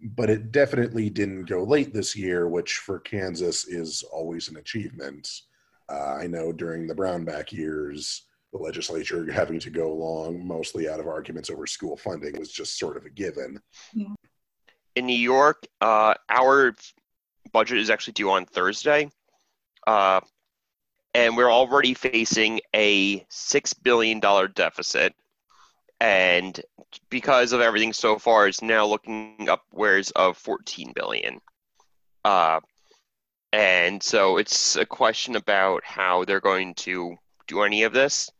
But 0.00 0.30
it 0.30 0.52
definitely 0.52 1.08
didn't 1.10 1.44
go 1.44 1.62
late 1.62 1.92
this 1.92 2.16
year, 2.16 2.48
which 2.48 2.78
for 2.78 2.98
Kansas 3.00 3.66
is 3.66 4.02
always 4.12 4.48
an 4.48 4.56
achievement. 4.56 5.42
Uh, 5.90 6.16
I 6.20 6.26
know 6.26 6.52
during 6.52 6.86
the 6.86 6.94
Brownback 6.94 7.52
years, 7.52 8.26
the 8.52 8.58
legislature 8.58 9.30
having 9.30 9.58
to 9.60 9.70
go 9.70 9.92
along 9.92 10.46
mostly 10.46 10.88
out 10.88 11.00
of 11.00 11.06
arguments 11.08 11.50
over 11.50 11.66
school 11.66 11.96
funding 11.96 12.38
was 12.38 12.50
just 12.50 12.78
sort 12.78 12.96
of 12.96 13.04
a 13.04 13.10
given. 13.10 13.60
in 14.96 15.06
New 15.06 15.16
York, 15.16 15.66
uh, 15.80 16.14
our 16.28 16.74
budget 17.52 17.78
is 17.78 17.90
actually 17.90 18.12
due 18.12 18.30
on 18.30 18.46
Thursday, 18.46 19.10
uh, 19.86 20.20
and 21.14 21.36
we're 21.36 21.50
already 21.50 21.94
facing 21.94 22.60
a 22.74 23.24
six 23.28 23.72
billion 23.74 24.20
dollar 24.20 24.48
deficit. 24.48 25.14
And 26.00 26.60
because 27.08 27.52
of 27.52 27.60
everything 27.60 27.92
so 27.92 28.18
far, 28.18 28.48
it's 28.48 28.62
now 28.62 28.86
looking 28.86 29.48
upwards 29.48 30.10
of 30.12 30.36
fourteen 30.36 30.92
billion. 30.94 31.40
Uh, 32.24 32.60
and 33.54 34.02
so 34.02 34.36
it's 34.38 34.76
a 34.76 34.84
question 34.86 35.36
about 35.36 35.84
how 35.84 36.24
they're 36.24 36.40
going 36.40 36.74
to 36.74 37.16
do 37.46 37.62
any 37.62 37.84
of 37.84 37.92
this. 37.92 38.30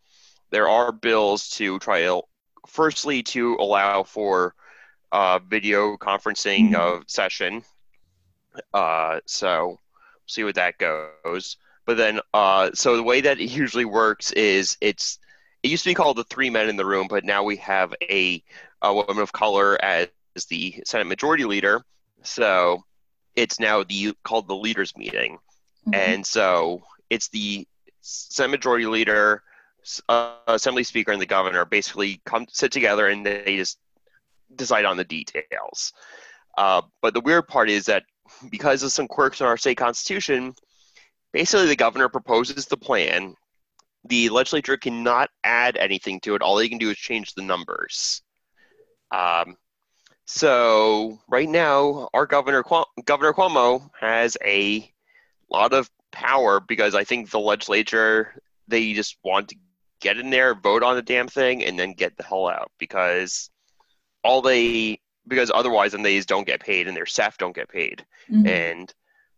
There 0.50 0.68
are 0.68 0.90
bills 0.92 1.48
to 1.50 1.78
try 1.78 2.02
to, 2.02 2.22
firstly, 2.66 3.22
to 3.34 3.54
allow 3.56 4.02
for 4.02 4.54
uh, 5.12 5.38
video 5.38 5.96
conferencing 5.96 6.70
Mhm. 6.70 6.76
of 6.76 7.04
session. 7.06 7.64
Uh, 8.72 9.20
so 9.26 9.78
see 10.26 10.44
what 10.44 10.56
that 10.56 10.78
goes. 10.78 11.56
But 11.86 11.96
then, 11.96 12.20
uh, 12.32 12.70
so 12.74 12.96
the 12.96 13.02
way 13.02 13.20
that 13.20 13.38
it 13.38 13.50
usually 13.50 13.84
works 13.84 14.32
is 14.32 14.76
it's 14.80 15.18
it 15.62 15.70
used 15.70 15.84
to 15.84 15.90
be 15.90 15.94
called 15.94 16.16
the 16.16 16.24
three 16.24 16.50
men 16.50 16.68
in 16.68 16.76
the 16.76 16.84
room, 16.84 17.06
but 17.08 17.24
now 17.24 17.42
we 17.42 17.56
have 17.56 17.94
a, 18.02 18.42
a 18.82 18.92
woman 18.92 19.18
of 19.18 19.32
color 19.32 19.82
as 19.82 20.08
the 20.48 20.82
Senate 20.84 21.06
Majority 21.06 21.44
Leader. 21.44 21.82
So 22.22 22.84
it's 23.37 23.59
now 23.61 23.82
the 23.82 24.14
called 24.24 24.49
the 24.49 24.57
leaders 24.57 24.97
meeting, 24.97 25.39
mm-hmm. 25.87 25.95
and 25.95 26.26
so 26.26 26.82
it's 27.11 27.28
the 27.28 27.66
Senate 28.01 28.51
Majority 28.51 28.87
Leader, 28.87 29.43
uh, 30.09 30.37
Assembly 30.47 30.85
Speaker, 30.85 31.12
and 31.12 31.20
the 31.20 31.26
Governor 31.26 31.64
basically 31.64 32.20
come 32.24 32.47
sit 32.51 32.72
together 32.72 33.09
and 33.09 33.24
they 33.24 33.57
just 33.57 33.78
decide 34.57 34.85
on 34.85 34.97
the 34.97 35.05
details. 35.05 35.93
Uh, 36.57 36.82
but 37.03 37.14
the 37.14 37.20
weird 37.20 37.49
part 37.49 37.68
is 37.68 37.87
that 37.87 38.05
because 38.51 38.82
of 38.82 38.93
some 38.93 39.09
quirks 39.09 39.41
in 39.41 39.47
our 39.47 39.57
state 39.57 39.76
constitution, 39.76 40.55
basically 41.32 41.66
the 41.66 41.76
governor 41.76 42.09
proposes 42.09 42.66
the 42.66 42.76
plan. 42.76 43.35
The 44.07 44.28
legislature 44.28 44.76
cannot 44.76 45.30
add 45.43 45.76
anything 45.76 46.20
to 46.20 46.35
it. 46.35 46.43
All 46.43 46.57
they 46.57 46.68
can 46.68 46.78
do 46.78 46.91
is 46.91 46.97
change 46.97 47.35
the 47.35 47.43
numbers. 47.43 48.22
Um, 49.11 49.57
so 50.26 51.18
right 51.28 51.48
now, 51.48 52.08
our 52.14 52.26
governor 52.26 52.64
Governor 53.04 53.32
Cuomo 53.32 53.90
has 54.00 54.36
a 54.44 54.90
lot 55.50 55.72
of 55.72 55.90
power 56.12 56.60
because 56.60 56.94
I 56.94 57.04
think 57.04 57.30
the 57.30 57.40
legislature 57.40 58.40
they 58.66 58.94
just 58.94 59.18
want 59.22 59.48
to 59.48 59.56
get 60.00 60.18
in 60.18 60.30
there, 60.30 60.54
vote 60.54 60.82
on 60.82 60.96
the 60.96 61.02
damn 61.02 61.28
thing, 61.28 61.64
and 61.64 61.78
then 61.78 61.92
get 61.92 62.16
the 62.16 62.22
hell 62.22 62.48
out 62.48 62.70
because 62.78 63.50
all 64.22 64.40
they 64.42 64.98
because 65.28 65.50
otherwise 65.54 65.92
then 65.92 66.02
they 66.02 66.18
don't 66.20 66.46
get 66.46 66.60
paid 66.60 66.88
and 66.88 66.96
their 66.96 67.06
staff 67.06 67.38
don't 67.38 67.54
get 67.54 67.68
paid 67.68 68.04
mm-hmm. 68.30 68.46
and 68.46 68.94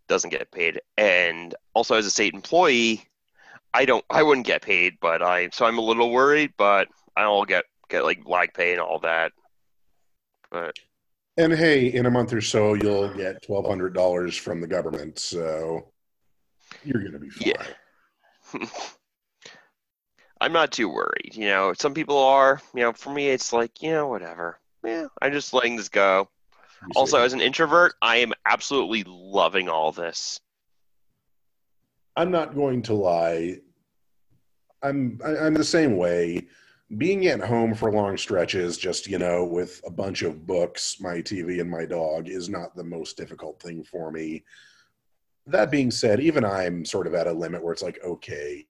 doesn't 0.09 0.30
get 0.30 0.51
paid 0.51 0.80
and 0.97 1.55
also 1.74 1.97
as 1.97 2.07
a 2.07 2.11
state 2.11 2.34
employee 2.34 3.05
i 3.74 3.84
don't 3.84 4.05
i 4.11 4.22
wouldn't 4.22 4.47
get 4.47 4.62
paid 4.62 4.95
but 5.01 5.22
i 5.22 5.49
so 5.53 5.66
i'm 5.66 5.78
a 5.78 5.82
little 5.82 6.11
worried 6.11 6.53
but 6.57 6.89
i'll 7.16 7.45
get 7.45 7.64
get 7.89 8.05
like 8.05 8.26
lag 8.26 8.55
pay 8.55 8.72
and 8.72 8.80
all 8.80 9.01
that 9.01 9.32
but 10.51 10.75
and 11.37 11.53
hey, 11.53 11.93
in 11.93 12.07
a 12.07 12.11
month 12.11 12.33
or 12.33 12.41
so, 12.41 12.75
you'll 12.75 13.13
get 13.15 13.43
twelve 13.43 13.67
hundred 13.67 13.95
dollars 13.95 14.37
from 14.37 14.61
the 14.61 14.67
government, 14.67 15.19
so 15.19 15.93
you're 16.85 17.03
gonna 17.03 17.19
be 17.19 17.29
fine. 17.29 17.53
Yeah. 18.55 18.67
I'm 20.41 20.53
not 20.53 20.73
too 20.73 20.89
worried. 20.89 21.35
You 21.35 21.47
know, 21.47 21.73
some 21.73 21.95
people 21.95 22.19
are. 22.19 22.61
You 22.75 22.83
know, 22.83 22.93
for 22.93 23.13
me, 23.13 23.29
it's 23.29 23.53
like 23.53 23.83
you 23.83 23.91
know, 23.91 24.09
whatever. 24.09 24.59
Yeah, 24.85 25.07
I'm 25.21 25.33
just 25.33 25.53
letting 25.53 25.77
this 25.77 25.89
go. 25.89 26.29
Also, 26.95 27.19
as 27.19 27.33
an 27.33 27.41
introvert, 27.41 27.95
I 28.03 28.17
am 28.17 28.33
absolutely 28.45 29.05
loving 29.07 29.69
all 29.69 29.93
this. 29.93 30.41
I'm 32.17 32.31
not 32.31 32.55
going 32.55 32.83
to 32.83 32.95
lie. 32.95 33.59
I'm 34.83 35.19
I'm 35.25 35.55
the 35.55 35.65
same 35.65 35.97
way 35.97 36.47
being 36.97 37.26
at 37.26 37.41
home 37.41 37.74
for 37.74 37.91
long 37.91 38.16
stretches, 38.16 38.78
just, 38.78 39.09
you 39.09 39.18
know, 39.18 39.45
with 39.45 39.80
a 39.84 39.91
bunch 39.91 40.22
of 40.22 40.47
books, 40.47 41.01
my 41.01 41.16
TV, 41.16 41.61
and 41.61 41.70
my 41.70 41.84
dog 41.84 42.28
is 42.28 42.49
not 42.49 42.76
the 42.76 42.84
most 42.84 43.16
difficult 43.16 43.61
thing 43.61 43.82
for 43.82 44.12
me. 44.12 44.45
That 45.47 45.70
being 45.70 45.91
said, 45.91 46.20
even 46.20 46.45
I'm 46.45 46.84
sort 46.84 47.07
of 47.07 47.14
at 47.14 47.26
a 47.26 47.32
limit 47.32 47.62
where 47.62 47.72
it's 47.72 47.82
like, 47.82 47.99
okay, 48.05 48.66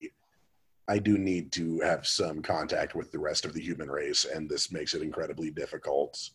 I 0.88 0.98
do 0.98 1.18
need 1.18 1.52
to 1.52 1.80
have 1.80 2.06
some 2.06 2.42
contact 2.42 2.94
with 2.94 3.12
the 3.12 3.18
rest 3.18 3.44
of 3.44 3.52
the 3.52 3.60
human 3.60 3.90
race, 3.90 4.24
and 4.24 4.48
this 4.48 4.72
makes 4.72 4.94
it 4.94 5.02
incredibly 5.02 5.50
difficult. 5.50 6.30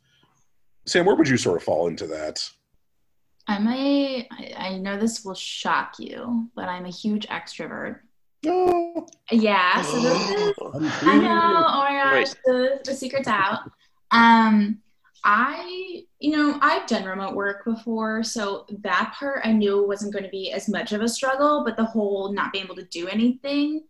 Sam, 0.85 1.05
where 1.05 1.15
would 1.15 1.29
you 1.29 1.37
sort 1.37 1.57
of 1.57 1.63
fall 1.63 1.87
into 1.87 2.05
that? 2.07 2.47
I'm 3.47 3.67
a, 3.67 4.27
I 4.55 4.77
know 4.77 4.99
this 4.99 5.25
will 5.25 5.35
shock 5.35 5.95
you, 5.97 6.49
but 6.55 6.69
I'm 6.69 6.85
a 6.85 6.91
huge 6.91 7.27
extrovert. 7.27 7.99
No. 8.43 9.07
Yeah. 9.31 9.81
So 9.81 9.99
this 9.99 10.29
is. 10.29 10.53
I 11.03 11.17
know. 11.17 11.63
Oh 11.67 11.79
my 11.79 12.21
gosh, 12.21 12.33
the, 12.45 12.79
the 12.83 12.93
secret's 12.93 13.27
out. 13.27 13.69
Um, 14.11 14.79
I, 15.23 16.03
you 16.19 16.31
know, 16.31 16.57
I've 16.61 16.87
done 16.87 17.05
remote 17.05 17.35
work 17.35 17.63
before, 17.63 18.23
so 18.23 18.65
that 18.79 19.13
part 19.17 19.41
I 19.43 19.51
knew 19.51 19.85
wasn't 19.85 20.13
going 20.13 20.23
to 20.23 20.31
be 20.31 20.51
as 20.51 20.67
much 20.67 20.93
of 20.93 21.01
a 21.01 21.07
struggle, 21.07 21.63
but 21.63 21.77
the 21.77 21.85
whole 21.85 22.33
not 22.33 22.51
being 22.51 22.65
able 22.65 22.75
to 22.75 22.85
do 22.85 23.07
anything 23.07 23.83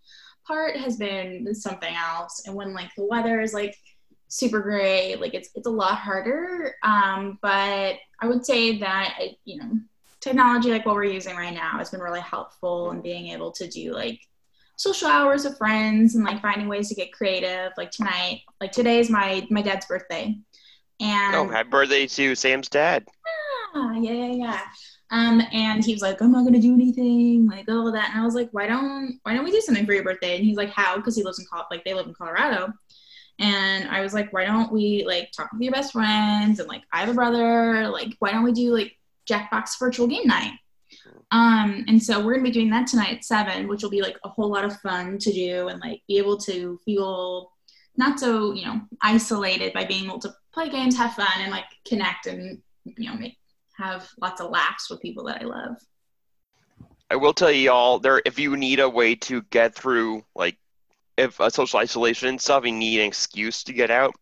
part 0.45 0.75
has 0.75 0.97
been 0.97 1.53
something 1.55 1.93
else. 1.95 2.43
And 2.45 2.55
when 2.55 2.73
like 2.73 2.93
the 2.95 3.05
weather 3.05 3.39
is 3.39 3.53
like 3.53 3.77
super 4.27 4.59
gray, 4.59 5.15
like 5.15 5.33
it's 5.33 5.49
it's 5.55 5.67
a 5.67 5.71
lot 5.71 5.97
harder. 5.97 6.75
Um, 6.83 7.39
but 7.41 7.95
I 8.19 8.27
would 8.27 8.45
say 8.45 8.77
that 8.79 9.19
you 9.45 9.57
know, 9.57 9.79
technology 10.19 10.71
like 10.71 10.85
what 10.85 10.95
we're 10.95 11.05
using 11.05 11.35
right 11.35 11.53
now 11.53 11.77
has 11.77 11.91
been 11.91 12.01
really 12.01 12.21
helpful 12.21 12.91
in 12.91 13.01
being 13.01 13.27
able 13.27 13.51
to 13.53 13.67
do 13.67 13.93
like 13.93 14.19
social 14.81 15.07
hours 15.07 15.45
with 15.45 15.57
friends 15.57 16.15
and 16.15 16.23
like 16.23 16.41
finding 16.41 16.67
ways 16.67 16.89
to 16.89 16.95
get 16.95 17.13
creative. 17.13 17.71
Like 17.77 17.91
tonight, 17.91 18.41
like 18.59 18.71
today 18.71 18.99
is 18.99 19.09
my 19.09 19.45
my 19.49 19.61
dad's 19.61 19.85
birthday, 19.85 20.37
and 20.99 21.35
oh, 21.35 21.47
happy 21.47 21.69
birthday 21.69 22.07
to 22.07 22.35
Sam's 22.35 22.69
dad. 22.69 23.07
Yeah, 23.75 23.99
yeah, 23.99 24.11
yeah, 24.11 24.33
yeah. 24.33 24.61
Um, 25.11 25.41
and 25.51 25.83
he 25.83 25.93
was 25.93 26.01
like, 26.01 26.21
I'm 26.21 26.31
not 26.31 26.45
gonna 26.45 26.59
do 26.59 26.73
anything, 26.73 27.47
like 27.47 27.69
all 27.69 27.87
of 27.87 27.93
that. 27.93 28.11
And 28.11 28.21
I 28.21 28.25
was 28.25 28.35
like, 28.35 28.49
why 28.51 28.67
don't 28.67 29.19
why 29.23 29.33
don't 29.33 29.43
we 29.43 29.51
do 29.51 29.61
something 29.61 29.85
for 29.85 29.93
your 29.93 30.03
birthday? 30.03 30.35
And 30.37 30.45
he's 30.45 30.57
like, 30.57 30.71
how? 30.71 30.95
Because 30.95 31.15
he 31.15 31.23
lives 31.23 31.39
in 31.39 31.45
Col- 31.51 31.67
like 31.69 31.83
they 31.83 31.93
live 31.93 32.07
in 32.07 32.13
Colorado. 32.13 32.73
And 33.39 33.89
I 33.89 34.01
was 34.01 34.13
like, 34.13 34.31
why 34.33 34.45
don't 34.45 34.71
we 34.71 35.03
like 35.05 35.31
talk 35.31 35.51
with 35.51 35.61
your 35.61 35.71
best 35.71 35.93
friends? 35.93 36.59
And 36.59 36.69
like 36.69 36.83
I 36.93 37.01
have 37.01 37.09
a 37.09 37.13
brother. 37.13 37.89
Like 37.89 38.15
why 38.19 38.31
don't 38.31 38.43
we 38.43 38.53
do 38.53 38.73
like 38.73 38.97
Jackbox 39.29 39.79
virtual 39.79 40.07
game 40.07 40.27
night? 40.27 40.53
Um, 41.31 41.85
and 41.87 42.01
so 42.01 42.23
we're 42.23 42.33
gonna 42.33 42.43
be 42.43 42.51
doing 42.51 42.69
that 42.71 42.87
tonight 42.87 43.17
at 43.17 43.23
seven, 43.23 43.67
which 43.67 43.83
will 43.83 43.89
be 43.89 44.01
like 44.01 44.17
a 44.23 44.29
whole 44.29 44.49
lot 44.49 44.65
of 44.65 44.77
fun 44.81 45.17
to 45.19 45.31
do 45.31 45.69
and 45.69 45.79
like 45.79 46.01
be 46.07 46.17
able 46.17 46.37
to 46.39 46.77
feel 46.83 47.51
not 47.97 48.19
so 48.19 48.53
you 48.53 48.65
know 48.65 48.81
isolated 49.01 49.73
by 49.73 49.85
being 49.85 50.05
able 50.05 50.19
to 50.19 50.33
play 50.53 50.69
games, 50.69 50.97
have 50.97 51.13
fun, 51.13 51.27
and 51.39 51.51
like 51.51 51.65
connect 51.87 52.27
and 52.27 52.61
you 52.83 53.09
know 53.09 53.15
make 53.15 53.37
have 53.77 54.09
lots 54.21 54.41
of 54.41 54.51
laughs 54.51 54.89
with 54.89 55.01
people 55.01 55.23
that 55.25 55.41
I 55.41 55.45
love. 55.45 55.77
I 57.09 57.15
will 57.15 57.33
tell 57.33 57.51
you 57.51 57.71
all 57.71 57.99
there 57.99 58.21
if 58.25 58.39
you 58.39 58.55
need 58.55 58.79
a 58.79 58.89
way 58.89 59.15
to 59.15 59.41
get 59.43 59.75
through 59.75 60.23
like 60.35 60.57
if 61.17 61.39
a 61.39 61.51
social 61.51 61.79
isolation 61.79 62.29
and 62.29 62.41
stuff, 62.41 62.65
you 62.65 62.71
need 62.71 62.99
an 63.01 63.07
excuse 63.07 63.63
to 63.65 63.73
get 63.73 63.91
out. 63.91 64.13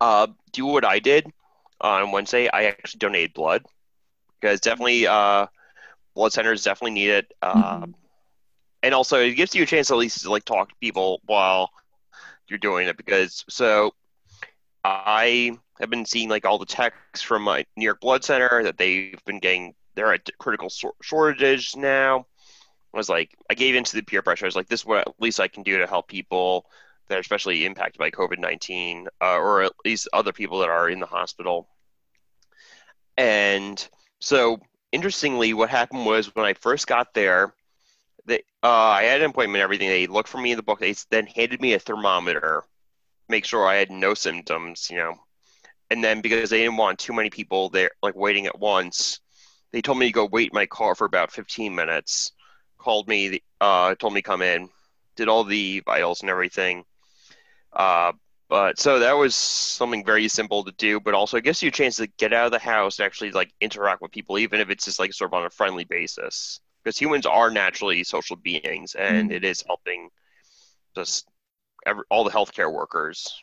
Uh, 0.00 0.26
do 0.52 0.66
what 0.66 0.84
I 0.84 0.98
did 0.98 1.30
on 1.80 2.10
Wednesday. 2.10 2.48
I 2.48 2.64
actually 2.64 2.98
donated 2.98 3.34
blood 3.34 3.64
because 4.40 4.60
definitely 4.60 5.06
uh, 5.06 5.46
blood 6.14 6.32
centers 6.32 6.64
definitely 6.64 6.92
need 6.92 7.10
it. 7.10 7.32
Um, 7.42 7.62
mm-hmm. 7.62 7.90
And 8.82 8.94
also, 8.94 9.20
it 9.20 9.34
gives 9.34 9.54
you 9.54 9.62
a 9.62 9.66
chance 9.66 9.90
at 9.90 9.96
least 9.96 10.22
to 10.22 10.30
like 10.30 10.44
talk 10.44 10.70
to 10.70 10.74
people 10.80 11.20
while 11.26 11.70
you're 12.48 12.58
doing 12.58 12.88
it 12.88 12.96
because 12.96 13.44
so 13.48 13.94
I 14.84 15.56
have 15.80 15.90
been 15.90 16.04
seeing 16.04 16.28
like 16.28 16.44
all 16.44 16.58
the 16.58 16.66
texts 16.66 17.22
from 17.22 17.42
my 17.42 17.64
New 17.76 17.84
York 17.84 18.00
Blood 18.00 18.24
Center 18.24 18.62
that 18.64 18.78
they've 18.78 19.24
been 19.24 19.38
getting. 19.38 19.74
They're 19.94 20.12
at 20.12 20.28
critical 20.38 20.70
shortage 21.02 21.76
now. 21.76 22.26
I 22.94 22.96
was 22.96 23.08
like, 23.08 23.36
I 23.50 23.54
gave 23.54 23.74
into 23.74 23.96
the 23.96 24.02
peer 24.02 24.22
pressure. 24.22 24.44
I 24.44 24.48
was 24.48 24.56
like, 24.56 24.68
this 24.68 24.80
is 24.80 24.86
what 24.86 25.06
at 25.06 25.14
least 25.20 25.40
I 25.40 25.48
can 25.48 25.62
do 25.62 25.78
to 25.78 25.86
help 25.86 26.08
people 26.08 26.66
that 27.08 27.16
are 27.16 27.20
especially 27.20 27.64
impacted 27.64 27.98
by 27.98 28.10
COVID 28.10 28.38
19, 28.38 29.08
uh, 29.20 29.36
or 29.36 29.62
at 29.62 29.72
least 29.84 30.08
other 30.12 30.32
people 30.32 30.60
that 30.60 30.68
are 30.68 30.88
in 30.88 31.00
the 31.00 31.06
hospital. 31.06 31.68
And 33.16 33.86
so 34.20 34.60
interestingly, 34.92 35.54
what 35.54 35.70
happened 35.70 36.06
was 36.06 36.34
when 36.34 36.46
I 36.46 36.54
first 36.54 36.86
got 36.86 37.14
there, 37.14 37.54
they, 38.26 38.42
uh, 38.62 38.68
I 38.68 39.04
had 39.04 39.20
an 39.20 39.30
appointment 39.30 39.56
and 39.56 39.64
everything. 39.64 39.88
They 39.88 40.06
looked 40.06 40.28
for 40.28 40.38
me 40.38 40.52
in 40.52 40.56
the 40.56 40.62
book. 40.62 40.78
They 40.78 40.94
then 41.10 41.26
handed 41.26 41.60
me 41.60 41.72
a 41.72 41.78
thermometer, 41.78 42.62
make 43.28 43.44
sure 43.44 43.66
I 43.66 43.76
had 43.76 43.90
no 43.90 44.14
symptoms, 44.14 44.88
you 44.90 44.98
know. 44.98 45.14
And 45.90 46.02
then 46.02 46.20
because 46.20 46.50
they 46.50 46.58
didn't 46.58 46.76
want 46.76 46.98
too 46.98 47.12
many 47.12 47.30
people 47.30 47.68
there, 47.68 47.90
like 48.02 48.14
waiting 48.14 48.46
at 48.46 48.58
once, 48.58 49.20
they 49.72 49.82
told 49.82 49.98
me 49.98 50.06
to 50.06 50.12
go 50.12 50.26
wait 50.26 50.50
in 50.50 50.54
my 50.54 50.66
car 50.66 50.94
for 50.94 51.06
about 51.06 51.32
15 51.32 51.74
minutes. 51.74 52.32
Called 52.78 53.08
me, 53.08 53.42
uh, 53.60 53.94
told 53.96 54.12
me 54.14 54.22
to 54.22 54.26
come 54.26 54.42
in, 54.42 54.68
did 55.16 55.28
all 55.28 55.44
the 55.44 55.80
vitals 55.80 56.20
and 56.20 56.30
everything. 56.30 56.84
Uh, 57.72 58.12
but 58.52 58.78
so 58.78 58.98
that 58.98 59.16
was 59.16 59.34
something 59.34 60.04
very 60.04 60.28
simple 60.28 60.62
to 60.62 60.72
do, 60.72 61.00
but 61.00 61.14
also 61.14 61.38
it 61.38 61.44
gives 61.44 61.62
you 61.62 61.68
a 61.68 61.72
chance 61.72 61.96
to 61.96 62.06
get 62.18 62.34
out 62.34 62.44
of 62.44 62.52
the 62.52 62.58
house 62.58 62.98
and 62.98 63.06
actually 63.06 63.30
like 63.30 63.50
interact 63.62 64.02
with 64.02 64.10
people, 64.10 64.38
even 64.38 64.60
if 64.60 64.68
it's 64.68 64.84
just 64.84 64.98
like 64.98 65.14
sort 65.14 65.30
of 65.30 65.34
on 65.34 65.46
a 65.46 65.48
friendly 65.48 65.84
basis. 65.84 66.60
Because 66.84 66.98
humans 66.98 67.24
are 67.24 67.50
naturally 67.50 68.04
social 68.04 68.36
beings, 68.36 68.94
and 68.94 69.30
mm-hmm. 69.30 69.36
it 69.36 69.44
is 69.44 69.64
helping 69.66 70.10
just 70.94 71.26
every, 71.86 72.02
all 72.10 72.24
the 72.24 72.30
healthcare 72.30 72.70
workers. 72.70 73.42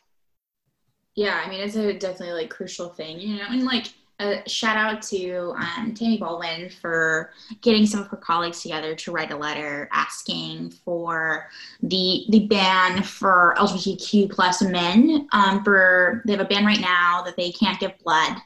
Yeah, 1.16 1.42
I 1.44 1.50
mean 1.50 1.60
it's 1.60 1.74
a 1.74 1.92
definitely 1.92 2.42
like 2.42 2.50
crucial 2.50 2.90
thing, 2.90 3.18
you 3.18 3.38
know, 3.38 3.46
and 3.48 3.64
like 3.64 3.86
a 4.20 4.48
shout 4.48 4.76
out 4.76 5.02
to 5.02 5.54
um, 5.56 5.94
Tammy 5.94 6.18
Baldwin 6.18 6.70
for 6.70 7.32
getting 7.62 7.86
some 7.86 8.00
of 8.00 8.08
her 8.08 8.16
colleagues 8.16 8.62
together 8.62 8.94
to 8.94 9.12
write 9.12 9.30
a 9.32 9.36
letter 9.36 9.88
asking 9.92 10.70
for 10.70 11.48
the 11.82 12.26
the 12.28 12.46
ban 12.46 13.02
for 13.02 13.54
LGBTQ 13.58 14.30
plus 14.30 14.62
men. 14.62 15.26
Um, 15.32 15.64
for 15.64 16.22
they 16.26 16.32
have 16.32 16.40
a 16.40 16.44
ban 16.44 16.64
right 16.66 16.80
now 16.80 17.22
that 17.24 17.36
they 17.36 17.50
can't 17.52 17.80
give 17.80 17.98
blood 18.04 18.36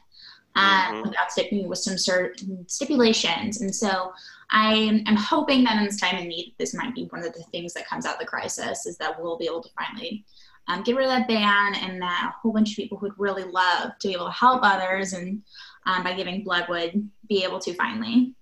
uh, 0.55 0.91
Mhm. 0.91 1.03
without 1.03 1.31
sticking 1.31 1.67
with 1.67 1.79
some 1.79 1.97
certain 1.97 2.65
stipulations. 2.69 3.59
And 3.61 3.75
so 3.75 4.13
I'm, 4.51 5.03
I'm 5.05 5.17
hoping 5.17 5.63
that 5.65 5.77
in 5.77 5.83
this 5.85 5.99
time 5.99 6.17
of 6.17 6.23
need, 6.23 6.55
this 6.57 6.73
might 6.73 6.95
be 6.95 7.05
one 7.05 7.23
of 7.25 7.33
the 7.33 7.43
things 7.51 7.73
that 7.73 7.87
comes 7.87 8.05
out 8.05 8.13
of 8.13 8.19
the 8.19 8.25
crisis 8.25 8.85
is 8.85 8.95
that 8.97 9.21
we'll 9.21 9.37
be 9.37 9.47
able 9.47 9.63
to 9.63 9.69
finally 9.77 10.23
um, 10.67 10.83
get 10.83 10.95
rid 10.95 11.05
of 11.05 11.11
that 11.11 11.27
ban 11.27 11.75
and 11.75 12.01
that 12.01 12.31
a 12.33 12.39
whole 12.41 12.53
bunch 12.53 12.71
of 12.71 12.75
people 12.75 12.97
who'd 12.97 13.13
really 13.17 13.43
love 13.43 13.91
to 13.99 14.07
be 14.07 14.13
able 14.13 14.25
to 14.25 14.31
help 14.31 14.61
others 14.63 15.13
and 15.13 15.41
um, 15.85 16.03
by 16.03 16.13
giving 16.13 16.43
blood 16.43 16.65
would 16.69 17.09
be 17.27 17.43
able 17.43 17.59
to 17.59 17.73
finally. 17.73 18.33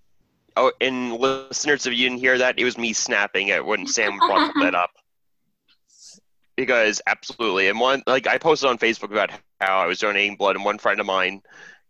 Oh, 0.55 0.71
and 0.79 1.13
listeners, 1.13 1.85
if 1.85 1.93
you 1.93 2.09
didn't 2.09 2.19
hear 2.19 2.37
that, 2.37 2.59
it 2.59 2.63
was 2.63 2.77
me 2.77 2.93
snapping 2.93 3.51
at 3.51 3.65
when 3.65 3.87
Sam 3.87 4.17
brought 4.17 4.53
that 4.61 4.75
up. 4.75 4.91
Because 6.55 7.01
absolutely, 7.07 7.67
and 7.67 7.79
one 7.79 8.03
like 8.05 8.27
I 8.27 8.37
posted 8.37 8.69
on 8.69 8.77
Facebook 8.77 9.11
about 9.11 9.31
how 9.59 9.79
I 9.79 9.87
was 9.87 9.97
donating 9.97 10.35
blood, 10.35 10.55
and 10.55 10.63
one 10.63 10.77
friend 10.77 10.99
of 10.99 11.07
mine, 11.07 11.41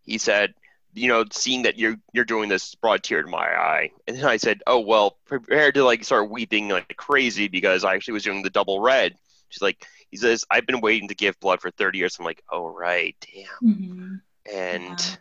he 0.03 0.17
said, 0.17 0.53
you 0.93 1.09
know, 1.09 1.25
seeing 1.31 1.63
that 1.63 1.77
you're 1.77 1.97
you're 2.13 2.23
doing 2.23 2.47
this 2.47 2.73
brought 2.75 2.99
a 2.99 3.01
tear 3.01 3.23
to 3.23 3.29
my 3.29 3.45
eye, 3.45 3.89
and 4.07 4.15
then 4.15 4.23
I 4.23 4.37
said, 4.37 4.61
oh 4.65 4.79
well, 4.79 5.17
prepared 5.25 5.75
to 5.75 5.83
like 5.83 6.05
start 6.05 6.29
weeping 6.29 6.69
like 6.69 6.95
crazy 6.95 7.49
because 7.49 7.83
I 7.83 7.93
actually 7.93 8.13
was 8.13 8.23
doing 8.23 8.41
the 8.41 8.49
double 8.49 8.79
red. 8.79 9.15
She's 9.49 9.61
like, 9.61 9.85
he 10.13 10.17
says, 10.17 10.45
I've 10.51 10.67
been 10.67 10.79
waiting 10.79 11.07
to 11.07 11.15
give 11.15 11.39
blood 11.39 11.59
for 11.59 11.71
30 11.71 11.97
years. 11.97 12.17
I'm 12.19 12.25
like, 12.25 12.43
oh 12.51 12.67
right, 12.67 13.15
damn, 13.33 13.67
Mhm. 13.67 14.21
and 14.45 14.99
Yeah. 14.99 15.15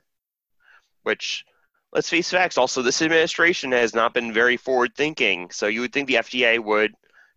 which 1.05 1.47
let's 1.95 2.11
face 2.11 2.28
facts 2.28 2.59
also 2.59 2.82
this 2.82 3.01
administration 3.01 3.72
has 3.72 3.95
not 3.95 4.12
been 4.12 4.34
very 4.34 4.57
forward 4.59 4.95
thinking 4.95 5.51
so 5.51 5.66
you 5.66 5.80
would 5.80 5.93
think 5.93 6.09
the 6.09 6.14
fda 6.16 6.59
would 6.59 6.93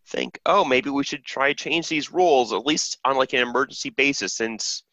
think 0.07 0.39
oh 0.45 0.63
maybe 0.65 0.89
we 0.89 1.03
should 1.03 1.23
try 1.23 1.51
to 1.51 1.63
change 1.63 1.87
these 1.87 2.11
rules 2.11 2.53
at 2.53 2.65
least 2.65 2.97
on 3.05 3.17
like 3.17 3.33
an 3.33 3.39
emergency 3.39 3.89
basis 3.89 4.33
since 4.33 4.83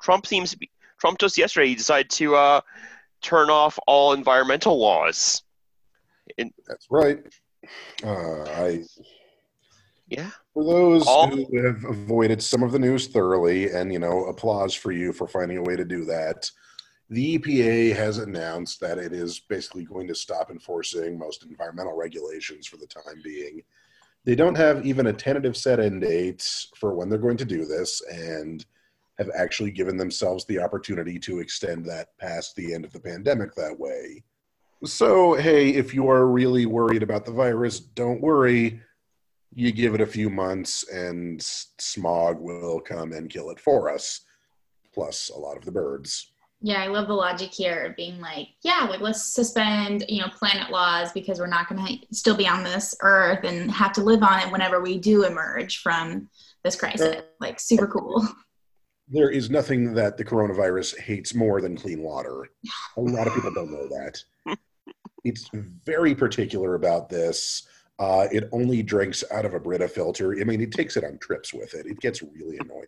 trump 0.00 0.26
seems 0.26 0.50
to 0.50 0.58
be 0.58 0.70
trump 1.00 1.18
just 1.18 1.38
yesterday 1.38 1.68
he 1.68 1.74
decided 1.74 2.10
to 2.10 2.34
uh, 2.36 2.60
turn 3.22 3.50
off 3.50 3.78
all 3.86 4.12
environmental 4.12 4.78
laws 4.78 5.42
That's 6.66 6.86
right. 6.90 7.18
Uh, 8.04 8.44
I 8.44 8.84
yeah 10.10 10.30
For 10.52 10.64
those 10.64 11.06
All- 11.06 11.28
who 11.28 11.64
have 11.64 11.84
avoided 11.84 12.42
some 12.42 12.62
of 12.62 12.72
the 12.72 12.78
news 12.78 13.06
thoroughly, 13.06 13.70
and 13.70 13.92
you 13.92 13.98
know, 13.98 14.26
applause 14.26 14.74
for 14.74 14.92
you 14.92 15.12
for 15.12 15.26
finding 15.26 15.58
a 15.58 15.62
way 15.62 15.76
to 15.76 15.84
do 15.84 16.04
that. 16.06 16.50
The 17.08 17.38
EPA 17.38 17.96
has 17.96 18.18
announced 18.18 18.80
that 18.80 18.98
it 18.98 19.12
is 19.12 19.40
basically 19.40 19.84
going 19.84 20.06
to 20.08 20.14
stop 20.14 20.50
enforcing 20.50 21.18
most 21.18 21.44
environmental 21.44 21.96
regulations 21.96 22.66
for 22.66 22.76
the 22.76 22.86
time 22.86 23.20
being. 23.24 23.62
They 24.24 24.34
don't 24.34 24.56
have 24.56 24.86
even 24.86 25.06
a 25.06 25.12
tentative 25.12 25.56
set 25.56 25.80
end 25.80 26.02
date 26.02 26.46
for 26.76 26.94
when 26.94 27.08
they're 27.08 27.18
going 27.18 27.38
to 27.38 27.44
do 27.44 27.64
this, 27.64 28.02
and 28.02 28.64
have 29.18 29.30
actually 29.36 29.70
given 29.70 29.96
themselves 29.96 30.44
the 30.44 30.58
opportunity 30.58 31.18
to 31.20 31.40
extend 31.40 31.84
that 31.84 32.16
past 32.18 32.56
the 32.56 32.72
end 32.74 32.84
of 32.84 32.92
the 32.92 33.00
pandemic 33.00 33.54
that 33.54 33.78
way. 33.78 34.22
So, 34.84 35.34
hey, 35.34 35.70
if 35.70 35.92
you 35.92 36.08
are 36.08 36.26
really 36.26 36.64
worried 36.64 37.02
about 37.02 37.26
the 37.26 37.32
virus, 37.32 37.80
don't 37.80 38.22
worry 38.22 38.80
you 39.54 39.72
give 39.72 39.94
it 39.94 40.00
a 40.00 40.06
few 40.06 40.30
months 40.30 40.88
and 40.88 41.42
smog 41.42 42.38
will 42.38 42.80
come 42.80 43.12
and 43.12 43.30
kill 43.30 43.50
it 43.50 43.60
for 43.60 43.90
us 43.90 44.20
plus 44.94 45.30
a 45.34 45.38
lot 45.38 45.56
of 45.56 45.64
the 45.64 45.72
birds 45.72 46.32
Yeah, 46.60 46.82
I 46.82 46.88
love 46.88 47.08
the 47.08 47.14
logic 47.14 47.54
here 47.54 47.86
of 47.86 47.96
being 47.96 48.20
like, 48.20 48.48
yeah, 48.62 48.86
like 48.88 49.00
let's 49.00 49.32
suspend, 49.34 50.04
you 50.10 50.20
know, 50.20 50.28
planet 50.28 50.70
laws 50.70 51.10
because 51.10 51.38
we're 51.38 51.46
not 51.46 51.70
going 51.70 51.86
to 51.86 52.14
still 52.14 52.36
be 52.36 52.46
on 52.46 52.62
this 52.62 52.94
earth 53.00 53.44
and 53.44 53.70
have 53.70 53.92
to 53.94 54.02
live 54.02 54.22
on 54.22 54.40
it 54.40 54.52
whenever 54.52 54.82
we 54.82 54.98
do 54.98 55.24
emerge 55.24 55.78
from 55.78 56.28
this 56.62 56.76
crisis. 56.76 57.22
Like, 57.40 57.58
super 57.58 57.86
cool. 57.86 58.28
there 59.10 59.30
is 59.30 59.50
nothing 59.50 59.92
that 59.94 60.16
the 60.16 60.24
coronavirus 60.24 60.98
hates 60.98 61.34
more 61.34 61.60
than 61.60 61.76
clean 61.76 62.02
water 62.02 62.48
a 62.96 63.00
lot 63.00 63.26
of 63.26 63.34
people 63.34 63.52
don't 63.52 63.72
know 63.72 63.88
that 63.88 64.22
it's 65.24 65.50
very 65.84 66.14
particular 66.14 66.76
about 66.76 67.08
this 67.08 67.66
uh, 68.00 68.26
it 68.32 68.48
only 68.50 68.82
drinks 68.82 69.22
out 69.30 69.44
of 69.44 69.52
a 69.52 69.60
brita 69.60 69.86
filter. 69.86 70.32
I 70.40 70.44
mean 70.44 70.60
it 70.62 70.72
takes 70.72 70.96
it 70.96 71.04
on 71.04 71.18
trips 71.18 71.52
with 71.52 71.74
it. 71.74 71.86
It 71.86 72.00
gets 72.00 72.22
really 72.22 72.58
annoying. 72.58 72.86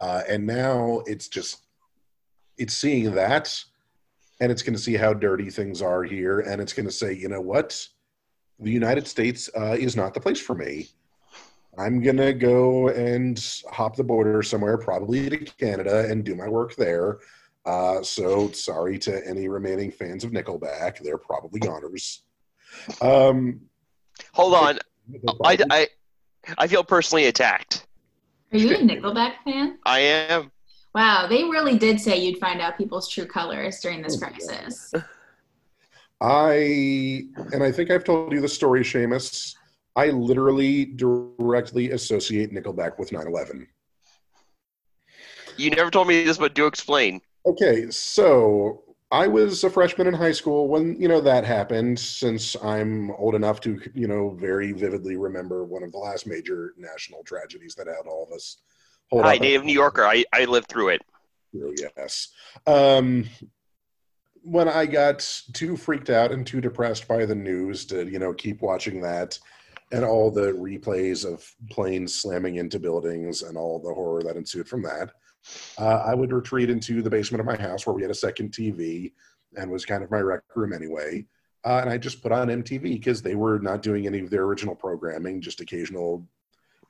Uh, 0.00 0.22
and 0.28 0.46
now 0.46 1.02
it's 1.06 1.28
just 1.28 1.62
it's 2.58 2.74
seeing 2.74 3.14
that 3.14 3.62
and 4.40 4.50
it's 4.50 4.62
going 4.62 4.74
to 4.74 4.82
see 4.82 4.94
how 4.94 5.14
dirty 5.14 5.48
things 5.48 5.80
are 5.80 6.02
here 6.02 6.40
and 6.40 6.60
it's 6.60 6.72
going 6.72 6.86
to 6.86 6.92
say 6.92 7.14
you 7.14 7.28
know 7.28 7.40
what? 7.40 7.86
The 8.58 8.70
united 8.70 9.06
states 9.06 9.48
uh, 9.56 9.76
is 9.78 9.96
not 9.96 10.12
the 10.12 10.20
place 10.20 10.40
for 10.40 10.56
me. 10.56 10.88
I'm 11.78 12.02
going 12.02 12.16
to 12.16 12.32
go 12.32 12.88
and 12.88 13.40
hop 13.70 13.94
the 13.94 14.04
border 14.04 14.42
somewhere 14.42 14.76
probably 14.76 15.30
to 15.30 15.38
canada 15.54 16.06
and 16.10 16.24
do 16.24 16.34
my 16.34 16.48
work 16.48 16.74
there. 16.74 17.18
Uh, 17.64 18.02
so 18.02 18.50
sorry 18.50 18.98
to 18.98 19.24
any 19.26 19.46
remaining 19.46 19.92
fans 19.92 20.24
of 20.24 20.32
nickelback. 20.32 20.98
They're 20.98 21.16
probably 21.16 21.60
goners. 21.60 22.22
Um, 23.00 23.60
hold 24.32 24.54
on 24.54 24.78
I, 25.44 25.58
I, 25.70 25.88
I 26.58 26.66
feel 26.66 26.84
personally 26.84 27.26
attacked 27.26 27.86
Are 28.52 28.58
you 28.58 28.74
a 28.74 28.78
Nickelback 28.78 29.34
fan? 29.44 29.78
i 29.86 29.98
am 30.00 30.50
Wow, 30.92 31.28
they 31.28 31.44
really 31.44 31.78
did 31.78 32.00
say 32.00 32.18
you'd 32.18 32.38
find 32.38 32.60
out 32.60 32.76
people's 32.76 33.08
true 33.08 33.24
colors 33.26 33.78
during 33.80 34.02
this 34.02 34.16
Oh, 34.16 34.26
crisis. 34.26 34.92
I 36.20 37.26
and 37.52 37.62
I 37.62 37.70
think 37.72 37.90
I've 37.90 38.04
told 38.04 38.32
you 38.32 38.40
the 38.40 38.48
story, 38.48 38.82
Seamus. 38.82 39.54
I 39.96 40.06
literally 40.08 40.84
directly 40.86 41.92
associate 41.92 42.52
Nickelback 42.52 42.98
with 42.98 43.10
9/11. 43.10 43.66
you 45.56 45.70
never 45.70 45.90
told 45.90 46.08
me 46.08 46.24
this 46.24 46.38
but 46.38 46.54
do 46.54 46.66
explain 46.66 47.20
Okay, 47.46 47.90
so 47.90 48.82
I 49.12 49.26
was 49.26 49.64
a 49.64 49.70
freshman 49.70 50.06
in 50.06 50.14
high 50.14 50.32
school 50.32 50.68
when 50.68 51.00
you 51.00 51.08
know 51.08 51.20
that 51.20 51.44
happened. 51.44 51.98
Since 51.98 52.56
I'm 52.62 53.10
old 53.12 53.34
enough 53.34 53.60
to 53.62 53.80
you 53.94 54.06
know 54.06 54.30
very 54.30 54.72
vividly 54.72 55.16
remember 55.16 55.64
one 55.64 55.82
of 55.82 55.92
the 55.92 55.98
last 55.98 56.26
major 56.26 56.74
national 56.78 57.24
tragedies 57.24 57.74
that 57.74 57.86
had 57.86 58.06
all 58.06 58.26
of 58.28 58.34
us. 58.34 58.58
hold 59.10 59.24
hi 59.24 59.38
native 59.38 59.64
new 59.64 59.72
yorker 59.72 60.04
I, 60.04 60.24
I 60.32 60.44
lived 60.44 60.68
through 60.68 60.90
it 60.90 61.02
yes. 61.52 62.28
Um, 62.66 63.28
when 64.42 64.68
I 64.68 64.86
got 64.86 65.20
too 65.52 65.76
freaked 65.76 66.10
out 66.10 66.32
and 66.32 66.46
too 66.46 66.60
depressed 66.60 67.06
by 67.06 67.26
the 67.26 67.34
news 67.34 67.84
to, 67.86 68.06
you 68.08 68.18
know, 68.18 68.32
keep 68.32 68.62
watching 68.62 69.00
that 69.02 69.38
and 69.92 70.04
all 70.04 70.30
the 70.30 70.52
replays 70.52 71.30
of 71.30 71.44
planes 71.70 72.14
slamming 72.14 72.56
into 72.56 72.78
buildings 72.78 73.42
and 73.42 73.58
all 73.58 73.80
the 73.80 73.92
horror 73.92 74.22
that 74.22 74.36
ensued 74.36 74.68
from 74.68 74.82
that, 74.82 75.10
uh, 75.78 76.02
I 76.06 76.14
would 76.14 76.32
retreat 76.32 76.70
into 76.70 77.02
the 77.02 77.10
basement 77.10 77.40
of 77.40 77.46
my 77.46 77.56
house 77.56 77.86
where 77.86 77.94
we 77.94 78.02
had 78.02 78.10
a 78.10 78.14
second 78.14 78.52
TV 78.52 79.12
and 79.56 79.70
was 79.70 79.84
kind 79.84 80.02
of 80.02 80.10
my 80.10 80.20
rec 80.20 80.42
room 80.54 80.72
anyway. 80.72 81.26
Uh, 81.64 81.78
and 81.82 81.90
I 81.90 81.98
just 81.98 82.22
put 82.22 82.32
on 82.32 82.48
MTV 82.48 82.82
because 82.82 83.20
they 83.20 83.34
were 83.34 83.58
not 83.58 83.82
doing 83.82 84.06
any 84.06 84.20
of 84.20 84.30
their 84.30 84.44
original 84.44 84.74
programming, 84.74 85.40
just 85.40 85.60
occasional 85.60 86.26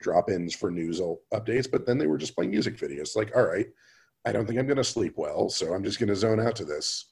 drop-ins 0.00 0.54
for 0.54 0.70
news 0.70 1.00
updates. 1.34 1.70
But 1.70 1.86
then 1.86 1.98
they 1.98 2.06
were 2.06 2.18
just 2.18 2.34
playing 2.34 2.50
music 2.50 2.76
videos. 2.76 3.16
Like, 3.16 3.32
all 3.36 3.46
right, 3.46 3.66
I 4.24 4.32
don't 4.32 4.46
think 4.46 4.58
I'm 4.58 4.66
going 4.66 4.76
to 4.76 4.84
sleep 4.84 5.14
well, 5.16 5.48
so 5.48 5.72
I'm 5.72 5.82
just 5.82 5.98
going 5.98 6.08
to 6.08 6.16
zone 6.16 6.40
out 6.40 6.56
to 6.56 6.64
this. 6.64 7.06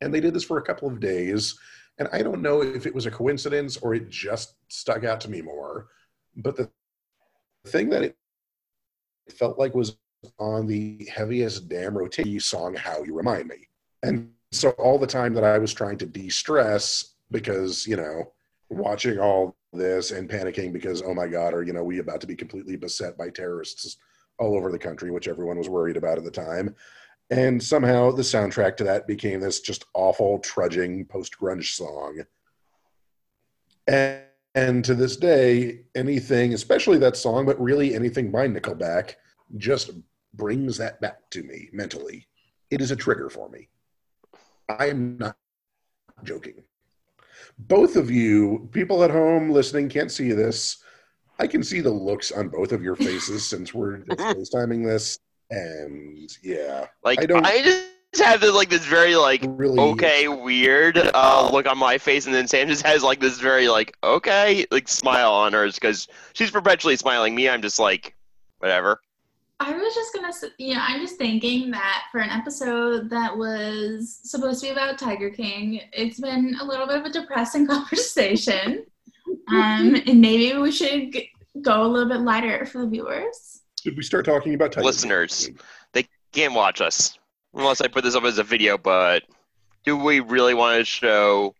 And 0.00 0.12
they 0.12 0.20
did 0.20 0.34
this 0.34 0.44
for 0.44 0.58
a 0.58 0.62
couple 0.62 0.88
of 0.88 1.00
days. 1.00 1.58
And 1.98 2.08
I 2.12 2.22
don't 2.22 2.42
know 2.42 2.62
if 2.62 2.86
it 2.86 2.94
was 2.94 3.06
a 3.06 3.10
coincidence 3.10 3.76
or 3.78 3.94
it 3.94 4.08
just 4.08 4.54
stuck 4.68 5.04
out 5.04 5.20
to 5.22 5.30
me 5.30 5.42
more. 5.42 5.88
But 6.36 6.56
the 6.56 6.70
thing 7.66 7.90
that 7.90 8.02
it 8.02 8.16
felt 9.30 9.58
like 9.58 9.74
was 9.74 9.96
on 10.38 10.66
the 10.66 11.08
heaviest 11.12 11.68
damn 11.68 11.96
rotation 11.96 12.40
song, 12.40 12.74
How 12.74 13.02
You 13.02 13.14
Remind 13.14 13.48
Me. 13.48 13.68
And 14.02 14.30
so 14.52 14.70
all 14.70 14.98
the 14.98 15.06
time 15.06 15.34
that 15.34 15.44
I 15.44 15.58
was 15.58 15.72
trying 15.72 15.98
to 15.98 16.06
de 16.06 16.28
stress 16.28 17.14
because, 17.30 17.86
you 17.86 17.96
know, 17.96 18.32
watching 18.70 19.18
all 19.18 19.56
this 19.72 20.10
and 20.10 20.28
panicking 20.28 20.72
because, 20.72 21.02
oh 21.02 21.14
my 21.14 21.26
God, 21.26 21.54
are, 21.54 21.62
you 21.62 21.72
know, 21.72 21.84
we 21.84 21.98
about 21.98 22.20
to 22.22 22.26
be 22.26 22.36
completely 22.36 22.76
beset 22.76 23.16
by 23.16 23.30
terrorists 23.30 23.98
all 24.38 24.56
over 24.56 24.70
the 24.70 24.78
country, 24.78 25.10
which 25.10 25.28
everyone 25.28 25.58
was 25.58 25.68
worried 25.68 25.96
about 25.96 26.18
at 26.18 26.24
the 26.24 26.30
time. 26.30 26.74
And 27.30 27.62
somehow 27.62 28.10
the 28.10 28.22
soundtrack 28.22 28.76
to 28.78 28.84
that 28.84 29.06
became 29.06 29.40
this 29.40 29.60
just 29.60 29.84
awful, 29.94 30.38
trudging 30.38 31.04
post 31.06 31.34
grunge 31.38 31.74
song. 31.74 32.22
And, 33.86 34.22
and 34.54 34.84
to 34.84 34.94
this 34.94 35.16
day, 35.16 35.82
anything, 35.94 36.54
especially 36.54 36.98
that 36.98 37.16
song, 37.16 37.44
but 37.44 37.60
really 37.60 37.94
anything 37.94 38.30
by 38.30 38.48
Nickelback, 38.48 39.14
just 39.56 39.90
brings 40.34 40.76
that 40.78 41.00
back 41.00 41.28
to 41.30 41.42
me 41.42 41.68
mentally. 41.72 42.26
It 42.70 42.80
is 42.80 42.90
a 42.90 42.96
trigger 42.96 43.30
for 43.30 43.48
me. 43.48 43.68
I 44.68 44.86
am 44.88 45.16
not 45.18 45.36
joking. 46.24 46.62
Both 47.58 47.96
of 47.96 48.10
you, 48.10 48.68
people 48.72 49.02
at 49.02 49.10
home 49.10 49.50
listening, 49.50 49.88
can't 49.88 50.12
see 50.12 50.32
this. 50.32 50.82
I 51.38 51.46
can 51.46 51.62
see 51.62 51.80
the 51.80 51.90
looks 51.90 52.30
on 52.32 52.48
both 52.48 52.72
of 52.72 52.82
your 52.82 52.96
faces 53.08 53.46
since 53.46 53.72
we're 53.72 53.98
just 53.98 54.18
FaceTiming 54.54 54.84
this. 54.84 55.18
And 55.50 56.28
yeah, 56.42 56.86
Like 57.02 57.20
I 57.20 57.22
I, 57.22 57.26
don't- 57.26 57.44
just 58.14 58.22
have 58.24 58.40
this 58.40 58.54
like 58.54 58.68
this 58.70 58.84
very 58.84 59.16
like 59.16 59.44
really. 59.46 59.78
okay 59.78 60.28
weird 60.28 60.98
uh, 60.98 61.48
look 61.52 61.66
on 61.66 61.78
my 61.78 61.96
face, 61.98 62.26
and 62.26 62.34
then 62.34 62.46
Sam 62.48 62.66
just 62.68 62.84
has 62.86 63.02
like 63.02 63.20
this 63.20 63.38
very 63.38 63.68
like 63.68 63.96
okay 64.02 64.66
like 64.70 64.88
smile 64.88 65.32
on 65.32 65.52
hers 65.54 65.74
because 65.76 66.06
she's 66.34 66.50
perpetually 66.50 66.96
smiling. 66.96 67.34
Me, 67.34 67.48
I'm 67.48 67.62
just 67.62 67.78
like 67.78 68.14
whatever. 68.58 69.00
I 69.60 69.72
was 69.72 69.94
just 69.94 70.14
gonna, 70.14 70.28
s- 70.28 70.44
you 70.58 70.74
know, 70.74 70.80
I'm 70.86 71.00
just 71.00 71.16
thinking 71.16 71.70
that 71.72 72.04
for 72.12 72.20
an 72.20 72.30
episode 72.30 73.10
that 73.10 73.36
was 73.36 74.20
supposed 74.22 74.60
to 74.60 74.66
be 74.66 74.72
about 74.72 74.98
Tiger 74.98 75.30
King, 75.30 75.80
it's 75.92 76.20
been 76.20 76.56
a 76.60 76.64
little 76.64 76.86
bit 76.86 76.98
of 76.98 77.04
a 77.06 77.10
depressing 77.10 77.66
conversation. 77.68 78.86
Um, 79.48 79.96
and 80.06 80.20
maybe 80.20 80.56
we 80.58 80.70
should 80.70 81.12
g- 81.12 81.30
go 81.60 81.82
a 81.84 81.88
little 81.88 82.08
bit 82.08 82.20
lighter 82.20 82.66
for 82.66 82.82
the 82.82 82.86
viewers. 82.86 83.62
Should 83.82 83.96
we 83.96 84.02
start 84.02 84.24
talking 84.24 84.54
about 84.54 84.72
Tiger 84.72 84.86
Listeners. 84.86 85.46
King? 85.46 85.58
They 85.92 86.06
can't 86.32 86.54
watch 86.54 86.80
us 86.80 87.18
unless 87.54 87.80
I 87.80 87.88
put 87.88 88.04
this 88.04 88.14
up 88.14 88.24
as 88.24 88.38
a 88.38 88.44
video. 88.44 88.78
But 88.78 89.24
do 89.84 89.96
we 89.96 90.20
really 90.20 90.54
want 90.54 90.78
to 90.78 90.84
show 90.84 91.54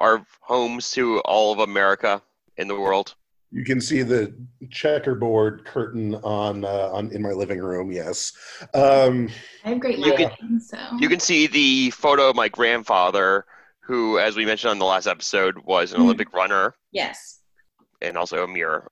our 0.00 0.24
homes 0.40 0.90
to 0.92 1.20
all 1.20 1.52
of 1.52 1.60
America 1.60 2.20
in 2.56 2.66
the 2.66 2.78
world? 2.78 3.14
You 3.52 3.64
can 3.64 3.80
see 3.80 4.02
the 4.02 4.32
checkerboard 4.70 5.64
curtain 5.64 6.14
on 6.16 6.64
uh, 6.64 6.90
on 6.92 7.10
in 7.10 7.20
my 7.20 7.30
living 7.32 7.58
room. 7.58 7.90
Yes. 7.90 8.32
Um, 8.74 9.28
I 9.64 9.70
have 9.70 9.80
great 9.80 9.98
You 9.98 10.14
can- 10.14 10.28
lighting, 10.28 10.60
so 10.60 10.78
You 10.98 11.08
can 11.08 11.18
see 11.20 11.46
the 11.48 11.90
photo 11.90 12.30
of 12.30 12.36
my 12.36 12.48
grandfather, 12.48 13.44
who, 13.80 14.18
as 14.18 14.36
we 14.36 14.44
mentioned 14.46 14.70
on 14.70 14.78
the 14.78 14.84
last 14.84 15.06
episode, 15.08 15.58
was 15.64 15.92
an 15.92 15.98
Mhm. 15.98 16.04
Olympic 16.04 16.32
runner 16.32 16.74
yes, 16.92 17.40
and 18.00 18.16
also 18.16 18.44
a 18.44 18.48
mirror. 18.48 18.86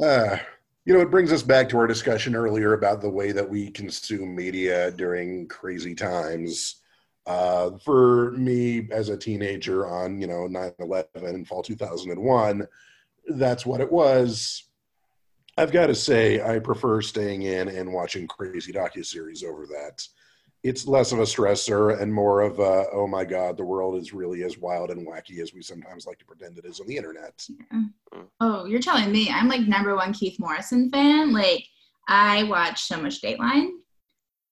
uh, 0.00 0.36
you 0.84 0.94
know, 0.94 1.00
it 1.00 1.10
brings 1.10 1.32
us 1.32 1.42
back 1.42 1.68
to 1.70 1.76
our 1.78 1.86
discussion 1.88 2.36
earlier 2.36 2.74
about 2.74 3.00
the 3.00 3.10
way 3.10 3.32
that 3.32 3.48
we 3.48 3.70
consume 3.72 4.36
media 4.36 4.92
during 4.92 5.48
crazy 5.48 5.96
times. 5.96 6.76
Uh, 7.26 7.76
for 7.84 8.30
me, 8.32 8.86
as 8.92 9.08
a 9.08 9.16
teenager 9.16 9.84
on 9.88 10.20
you 10.20 10.28
know 10.28 10.46
9/11 10.46 11.34
in 11.34 11.44
fall 11.44 11.60
2001, 11.64 12.68
that's 13.28 13.66
what 13.66 13.80
it 13.80 13.90
was. 13.90 14.62
I've 15.58 15.72
got 15.72 15.86
to 15.86 15.94
say, 15.94 16.42
I 16.42 16.58
prefer 16.58 17.00
staying 17.00 17.42
in 17.42 17.68
and 17.68 17.92
watching 17.92 18.26
crazy 18.26 18.72
docuseries 18.72 19.44
over 19.44 19.66
that. 19.66 20.06
It's 20.62 20.86
less 20.86 21.12
of 21.12 21.20
a 21.20 21.22
stressor 21.22 22.00
and 22.00 22.12
more 22.12 22.40
of 22.40 22.58
a, 22.58 22.86
oh 22.92 23.06
my 23.06 23.24
God, 23.24 23.56
the 23.56 23.64
world 23.64 23.96
is 23.96 24.12
really 24.12 24.42
as 24.42 24.58
wild 24.58 24.90
and 24.90 25.06
wacky 25.06 25.40
as 25.40 25.54
we 25.54 25.62
sometimes 25.62 26.06
like 26.06 26.18
to 26.18 26.24
pretend 26.24 26.58
it 26.58 26.64
is 26.64 26.80
on 26.80 26.86
the 26.86 26.96
internet. 26.96 27.38
Mm-hmm. 27.72 28.22
Oh, 28.40 28.64
you're 28.64 28.80
telling 28.80 29.12
me 29.12 29.30
I'm 29.30 29.48
like 29.48 29.62
number 29.62 29.94
one 29.94 30.12
Keith 30.12 30.38
Morrison 30.40 30.90
fan. 30.90 31.32
Like 31.32 31.64
I 32.08 32.42
watch 32.44 32.82
so 32.82 33.00
much 33.00 33.22
Dateline. 33.22 33.68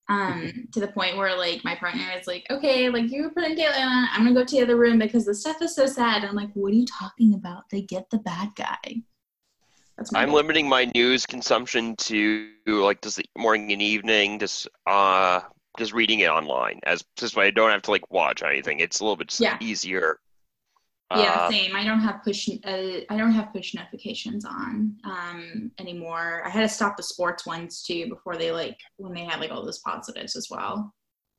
Um, 0.07 0.69
to 0.73 0.81
the 0.81 0.89
point 0.89 1.17
where 1.17 1.35
like 1.37 1.65
my 1.65 1.75
partner 1.75 2.05
is 2.19 2.27
like, 2.27 2.47
okay, 2.51 2.91
like 2.91 3.11
you 3.11 3.23
were 3.23 3.31
putting 3.31 3.57
Dateline 3.57 3.87
on, 3.87 4.09
I'm 4.13 4.23
gonna 4.25 4.35
go 4.35 4.45
to 4.45 4.57
the 4.57 4.63
other 4.63 4.77
room 4.77 4.99
because 4.99 5.25
the 5.25 5.35
stuff 5.35 5.63
is 5.63 5.75
so 5.75 5.87
sad. 5.87 6.19
And 6.19 6.27
I'm 6.27 6.35
like, 6.37 6.51
what 6.53 6.73
are 6.73 6.77
you 6.77 6.85
talking 6.87 7.33
about? 7.35 7.71
They 7.71 7.81
get 7.81 8.11
the 8.11 8.19
bad 8.19 8.51
guy. 8.55 9.03
That's 9.97 10.13
my 10.13 10.21
I'm 10.21 10.27
goal. 10.29 10.37
limiting 10.37 10.69
my 10.69 10.91
news 10.95 11.25
consumption 11.25 11.97
to 11.97 12.51
like 12.67 13.01
just 13.01 13.17
the 13.17 13.25
morning 13.39 13.73
and 13.73 13.81
evening, 13.81 14.39
just 14.41 14.69
uh, 14.87 15.41
just 15.79 15.93
reading 15.95 16.21
it 16.21 16.29
online, 16.29 16.81
as 16.85 17.03
just 17.17 17.39
I 17.39 17.51
don't 17.51 17.71
have 17.71 17.83
to 17.83 17.91
like 17.91 18.11
watch 18.11 18.43
anything. 18.43 18.81
It's 18.81 19.01
a 19.01 19.05
little 19.05 19.17
bit 19.17 19.39
Yeah. 19.41 19.57
easier. 19.61 20.19
Yeah, 21.11 21.35
Uh, 21.39 21.51
same. 21.51 21.77
I 21.77 21.85
don't 21.85 22.01
have 22.01 22.23
push. 22.25 22.49
Uh, 22.49 23.01
I 23.09 23.17
don't 23.17 23.33
have 23.33 23.53
push 23.53 23.75
notifications 23.75 24.45
on 24.45 24.97
um, 25.05 25.71
anymore. 25.79 26.43
I 26.45 26.49
had 26.49 26.63
to 26.63 26.69
stop 26.69 26.97
the 26.97 27.03
sports 27.03 27.47
ones 27.47 27.83
too 27.83 28.09
before 28.09 28.37
they 28.37 28.51
like 28.51 28.79
when 28.97 29.13
they 29.13 29.25
had 29.25 29.39
like 29.41 29.51
all 29.51 29.65
those 29.65 29.79
positives 29.81 30.35
as 30.35 30.49
well. 30.51 30.93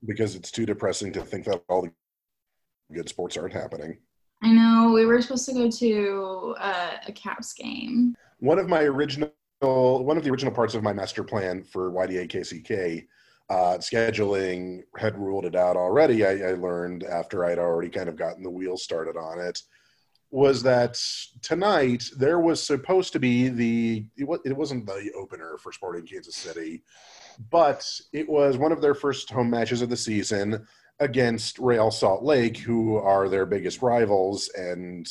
because 0.05 0.35
it's 0.35 0.51
too 0.51 0.65
depressing 0.65 1.11
to 1.13 1.21
think 1.21 1.45
that 1.45 1.63
all 1.67 1.81
the 1.81 1.91
good 2.93 3.09
sports 3.09 3.35
aren't 3.37 3.53
happening. 3.53 3.97
I 4.43 4.51
know 4.51 4.91
we 4.93 5.05
were 5.05 5.21
supposed 5.21 5.45
to 5.47 5.53
go 5.53 5.69
to 5.71 6.55
uh, 6.59 6.91
a 7.07 7.11
Caps 7.11 7.53
game. 7.53 8.15
One 8.39 8.59
of 8.59 8.67
my 8.69 8.81
original, 8.83 9.31
one 9.61 10.17
of 10.17 10.23
the 10.23 10.29
original 10.29 10.53
parts 10.53 10.75
of 10.75 10.83
my 10.83 10.93
master 10.93 11.23
plan 11.23 11.63
for 11.63 11.91
YDA 11.91 12.29
KCK, 12.29 13.07
uh, 13.49 13.77
scheduling 13.77 14.81
had 14.97 15.17
ruled 15.17 15.45
it 15.45 15.55
out 15.55 15.75
already. 15.77 16.25
I, 16.25 16.31
I 16.31 16.53
learned 16.53 17.03
after 17.03 17.45
I'd 17.45 17.59
already 17.59 17.89
kind 17.89 18.09
of 18.09 18.15
gotten 18.15 18.43
the 18.43 18.49
wheels 18.49 18.83
started 18.83 19.17
on 19.17 19.39
it, 19.39 19.61
was 20.31 20.63
that 20.63 20.99
tonight 21.41 22.03
there 22.17 22.39
was 22.39 22.61
supposed 22.61 23.13
to 23.13 23.19
be 23.19 23.49
the 23.49 24.05
it, 24.17 24.23
wa- 24.25 24.39
it 24.45 24.57
wasn't 24.57 24.85
the 24.85 25.11
opener 25.15 25.57
for 25.61 25.71
Sporting 25.71 26.05
Kansas 26.05 26.35
City, 26.35 26.83
but 27.51 27.87
it 28.13 28.27
was 28.27 28.57
one 28.57 28.71
of 28.71 28.81
their 28.81 28.95
first 28.95 29.29
home 29.29 29.49
matches 29.49 29.81
of 29.81 29.89
the 29.89 29.97
season 29.97 30.65
against 30.99 31.59
Real 31.59 31.91
Salt 31.91 32.23
Lake, 32.23 32.57
who 32.57 32.95
are 32.97 33.29
their 33.29 33.45
biggest 33.45 33.81
rivals, 33.81 34.49
and 34.57 35.07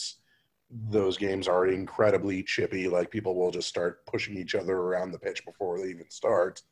those 0.71 1.17
games 1.17 1.47
are 1.47 1.69
incredibly 1.69 2.43
chippy. 2.43 2.89
Like 2.89 3.11
people 3.11 3.37
will 3.37 3.51
just 3.51 3.69
start 3.69 4.05
pushing 4.07 4.37
each 4.37 4.55
other 4.55 4.77
around 4.77 5.13
the 5.13 5.19
pitch 5.19 5.45
before 5.45 5.79
they 5.79 5.89
even 5.89 6.11
start, 6.11 6.63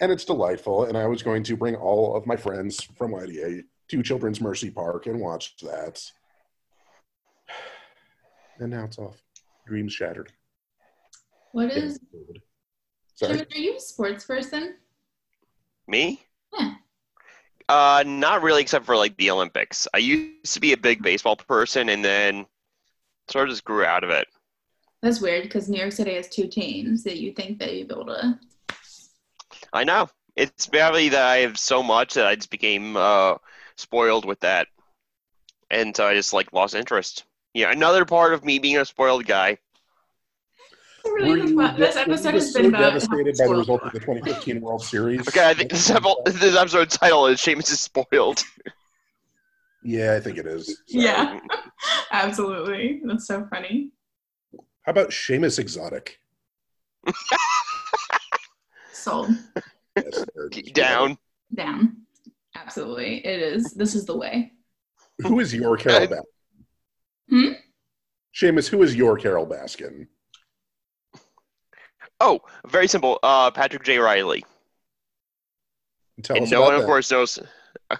and 0.00 0.12
it's 0.12 0.24
delightful. 0.24 0.84
And 0.84 0.96
I 0.96 1.06
was 1.06 1.22
going 1.22 1.42
to 1.44 1.56
bring 1.56 1.74
all 1.74 2.16
of 2.16 2.26
my 2.26 2.36
friends 2.36 2.82
from 2.82 3.12
YDA 3.12 3.64
to 3.88 4.02
Children's 4.02 4.40
Mercy 4.40 4.70
Park 4.70 5.06
and 5.06 5.20
watch 5.20 5.56
that. 5.58 6.02
And 8.58 8.70
now 8.70 8.84
it's 8.84 8.98
off. 8.98 9.22
Dreams 9.66 9.92
shattered. 9.92 10.32
What 11.52 11.72
is? 11.72 11.98
Sorry. 13.14 13.38
Jim, 13.38 13.46
are 13.54 13.58
you 13.58 13.76
a 13.76 13.80
sports 13.80 14.24
person? 14.24 14.76
me? 15.88 16.22
Yeah. 16.52 16.74
Uh, 17.68 18.04
not 18.06 18.42
really, 18.42 18.62
except 18.62 18.86
for 18.86 18.96
like 18.96 19.16
the 19.16 19.30
Olympics. 19.30 19.88
I 19.92 19.98
used 19.98 20.54
to 20.54 20.60
be 20.60 20.72
a 20.72 20.76
big 20.76 21.02
baseball 21.02 21.36
person, 21.36 21.88
and 21.88 22.04
then 22.04 22.46
sort 23.28 23.48
of 23.48 23.50
just 23.50 23.64
grew 23.64 23.84
out 23.84 24.04
of 24.04 24.10
it. 24.10 24.28
That's 25.02 25.20
weird 25.20 25.44
because 25.44 25.68
New 25.68 25.78
York 25.78 25.92
City 25.92 26.14
has 26.14 26.28
two 26.28 26.46
teams 26.48 27.02
that 27.04 27.18
you 27.18 27.32
think 27.32 27.58
that 27.58 27.74
you'd 27.74 27.88
be 27.88 27.94
able 27.94 28.06
to. 28.06 28.38
I 29.72 29.84
know 29.84 30.08
it's 30.36 30.66
barely 30.66 31.08
that 31.10 31.24
I 31.24 31.38
have 31.38 31.58
so 31.58 31.82
much 31.82 32.14
that 32.14 32.26
I 32.26 32.36
just 32.36 32.50
became 32.50 32.96
uh, 32.96 33.36
spoiled 33.76 34.24
with 34.24 34.40
that, 34.40 34.68
and 35.70 35.96
so 35.96 36.06
I 36.06 36.14
just 36.14 36.32
like 36.32 36.52
lost 36.52 36.74
interest. 36.74 37.24
Yeah, 37.54 37.72
another 37.72 38.04
part 38.04 38.34
of 38.34 38.44
me 38.44 38.58
being 38.58 38.76
a 38.76 38.84
spoiled 38.84 39.26
guy. 39.26 39.58
Really, 41.04 41.54
Were 41.54 41.68
this, 41.68 41.70
you, 41.70 41.78
this 41.78 41.96
episode 41.96 42.34
has 42.34 42.44
just 42.44 42.56
been 42.56 42.66
about 42.66 42.80
devastated 42.80 43.36
by 43.38 43.46
the 43.46 43.54
result 43.54 43.82
of 43.82 43.92
the 43.92 44.00
2015 44.00 44.60
World 44.60 44.82
Series? 44.82 45.26
Okay, 45.28 45.48
I 45.48 45.54
think 45.54 45.70
this, 45.70 45.88
episode, 45.88 46.16
this 46.26 46.56
episode 46.56 46.90
title 46.90 47.26
is 47.26 47.40
"Seamus 47.40 47.70
is 47.70 47.80
spoiled." 47.80 48.42
Yeah, 49.82 50.14
I 50.14 50.20
think 50.20 50.38
it 50.38 50.46
is. 50.46 50.66
Sorry. 50.88 51.04
Yeah, 51.04 51.38
absolutely. 52.10 53.00
That's 53.04 53.26
so 53.26 53.46
funny. 53.48 53.92
How 54.82 54.90
about 54.90 55.10
Seamus 55.10 55.58
Exotic? 55.58 56.20
Sold 59.06 59.30
Yes. 59.96 60.24
Down. 60.72 61.16
down. 61.54 61.96
Absolutely, 62.56 63.24
it 63.24 63.40
is. 63.40 63.72
This 63.72 63.94
is 63.94 64.04
the 64.04 64.16
way. 64.16 64.50
Who 65.22 65.38
is 65.38 65.54
your 65.54 65.76
Carole 65.76 66.08
Baskin? 66.08 66.22
Hmm? 67.30 67.52
Seamus, 68.34 68.68
who 68.68 68.82
is 68.82 68.96
your 68.96 69.16
Carole 69.16 69.46
Baskin? 69.46 70.08
Oh, 72.18 72.40
very 72.66 72.88
simple. 72.88 73.20
Uh, 73.22 73.52
Patrick 73.52 73.84
J. 73.84 73.98
Reilly. 73.98 74.44
Tell 76.24 76.36
and 76.36 76.44
us 76.46 76.50
no 76.50 76.62
about 76.64 76.72
one, 76.72 76.80
of 76.80 76.86
course, 76.86 77.10
knows. 77.10 77.38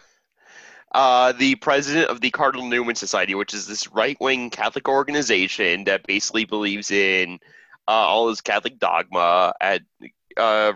Uh, 0.92 1.32
the 1.32 1.57
president 1.57 2.09
of 2.09 2.22
the 2.22 2.30
Cardinal 2.30 2.66
Newman 2.66 2.94
Society, 2.94 3.34
which 3.34 3.52
is 3.52 3.66
this 3.66 3.86
right-wing 3.92 4.48
Catholic 4.48 4.88
organization 4.88 5.84
that 5.84 6.07
basically 6.07 6.46
believes 6.46 6.90
in 6.90 7.38
uh, 7.86 7.90
all 7.90 8.28
this 8.28 8.40
Catholic 8.40 8.78
dogma 8.78 9.52
at 9.61 9.82
uh, 10.38 10.72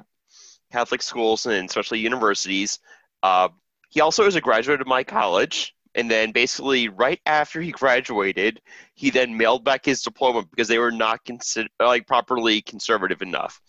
Catholic 0.70 1.02
schools 1.02 1.46
and 1.46 1.68
especially 1.68 1.98
universities. 1.98 2.78
Uh, 3.22 3.48
he 3.88 4.00
also 4.00 4.26
is 4.26 4.36
a 4.36 4.40
graduate 4.40 4.80
of 4.80 4.86
my 4.86 5.02
college, 5.02 5.74
and 5.94 6.10
then 6.10 6.30
basically 6.30 6.88
right 6.88 7.20
after 7.26 7.60
he 7.60 7.72
graduated, 7.72 8.60
he 8.94 9.10
then 9.10 9.36
mailed 9.36 9.64
back 9.64 9.84
his 9.84 10.02
diploma 10.02 10.44
because 10.50 10.68
they 10.68 10.78
were 10.78 10.92
not 10.92 11.24
consider 11.24 11.68
like 11.80 12.06
properly 12.06 12.62
conservative 12.62 13.22
enough. 13.22 13.60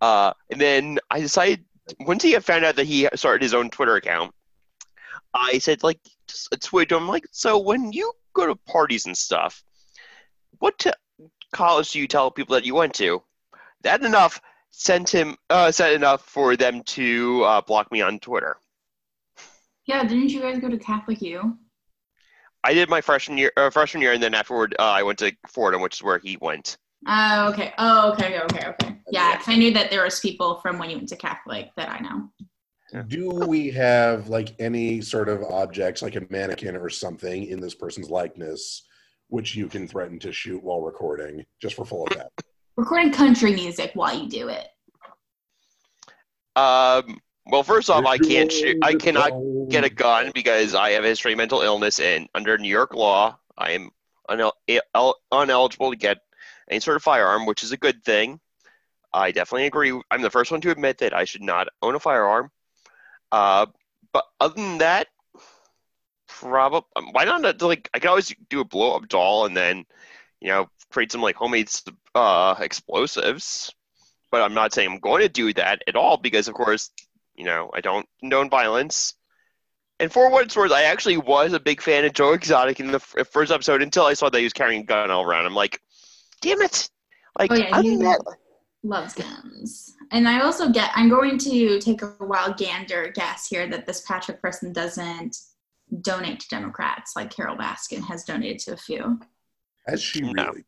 Uh, 0.00 0.32
and 0.50 0.60
then 0.60 0.98
I 1.10 1.20
decided 1.20 1.64
once 2.00 2.22
he 2.22 2.38
found 2.40 2.64
out 2.64 2.76
that 2.76 2.86
he 2.86 3.08
started 3.14 3.42
his 3.42 3.54
own 3.54 3.70
Twitter 3.70 3.96
account, 3.96 4.32
I 5.32 5.58
said 5.58 5.82
like 5.82 6.00
just 6.28 6.48
a 6.52 6.56
tweet 6.56 6.88
to 6.88 6.96
him 6.96 7.08
like, 7.08 7.26
so 7.30 7.58
when 7.58 7.92
you 7.92 8.12
go 8.32 8.46
to 8.46 8.56
parties 8.66 9.06
and 9.06 9.16
stuff, 9.16 9.62
what 10.58 10.78
t- 10.78 10.90
college 11.52 11.92
do 11.92 12.00
you 12.00 12.08
tell 12.08 12.30
people 12.30 12.54
that 12.54 12.64
you 12.64 12.74
went 12.74 12.94
to? 12.94 13.22
That 13.82 14.02
enough 14.02 14.40
sent 14.76 15.08
him 15.08 15.36
uh, 15.50 15.70
said 15.70 15.92
enough 15.92 16.22
for 16.22 16.56
them 16.56 16.82
to 16.82 17.42
uh, 17.44 17.60
block 17.60 17.90
me 17.92 18.00
on 18.02 18.18
Twitter. 18.18 18.56
Yeah, 19.86 20.02
didn't 20.02 20.30
you 20.30 20.40
guys 20.40 20.58
go 20.58 20.68
to 20.68 20.78
Catholic 20.78 21.22
U? 21.22 21.56
I 22.64 22.74
did 22.74 22.88
my 22.88 23.00
freshman 23.00 23.38
year, 23.38 23.52
uh, 23.56 23.70
freshman 23.70 24.02
year, 24.02 24.12
and 24.12 24.22
then 24.22 24.34
afterward, 24.34 24.74
uh, 24.78 24.82
I 24.82 25.02
went 25.02 25.18
to 25.20 25.32
Fordham, 25.46 25.80
which 25.82 25.96
is 25.96 26.02
where 26.02 26.18
he 26.18 26.38
went. 26.40 26.78
Oh, 27.06 27.50
okay. 27.52 27.74
Oh, 27.78 28.12
okay, 28.12 28.40
okay, 28.40 28.66
okay. 28.68 28.96
Yeah, 29.10 29.30
Yeah. 29.30 29.36
'cause 29.36 29.48
I 29.48 29.56
knew 29.56 29.72
that 29.74 29.90
there 29.90 30.02
was 30.02 30.18
people 30.20 30.60
from 30.60 30.78
when 30.78 30.90
you 30.90 30.96
went 30.96 31.10
to 31.10 31.16
Catholic 31.16 31.70
that 31.76 31.90
I 31.90 31.98
know. 32.00 32.30
Do 33.08 33.28
we 33.28 33.70
have 33.72 34.28
like 34.28 34.54
any 34.58 35.00
sort 35.02 35.28
of 35.28 35.42
objects, 35.44 36.00
like 36.00 36.16
a 36.16 36.26
mannequin 36.30 36.76
or 36.76 36.88
something, 36.88 37.44
in 37.44 37.60
this 37.60 37.74
person's 37.74 38.08
likeness, 38.10 38.86
which 39.28 39.54
you 39.54 39.68
can 39.68 39.86
threaten 39.86 40.18
to 40.20 40.32
shoot 40.32 40.62
while 40.62 40.80
recording, 40.80 41.44
just 41.60 41.76
for 41.76 41.84
full 41.84 42.06
effect? 42.06 42.42
Recording 42.76 43.12
country 43.12 43.52
music 43.52 43.92
while 43.94 44.18
you 44.18 44.28
do 44.28 44.48
it. 44.48 44.66
Um, 46.56 47.20
well, 47.46 47.62
first 47.62 47.90
off, 47.90 48.04
I 48.04 48.18
can't 48.18 48.50
shoot. 48.50 48.78
I 48.82 48.94
cannot 48.94 49.32
get 49.68 49.84
a 49.84 49.90
gun 49.90 50.32
because 50.34 50.74
I 50.74 50.90
have 50.90 51.04
a 51.04 51.08
history 51.08 51.32
of 51.32 51.38
mental 51.38 51.60
illness, 51.60 52.00
and 52.00 52.28
under 52.34 52.56
New 52.58 52.68
York 52.68 52.94
law, 52.94 53.38
I 53.56 53.72
am 53.72 53.90
unel- 54.28 54.52
el- 54.94 55.20
uneligible 55.32 55.90
to 55.90 55.96
get 55.96 56.18
any 56.70 56.80
sort 56.80 56.96
of 56.96 57.02
firearm, 57.02 57.46
which 57.46 57.62
is 57.62 57.72
a 57.72 57.76
good 57.76 58.02
thing. 58.04 58.40
I 59.12 59.30
definitely 59.30 59.66
agree. 59.66 60.00
I'm 60.10 60.22
the 60.22 60.30
first 60.30 60.50
one 60.50 60.60
to 60.62 60.70
admit 60.70 60.98
that 60.98 61.14
I 61.14 61.24
should 61.24 61.42
not 61.42 61.68
own 61.82 61.94
a 61.94 62.00
firearm. 62.00 62.50
Uh, 63.30 63.66
but 64.12 64.24
other 64.40 64.54
than 64.54 64.78
that, 64.78 65.08
probably 66.26 66.82
why 67.12 67.24
not? 67.24 67.62
Like, 67.62 67.88
I 67.94 67.98
can 67.98 68.08
always 68.08 68.34
do 68.50 68.60
a 68.60 68.64
blow 68.64 68.96
up 68.96 69.08
doll 69.08 69.46
and 69.46 69.56
then, 69.56 69.84
you 70.40 70.48
know, 70.48 70.68
create 70.94 71.12
some 71.12 71.20
like 71.20 71.36
homemade 71.36 71.68
uh, 72.14 72.54
explosives. 72.60 73.72
But 74.30 74.40
I'm 74.42 74.54
not 74.54 74.72
saying 74.72 74.90
I'm 74.90 74.98
going 75.00 75.22
to 75.22 75.28
do 75.28 75.52
that 75.54 75.82
at 75.86 75.94
all 75.96 76.16
because, 76.16 76.48
of 76.48 76.54
course, 76.54 76.90
you 77.36 77.44
know, 77.44 77.70
I 77.74 77.80
don't 77.80 78.06
condone 78.20 78.48
violence. 78.50 79.14
And 80.00 80.10
for 80.12 80.28
what 80.30 80.44
it's 80.46 80.56
worth, 80.56 80.72
I 80.72 80.84
actually 80.84 81.18
was 81.18 81.52
a 81.52 81.60
big 81.60 81.80
fan 81.80 82.04
of 82.04 82.14
Joe 82.14 82.32
Exotic 82.32 82.80
in 82.80 82.88
the 82.88 82.94
f- 82.96 83.28
first 83.30 83.52
episode 83.52 83.80
until 83.80 84.06
I 84.06 84.14
saw 84.14 84.28
that 84.30 84.38
he 84.38 84.42
was 84.44 84.52
carrying 84.52 84.80
a 84.82 84.84
gun 84.84 85.10
all 85.10 85.22
around. 85.22 85.46
I'm 85.46 85.54
like, 85.54 85.80
damn 86.40 86.60
it! 86.62 86.88
Like, 87.38 87.52
Oh, 87.52 87.54
yeah, 87.54 87.68
other 87.72 87.82
he- 87.82 87.90
than 87.90 88.04
that, 88.06 88.20
Loves 88.82 89.14
guns. 89.14 89.94
And 90.10 90.28
I 90.28 90.40
also 90.40 90.68
get, 90.70 90.90
I'm 90.94 91.08
going 91.08 91.38
to 91.38 91.78
take 91.80 92.02
a 92.02 92.12
wild 92.20 92.58
gander 92.58 93.12
guess 93.14 93.46
here 93.46 93.66
that 93.68 93.86
this 93.86 94.02
Patrick 94.02 94.42
person 94.42 94.72
doesn't 94.74 95.36
donate 96.02 96.40
to 96.40 96.48
Democrats 96.48 97.14
like 97.16 97.30
Carole 97.30 97.56
Baskin 97.56 98.02
has 98.02 98.24
donated 98.24 98.58
to 98.60 98.72
a 98.72 98.76
few. 98.76 99.20
Has 99.86 100.02
she 100.02 100.20
No. 100.20 100.46
really? 100.48 100.64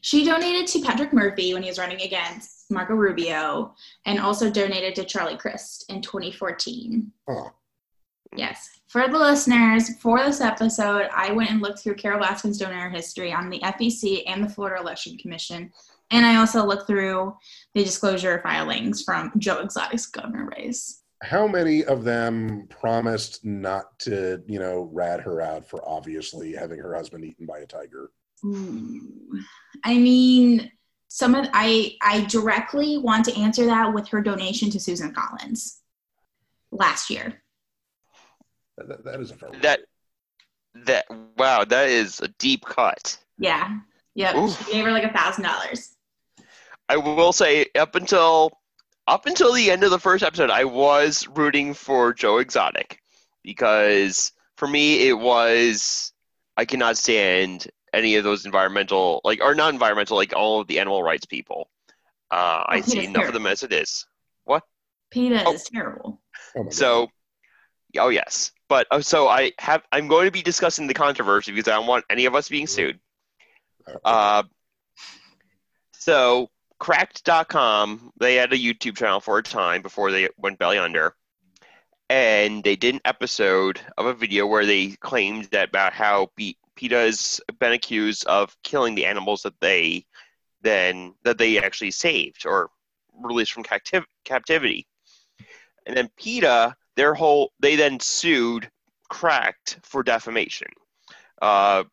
She 0.00 0.24
donated 0.24 0.66
to 0.68 0.82
Patrick 0.82 1.12
Murphy 1.12 1.54
when 1.54 1.62
he 1.62 1.68
was 1.68 1.78
running 1.78 2.02
against 2.02 2.70
Marco 2.70 2.94
Rubio 2.94 3.74
and 4.06 4.20
also 4.20 4.50
donated 4.50 4.94
to 4.96 5.04
Charlie 5.04 5.36
Crist 5.36 5.86
in 5.88 6.02
2014. 6.02 7.10
Oh, 7.28 7.50
Yes. 8.36 8.70
For 8.88 9.08
the 9.08 9.18
listeners, 9.18 9.96
for 10.00 10.18
this 10.18 10.40
episode, 10.40 11.08
I 11.14 11.32
went 11.32 11.50
and 11.50 11.60
looked 11.60 11.80
through 11.80 11.94
Carole 11.94 12.22
Baskin's 12.22 12.58
donor 12.58 12.90
history 12.90 13.32
on 13.32 13.50
the 13.50 13.60
FEC 13.60 14.22
and 14.26 14.42
the 14.42 14.48
Florida 14.48 14.80
Election 14.80 15.16
Commission. 15.18 15.70
And 16.10 16.24
I 16.24 16.36
also 16.36 16.64
looked 16.64 16.86
through 16.86 17.34
the 17.74 17.84
disclosure 17.84 18.40
filings 18.42 19.02
from 19.02 19.32
Joe 19.38 19.58
Exotic's 19.58 20.06
governor 20.06 20.48
race. 20.56 21.02
how 21.22 21.48
many 21.48 21.84
of 21.84 22.04
them 22.04 22.66
promised 22.68 23.44
not 23.44 23.98
to, 23.98 24.42
you 24.46 24.58
know, 24.58 24.88
rat 24.92 25.20
her 25.20 25.40
out 25.40 25.68
for 25.68 25.86
obviously 25.86 26.52
having 26.52 26.78
her 26.78 26.94
husband 26.94 27.24
eaten 27.24 27.44
by 27.44 27.58
a 27.58 27.66
tiger? 27.66 28.10
Ooh. 28.44 29.40
I 29.84 29.98
mean, 29.98 30.70
some 31.08 31.34
of 31.34 31.46
I 31.52 31.96
I 32.02 32.24
directly 32.26 32.98
want 32.98 33.24
to 33.26 33.36
answer 33.38 33.66
that 33.66 33.92
with 33.92 34.08
her 34.08 34.20
donation 34.20 34.70
to 34.70 34.80
Susan 34.80 35.12
Collins 35.14 35.80
last 36.70 37.10
year. 37.10 37.42
That, 38.76 38.88
that- 38.88 39.04
that 39.04 39.20
is 39.20 39.30
a 39.30 39.34
fair 39.34 39.50
that 39.62 39.80
that 40.84 41.06
wow, 41.36 41.64
that 41.64 41.88
is 41.88 42.20
a 42.20 42.28
deep 42.38 42.64
cut. 42.64 43.18
Yeah. 43.38 43.78
Yep. 44.14 44.34
Oof. 44.36 44.66
She 44.66 44.72
gave 44.72 44.84
her 44.84 44.92
like 44.92 45.04
a 45.04 45.12
thousand 45.12 45.44
dollars. 45.44 45.94
I 46.88 46.96
will 46.96 47.32
say 47.32 47.66
up 47.78 47.94
until 47.94 48.52
up 49.06 49.26
until 49.26 49.52
the 49.52 49.70
end 49.70 49.84
of 49.84 49.90
the 49.90 49.98
first 49.98 50.22
episode, 50.22 50.50
I 50.50 50.64
was 50.64 51.26
rooting 51.28 51.72
for 51.74 52.12
Joe 52.12 52.38
Exotic 52.38 53.00
because 53.42 54.32
for 54.56 54.68
me 54.68 55.08
it 55.08 55.18
was 55.18 56.12
I 56.56 56.64
cannot 56.64 56.96
stand 56.98 57.68
any 57.92 58.16
of 58.16 58.24
those 58.24 58.44
environmental 58.46 59.20
like 59.24 59.40
or 59.42 59.54
not 59.54 59.72
environmental 59.72 60.16
like 60.16 60.34
all 60.34 60.60
of 60.60 60.66
the 60.66 60.78
animal 60.80 61.02
rights 61.02 61.26
people. 61.26 61.68
Uh, 62.30 62.62
I 62.66 62.78
Oh, 62.78 62.82
see 62.82 63.04
enough 63.04 63.22
Steer. 63.22 63.28
of 63.28 63.32
them 63.34 63.46
as 63.46 63.62
it 63.62 63.72
is. 63.72 64.06
PETA 65.10 65.42
Oh. 65.46 65.54
is 65.54 65.64
terrible. 65.64 66.20
Oh. 66.54 66.68
So, 66.68 67.08
oh 67.96 68.10
yes, 68.10 68.52
but 68.68 68.86
uh, 68.90 69.00
so 69.00 69.26
I 69.26 69.52
have 69.58 69.82
I'm 69.90 70.06
going 70.06 70.26
to 70.26 70.30
be 70.30 70.42
discussing 70.42 70.86
the 70.86 70.92
controversy 70.92 71.50
because 71.52 71.66
I 71.66 71.76
don't 71.76 71.86
want 71.86 72.04
any 72.10 72.26
of 72.26 72.34
us 72.34 72.50
being 72.50 72.66
sued. 72.66 73.00
Uh, 74.04 74.42
so 75.92 76.50
cracked.com 76.78 78.12
they 78.20 78.36
had 78.36 78.52
a 78.52 78.56
youtube 78.56 78.96
channel 78.96 79.18
for 79.20 79.38
a 79.38 79.42
time 79.42 79.82
before 79.82 80.12
they 80.12 80.28
went 80.36 80.58
belly 80.58 80.78
under 80.78 81.12
and 82.08 82.62
they 82.62 82.76
did 82.76 82.94
an 82.94 83.00
episode 83.04 83.80
of 83.96 84.06
a 84.06 84.14
video 84.14 84.46
where 84.46 84.64
they 84.64 84.88
claimed 85.00 85.46
that 85.46 85.70
about 85.70 85.92
how 85.92 86.30
P- 86.36 86.56
PETA 86.78 86.96
has 86.96 87.40
been 87.58 87.72
accused 87.72 88.26
of 88.26 88.56
killing 88.62 88.94
the 88.94 89.06
animals 89.06 89.42
that 89.42 89.58
they 89.60 90.04
then 90.62 91.14
that 91.24 91.38
they 91.38 91.58
actually 91.58 91.90
saved 91.90 92.46
or 92.46 92.70
released 93.22 93.52
from 93.52 93.64
captiv- 93.64 94.04
captivity 94.24 94.86
and 95.86 95.96
then 95.96 96.08
PETA 96.16 96.74
their 96.96 97.14
whole 97.14 97.52
they 97.60 97.76
then 97.76 98.00
sued 98.00 98.70
cracked 99.08 99.78
for 99.82 100.02
defamation 100.02 100.68
uh, 101.42 101.84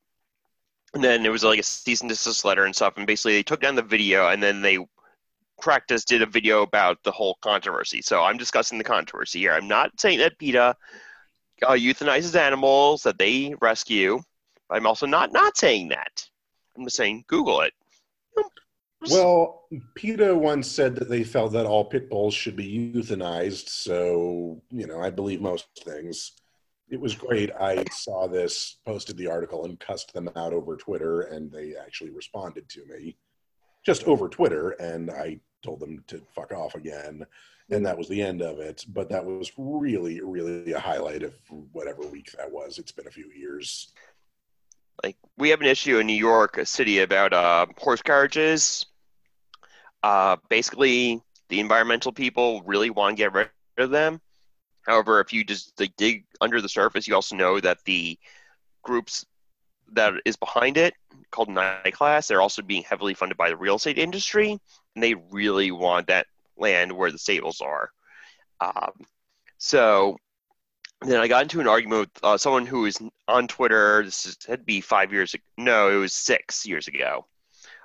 and 0.96 1.04
then 1.04 1.26
it 1.26 1.30
was 1.32 1.44
like 1.44 1.60
a 1.60 1.64
cease 1.64 2.02
and 2.02 2.10
desist 2.10 2.46
letter 2.46 2.66
and 2.66 2.76
stuff. 2.76 2.94
And 2.98 3.06
basically, 3.06 3.34
they 3.34 3.44
took 3.44 3.62
down 3.62 3.76
the 3.76 3.82
video, 3.82 4.30
and 4.30 4.42
then 4.42 4.62
they 4.62 4.80
practice 5.62 6.06
did 6.06 6.22
a 6.22 6.26
video 6.26 6.64
about 6.64 7.04
the 7.04 7.12
whole 7.12 7.38
controversy. 7.42 8.02
So 8.02 8.24
I'm 8.24 8.38
discussing 8.38 8.78
the 8.78 8.84
controversy 8.84 9.40
here. 9.40 9.54
I'm 9.54 9.68
not 9.68 9.92
saying 10.00 10.20
that 10.20 10.40
PETA 10.40 10.76
uh, 11.64 11.72
euthanizes 11.72 12.36
animals 12.36 13.04
that 13.04 13.18
they 13.18 13.54
rescue. 13.62 14.22
I'm 14.70 14.88
also 14.88 15.06
not 15.06 15.32
not 15.32 15.58
saying 15.58 15.90
that. 15.90 16.28
I'm 16.76 16.84
just 16.84 16.98
saying 16.98 17.26
Google 17.28 17.62
it. 17.62 17.74
Well, 19.10 19.64
PETA 19.96 20.36
once 20.36 20.70
said 20.70 20.96
that 20.96 21.10
they 21.10 21.24
felt 21.24 21.52
that 21.54 21.66
all 21.66 21.86
pit 21.86 22.10
bulls 22.10 22.34
should 22.34 22.56
be 22.56 22.92
euthanized. 22.96 23.70
So, 23.70 24.62
you 24.72 24.88
know, 24.88 25.00
I 25.00 25.10
believe 25.10 25.42
most 25.42 25.68
things. 25.84 26.32
It 26.90 27.00
was 27.00 27.16
great. 27.16 27.52
I 27.60 27.84
saw 27.92 28.28
this, 28.28 28.78
posted 28.86 29.18
the 29.18 29.28
article, 29.28 29.66
and 29.66 29.80
cussed 29.80 30.14
them 30.14 30.30
out 30.36 30.54
over 30.54 30.76
Twitter, 30.76 31.22
and 31.22 31.52
they 31.52 31.74
actually 31.76 32.12
responded 32.12 32.70
to 32.70 32.86
me 32.86 33.18
just 33.86 34.06
over 34.06 34.28
Twitter. 34.28 34.72
And 34.72 35.12
I 35.12 35.40
told 35.64 35.80
them 35.80 36.04
to 36.08 36.22
fuck 36.34 36.52
off 36.52 36.76
again. 36.76 37.26
And 37.72 37.86
that 37.86 37.98
was 37.98 38.08
the 38.08 38.22
end 38.22 38.42
of 38.42 38.60
it. 38.60 38.86
But 38.88 39.10
that 39.10 39.26
was 39.26 39.52
really, 39.58 40.22
really 40.22 40.74
a 40.74 40.80
highlight 40.80 41.24
of 41.24 41.34
whatever 41.72 42.04
week 42.08 42.32
that 42.38 42.52
was. 42.52 42.78
It's 42.78 42.92
been 42.92 43.08
a 43.08 43.12
few 43.12 43.32
years. 43.36 43.94
Like 45.04 45.18
we 45.38 45.50
have 45.50 45.62
an 45.62 45.68
issue 45.68 46.00
in 46.00 46.08
New 46.08 46.14
York 46.14 46.58
a 46.58 46.66
City 46.66 47.00
about 47.00 47.34
uh, 47.34 47.66
horse 47.78 48.02
carriages. 48.02 48.86
Uh, 50.04 50.38
basically, 50.50 51.22
the 51.50 51.60
environmental 51.60 52.12
people 52.12 52.62
really 52.66 52.90
want 52.90 53.18
to 53.18 53.24
get 53.24 53.34
rid 53.34 53.50
of 53.78 53.90
them. 53.90 54.22
However, 54.86 55.20
if 55.20 55.34
you 55.34 55.44
just 55.44 55.80
like, 55.80 55.96
dig 55.98 56.26
under 56.42 56.62
the 56.62 56.70
surface, 56.70 57.08
you 57.08 57.16
also 57.16 57.36
know 57.36 57.60
that 57.60 57.80
the 57.86 58.18
groups 58.84 59.26
that 59.94 60.14
is 60.26 60.36
behind 60.36 60.78
it, 60.78 60.94
called 61.32 61.50
Night 61.50 61.94
Class, 61.94 62.28
they're 62.28 62.42
also 62.42 62.62
being 62.62 62.84
heavily 62.84 63.14
funded 63.14 63.38
by 63.38 63.50
the 63.50 63.58
real 63.58 63.76
estate 63.76 63.98
industry, 63.98 64.52
and 64.96 65.04
they 65.04 65.16
really 65.32 65.72
want 65.72 66.08
that 66.08 66.28
land 66.58 66.92
where 66.92 67.12
the 67.12 67.18
stables 67.18 67.62
are. 67.62 67.90
Um, 68.62 68.92
so 69.58 70.18
then 71.02 71.20
I 71.20 71.28
got 71.28 71.44
into 71.44 71.60
an 71.60 71.68
argument 71.68 72.02
with 72.02 72.24
uh, 72.24 72.38
someone 72.38 72.66
who 72.66 72.86
is 72.86 72.98
on 73.28 73.48
Twitter. 73.48 74.04
This 74.04 74.26
is, 74.26 74.38
had 74.48 74.60
to 74.60 74.66
be 74.66 74.82
five 74.82 75.12
years. 75.12 75.34
ag- 75.36 75.42
No, 75.58 75.90
it 75.90 75.98
was 75.98 76.14
six 76.14 76.66
years 76.66 76.88
ago. 76.88 77.26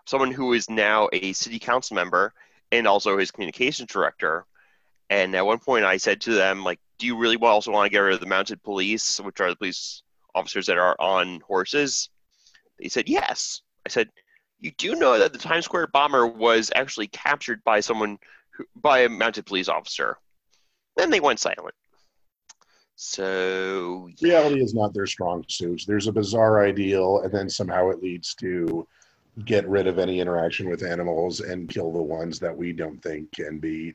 Someone 0.07 0.33
who 0.33 0.53
is 0.53 0.71
now 0.71 1.09
a 1.13 1.33
city 1.33 1.59
council 1.59 1.95
member 1.95 2.33
and 2.73 2.87
also 2.87 3.19
his 3.19 3.31
communications 3.31 3.91
director. 3.93 4.47
And 5.11 5.35
at 5.35 5.45
one 5.45 5.59
point, 5.59 5.85
I 5.85 5.97
said 5.97 6.21
to 6.23 6.35
them, 6.35 6.63
like, 6.63 6.79
"Do 6.99 7.07
you 7.07 7.17
really 7.17 7.37
also 7.37 7.73
want 7.73 7.87
to 7.87 7.91
get 7.91 7.99
rid 7.99 8.15
of 8.15 8.21
the 8.21 8.27
mounted 8.27 8.63
police, 8.63 9.21
which 9.21 9.41
are 9.41 9.51
the 9.51 9.57
police 9.57 10.03
officers 10.35 10.67
that 10.67 10.79
are 10.79 10.97
on 11.01 11.41
horses?" 11.41 12.09
They 12.79 12.89
said, 12.89 13.09
"Yes." 13.09 13.63
I 13.85 13.89
said, 13.89 14.09
"You 14.61 14.71
do 14.71 14.95
know 14.95 15.19
that 15.19 15.33
the 15.33 15.39
Times 15.39 15.65
Square 15.65 15.89
bomber 15.89 16.27
was 16.27 16.71
actually 16.75 17.09
captured 17.09 17.63
by 17.65 17.81
someone, 17.81 18.19
who, 18.51 18.65
by 18.77 19.01
a 19.01 19.09
mounted 19.09 19.47
police 19.47 19.69
officer." 19.69 20.17
Then 20.97 21.11
they 21.11 21.21
went 21.21 21.41
silent. 21.41 21.75
So 23.03 24.11
reality 24.21 24.63
is 24.63 24.75
not 24.75 24.93
their 24.93 25.07
strong 25.07 25.43
suit. 25.49 25.85
There's 25.87 26.07
a 26.07 26.13
bizarre 26.13 26.63
ideal, 26.67 27.21
and 27.21 27.33
then 27.33 27.49
somehow 27.49 27.89
it 27.89 28.03
leads 28.03 28.35
to 28.35 28.87
get 29.47 29.67
rid 29.67 29.87
of 29.87 29.99
any 29.99 30.21
interaction 30.21 30.69
with 30.69 30.83
animals 30.83 31.41
and 31.41 31.67
kill 31.67 31.91
the 31.93 32.03
ones 32.03 32.39
that 32.41 32.55
we 32.55 32.75
don't 32.75 33.03
think 33.03 33.33
can 33.33 33.59
be. 33.59 33.95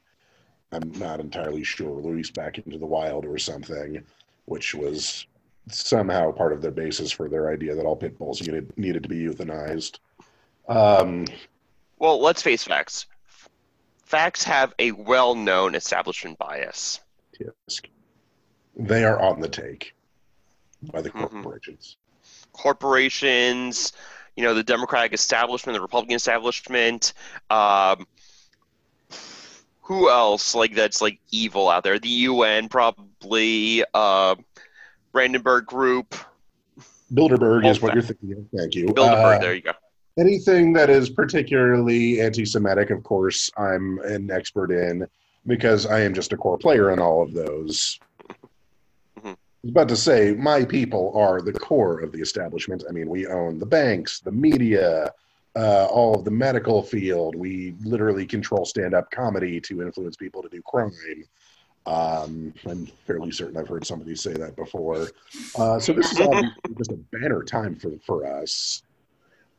I'm 0.71 0.91
not 0.93 1.19
entirely 1.19 1.63
sure 1.63 1.93
released 1.93 2.33
back 2.33 2.57
into 2.57 2.79
the 2.79 2.87
wild 2.87 3.25
or 3.25 3.37
something, 3.37 4.03
which 4.45 4.73
was 4.73 5.27
somehow 5.69 6.31
part 6.31 6.51
of 6.51 6.63
their 6.63 6.71
basis 6.71 7.11
for 7.11 7.29
their 7.29 7.51
idea 7.51 7.75
that 7.75 7.85
all 7.85 7.95
pit 7.95 8.17
bulls 8.17 8.41
needed, 8.41 8.75
needed 8.75 9.03
to 9.03 9.09
be 9.09 9.23
euthanized. 9.23 9.99
Um, 10.67 11.27
Well, 11.99 12.19
let's 12.19 12.41
face 12.41 12.63
facts. 12.63 13.05
Facts 14.03 14.43
have 14.45 14.73
a 14.79 14.93
well 14.93 15.35
known 15.35 15.75
establishment 15.75 16.39
bias. 16.39 17.01
tisk. 17.39 17.85
They 18.75 19.03
are 19.03 19.19
on 19.21 19.39
the 19.39 19.47
take 19.47 19.95
by 20.91 21.01
the 21.01 21.09
Mhm. 21.11 21.29
corporations. 21.31 21.97
Corporations, 22.53 23.93
you 24.35 24.43
know, 24.43 24.53
the 24.53 24.63
Democratic 24.63 25.13
establishment, 25.13 25.75
the 25.75 25.81
Republican 25.81 26.15
establishment. 26.15 27.13
Um, 27.49 28.05
who 29.81 30.09
else 30.09 30.55
like 30.55 30.73
that's 30.75 31.01
like 31.01 31.19
evil 31.31 31.69
out 31.69 31.83
there? 31.83 31.99
The 31.99 32.09
UN 32.09 32.67
probably. 32.69 33.83
Uh, 33.93 34.35
Brandenburg 35.11 35.65
Group. 35.65 36.13
Bilderberg 37.13 37.65
is 37.65 37.81
what 37.81 37.93
you're 37.93 38.03
thinking 38.03 38.33
of. 38.33 38.45
Thank 38.59 38.75
you. 38.75 38.87
Bilderberg. 38.87 39.37
Uh, 39.37 39.39
there 39.39 39.53
you 39.53 39.61
go. 39.61 39.71
anything 40.17 40.71
that 40.73 40.89
is 40.89 41.09
particularly 41.09 42.21
anti-Semitic, 42.21 42.89
of 42.89 43.03
course, 43.03 43.49
I'm 43.57 43.99
an 43.99 44.31
expert 44.31 44.71
in 44.71 45.05
because 45.45 45.85
I 45.85 46.01
am 46.01 46.13
just 46.13 46.31
a 46.33 46.37
core 46.37 46.57
player 46.57 46.91
in 46.91 46.99
all 46.99 47.21
of 47.21 47.33
those. 47.33 47.99
Was 49.65 49.71
about 49.71 49.89
to 49.89 49.97
say, 49.97 50.35
my 50.35 50.63
people 50.63 51.11
are 51.17 51.41
the 51.41 51.51
core 51.51 51.99
of 51.99 52.11
the 52.11 52.21
establishment. 52.21 52.83
I 52.87 52.91
mean, 52.91 53.09
we 53.09 53.25
own 53.25 53.57
the 53.57 53.65
banks, 53.65 54.19
the 54.19 54.31
media, 54.31 55.11
uh, 55.55 55.87
all 55.87 56.13
of 56.13 56.23
the 56.23 56.29
medical 56.29 56.83
field. 56.83 57.35
We 57.35 57.73
literally 57.83 58.27
control 58.27 58.65
stand-up 58.65 59.09
comedy 59.09 59.59
to 59.61 59.81
influence 59.81 60.17
people 60.17 60.43
to 60.43 60.49
do 60.49 60.61
crime. 60.61 60.91
Um, 61.87 62.53
I'm 62.69 62.85
fairly 63.07 63.31
certain 63.31 63.57
I've 63.57 63.67
heard 63.67 63.87
somebody 63.87 64.15
say 64.15 64.33
that 64.33 64.55
before. 64.55 65.07
Uh, 65.57 65.79
so 65.79 65.93
this 65.93 66.11
is 66.11 66.19
obviously 66.19 66.51
just 66.77 66.91
a 66.91 66.99
banner 67.11 67.41
time 67.41 67.75
for 67.75 67.93
for 68.05 68.23
us. 68.39 68.83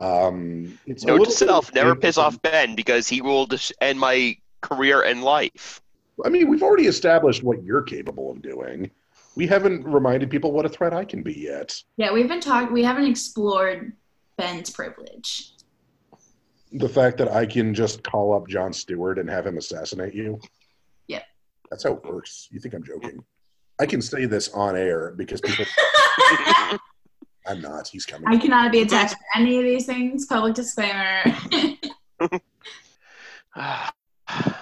Um, 0.01 0.79
it's 0.87 1.03
Note 1.03 1.25
to 1.25 1.31
self: 1.33 1.75
never 1.75 1.97
piss 1.97 2.17
off 2.17 2.41
Ben 2.43 2.77
because 2.77 3.09
he 3.09 3.23
will 3.23 3.49
just 3.49 3.73
end 3.81 3.99
my 3.99 4.37
career 4.61 5.03
and 5.03 5.25
life. 5.25 5.81
I 6.25 6.29
mean, 6.29 6.49
we've 6.49 6.63
already 6.63 6.87
established 6.87 7.43
what 7.43 7.65
you're 7.65 7.83
capable 7.83 8.31
of 8.31 8.41
doing. 8.41 8.89
We 9.37 9.47
haven't 9.47 9.85
reminded 9.85 10.31
people 10.31 10.51
what 10.51 10.65
a 10.65 10.69
threat 10.69 10.95
I 10.95 11.05
can 11.05 11.23
be 11.23 11.35
yet. 11.35 11.81
Yeah, 11.99 12.11
we've 12.11 12.27
been 12.27 12.41
talking. 12.41 12.73
We 12.73 12.83
haven't 12.83 13.05
explored 13.05 13.93
Ben's 14.39 14.71
privilege. 14.71 15.53
The 16.73 16.89
fact 16.89 17.19
that 17.19 17.31
I 17.31 17.45
can 17.45 17.75
just 17.75 18.03
call 18.03 18.33
up 18.33 18.49
Jon 18.49 18.73
Stewart 18.73 19.19
and 19.19 19.29
have 19.29 19.47
him 19.47 19.59
assassinate 19.59 20.15
you. 20.15 20.41
Yeah. 21.07 21.23
That's 21.71 21.85
how 21.85 21.93
it 21.93 22.05
works. 22.05 22.49
You 22.51 22.61
think 22.61 22.75
I'm 22.75 22.83
joking? 22.83 23.23
I 23.79 23.85
can 23.85 24.01
say 24.01 24.25
this 24.25 24.49
on 24.49 24.75
air 24.75 25.13
because 25.17 25.43
people. 25.43 25.67
I'm 27.47 27.61
not. 27.61 27.89
He's 27.89 28.07
coming. 28.07 28.27
I 28.27 28.39
cannot 28.39 28.73
be 28.73 28.81
attached 28.81 29.13
to 29.13 29.39
any 29.39 29.59
of 29.59 29.65
these 29.65 29.85
things. 29.85 30.25
Public 30.27 30.55
disclaimer. 30.55 31.23
Ah, 33.59 33.91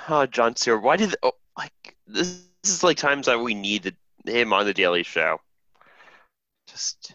oh, 0.09 0.25
Jon 0.27 0.55
Stewart. 0.55 0.81
Why 0.81 0.97
did 0.97 1.17
oh, 1.25 1.33
like 1.59 1.97
this, 2.07 2.45
this 2.63 2.73
is 2.75 2.85
like 2.85 2.97
times 2.97 3.27
that 3.27 3.41
we 3.41 3.53
needed 3.53 3.97
him 4.25 4.53
on 4.53 4.67
the 4.67 4.75
Daily 4.75 5.03
Show. 5.03 5.41
Just, 6.67 7.15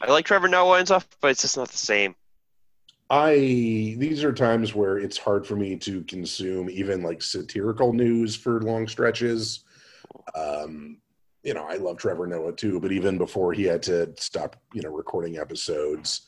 I 0.00 0.10
like 0.10 0.24
Trevor 0.24 0.48
Noah 0.48 0.78
and 0.78 0.88
stuff, 0.88 1.06
but 1.20 1.32
it's 1.32 1.42
just 1.42 1.56
not 1.56 1.68
the 1.68 1.76
same. 1.76 2.14
I 3.10 3.34
these 3.98 4.24
are 4.24 4.32
times 4.32 4.74
where 4.74 4.96
it's 4.96 5.18
hard 5.18 5.46
for 5.46 5.54
me 5.54 5.76
to 5.76 6.02
consume 6.04 6.70
even 6.70 7.02
like 7.02 7.20
satirical 7.20 7.92
news 7.92 8.34
for 8.34 8.62
long 8.62 8.88
stretches. 8.88 9.64
Um, 10.34 10.96
you 11.42 11.52
know, 11.52 11.64
I 11.64 11.76
love 11.76 11.98
Trevor 11.98 12.26
Noah 12.26 12.52
too, 12.52 12.80
but 12.80 12.90
even 12.90 13.18
before 13.18 13.52
he 13.52 13.64
had 13.64 13.82
to 13.84 14.14
stop, 14.16 14.56
you 14.72 14.80
know, 14.80 14.90
recording 14.90 15.36
episodes, 15.36 16.22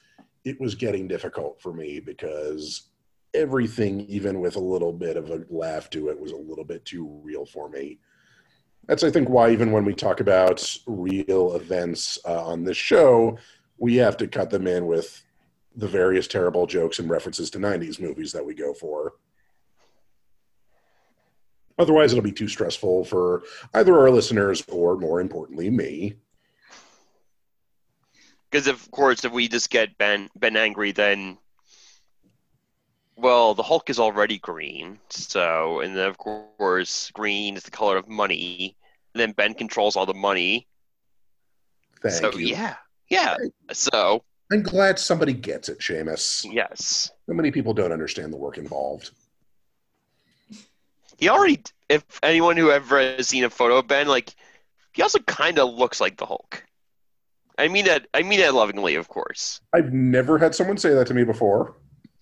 it 0.44 0.60
was 0.60 0.74
getting 0.74 1.08
difficult 1.08 1.60
for 1.62 1.72
me 1.72 2.00
because 2.00 2.90
everything, 3.32 4.02
even 4.02 4.40
with 4.40 4.56
a 4.56 4.60
little 4.60 4.92
bit 4.92 5.16
of 5.16 5.30
a 5.30 5.44
laugh 5.48 5.88
to 5.90 6.08
it, 6.08 6.20
was 6.20 6.32
a 6.32 6.36
little 6.36 6.64
bit 6.64 6.84
too 6.84 7.20
real 7.22 7.46
for 7.46 7.68
me. 7.68 7.98
That's, 8.86 9.02
I 9.02 9.10
think, 9.10 9.28
why 9.28 9.50
even 9.50 9.72
when 9.72 9.84
we 9.84 9.94
talk 9.94 10.20
about 10.20 10.76
real 10.86 11.56
events 11.56 12.18
uh, 12.26 12.44
on 12.44 12.64
this 12.64 12.76
show, 12.76 13.38
we 13.78 13.96
have 13.96 14.16
to 14.18 14.28
cut 14.28 14.50
them 14.50 14.66
in 14.66 14.86
with 14.86 15.22
the 15.76 15.88
various 15.88 16.28
terrible 16.28 16.66
jokes 16.66 16.98
and 16.98 17.08
references 17.10 17.50
to 17.50 17.58
90s 17.58 18.00
movies 18.00 18.32
that 18.32 18.44
we 18.44 18.54
go 18.54 18.74
for. 18.74 19.14
Otherwise, 21.78 22.12
it'll 22.12 22.22
be 22.22 22.30
too 22.30 22.46
stressful 22.46 23.04
for 23.04 23.42
either 23.72 23.98
our 23.98 24.10
listeners 24.10 24.62
or, 24.68 24.96
more 24.96 25.20
importantly, 25.20 25.70
me. 25.70 26.14
Because 28.50 28.68
of 28.68 28.88
course, 28.92 29.24
if 29.24 29.32
we 29.32 29.48
just 29.48 29.70
get 29.70 29.98
Ben 29.98 30.28
Ben 30.36 30.56
angry, 30.56 30.92
then 30.92 31.38
well, 33.16 33.54
the 33.54 33.62
Hulk 33.62 33.90
is 33.90 33.98
already 33.98 34.38
green. 34.38 34.98
So, 35.10 35.80
and 35.80 35.96
then 35.96 36.08
of 36.08 36.18
course, 36.18 37.10
green 37.12 37.56
is 37.56 37.62
the 37.62 37.70
color 37.70 37.96
of 37.96 38.08
money. 38.08 38.76
And 39.14 39.20
then 39.20 39.32
Ben 39.32 39.54
controls 39.54 39.96
all 39.96 40.06
the 40.06 40.14
money. 40.14 40.66
Thank 42.02 42.14
so 42.14 42.32
you. 42.38 42.48
yeah, 42.48 42.76
yeah. 43.08 43.36
So 43.72 44.24
I'm 44.52 44.62
glad 44.62 44.98
somebody 44.98 45.32
gets 45.32 45.68
it, 45.68 45.78
Seamus. 45.78 46.44
yes, 46.50 47.10
So 47.26 47.34
many 47.34 47.50
people 47.50 47.72
don't 47.72 47.92
understand 47.92 48.32
the 48.32 48.36
work 48.36 48.58
involved. 48.58 49.10
he 51.16 51.28
already. 51.28 51.62
If 51.88 52.04
anyone 52.22 52.56
who 52.56 52.70
ever 52.70 52.98
has 52.98 53.28
seen 53.28 53.44
a 53.44 53.50
photo 53.50 53.78
of 53.78 53.86
Ben, 53.86 54.08
like 54.08 54.34
he 54.92 55.02
also 55.02 55.18
kind 55.20 55.58
of 55.58 55.72
looks 55.72 56.00
like 56.00 56.16
the 56.16 56.26
Hulk. 56.26 56.64
I 57.56 57.68
mean 57.68 57.84
that. 57.84 58.06
I 58.12 58.22
mean 58.22 58.40
that 58.40 58.54
lovingly, 58.54 58.96
of 58.96 59.08
course. 59.08 59.60
I've 59.72 59.92
never 59.92 60.38
had 60.38 60.54
someone 60.54 60.76
say 60.76 60.92
that 60.94 61.06
to 61.06 61.14
me 61.14 61.24
before. 61.24 61.76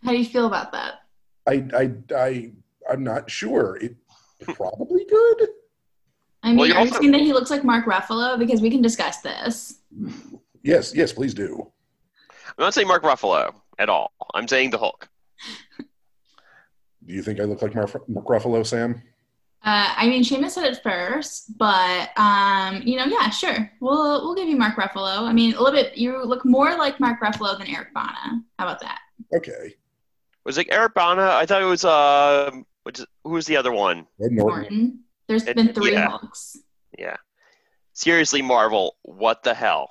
How 0.05 0.11
do 0.11 0.19
you 0.19 0.25
feel 0.25 0.47
about 0.47 0.73
that? 0.73 1.03
I, 1.47 1.65
I, 1.75 1.93
I, 2.17 2.53
I'm 2.91 3.05
not 3.05 3.31
sure. 3.31 3.77
It 3.81 3.97
probably 4.55 5.05
good. 5.05 5.49
I 6.43 6.49
mean, 6.49 6.59
Well, 6.59 6.67
you're 6.67 6.77
are 6.79 6.87
you 6.87 6.93
saying 6.93 7.13
that 7.13 7.21
he 7.21 7.33
looks 7.33 7.51
like 7.51 7.65
Mark 7.65 7.87
Ruffalo? 7.87 8.39
Because 8.39 8.61
we 8.61 8.71
can 8.71 8.83
discuss 8.83 9.19
this. 9.19 9.79
Yes, 10.63 10.93
yes, 10.95 11.13
please 11.13 11.35
do. 11.35 11.71
I'm 12.31 12.55
not 12.59 12.75
saying 12.75 12.89
Mark 12.89 13.03
Ruffalo 13.05 13.55
at 13.79 13.89
all. 13.89 14.13
I'm 14.35 14.49
saying 14.49 14.71
the 14.71 14.79
Hulk. 14.79 15.09
Do 15.79 17.13
you 17.15 17.23
think 17.23 17.41
I 17.41 17.45
look 17.45 17.63
like 17.63 17.75
Mark, 17.75 18.09
Mark 18.09 18.27
Ruffalo, 18.27 18.67
Sam? 18.67 19.03
Uh, 19.65 19.95
I 19.97 20.09
mean, 20.09 20.25
Seamus 20.25 20.51
said 20.51 20.65
it 20.65 20.83
first, 20.83 21.57
but 21.57 22.11
um, 22.19 22.83
you 22.85 22.97
know, 22.97 23.05
yeah, 23.05 23.31
sure. 23.31 23.71
We'll 23.81 24.25
we'll 24.25 24.35
give 24.35 24.49
you 24.49 24.57
Mark 24.57 24.77
Ruffalo. 24.77 25.21
I 25.21 25.33
mean, 25.33 25.55
a 25.55 25.61
little 25.61 25.73
bit. 25.73 25.97
You 25.97 26.25
look 26.25 26.45
more 26.45 26.77
like 26.77 26.99
Mark 26.99 27.21
Ruffalo 27.21 27.57
than 27.57 27.69
Eric 27.69 27.95
Bana. 27.95 28.43
How 28.59 28.67
about 28.67 28.81
that? 28.81 28.99
Okay. 29.35 29.77
Was 30.45 30.59
it 30.59 30.67
Eric 30.71 30.95
Bana? 30.95 31.23
I 31.41 31.47
thought 31.47 31.63
it 31.63 31.67
was 31.67 31.85
uh, 31.85 32.51
which 32.85 33.01
who 33.25 33.31
was 33.31 33.47
the 33.47 33.57
other 33.57 33.73
one? 33.73 34.07
Ed 34.23 34.33
Norton. 34.33 34.61
Norton. 34.61 34.99
There's 35.29 35.47
It- 35.47 35.57
been 35.57 35.73
three 35.73 35.93
yeah. 35.93 36.09
Hulks. 36.09 36.57
Yeah. 36.99 37.17
Seriously, 37.95 38.43
Marvel, 38.43 38.97
what 39.03 39.43
the 39.43 39.55
hell? 39.55 39.89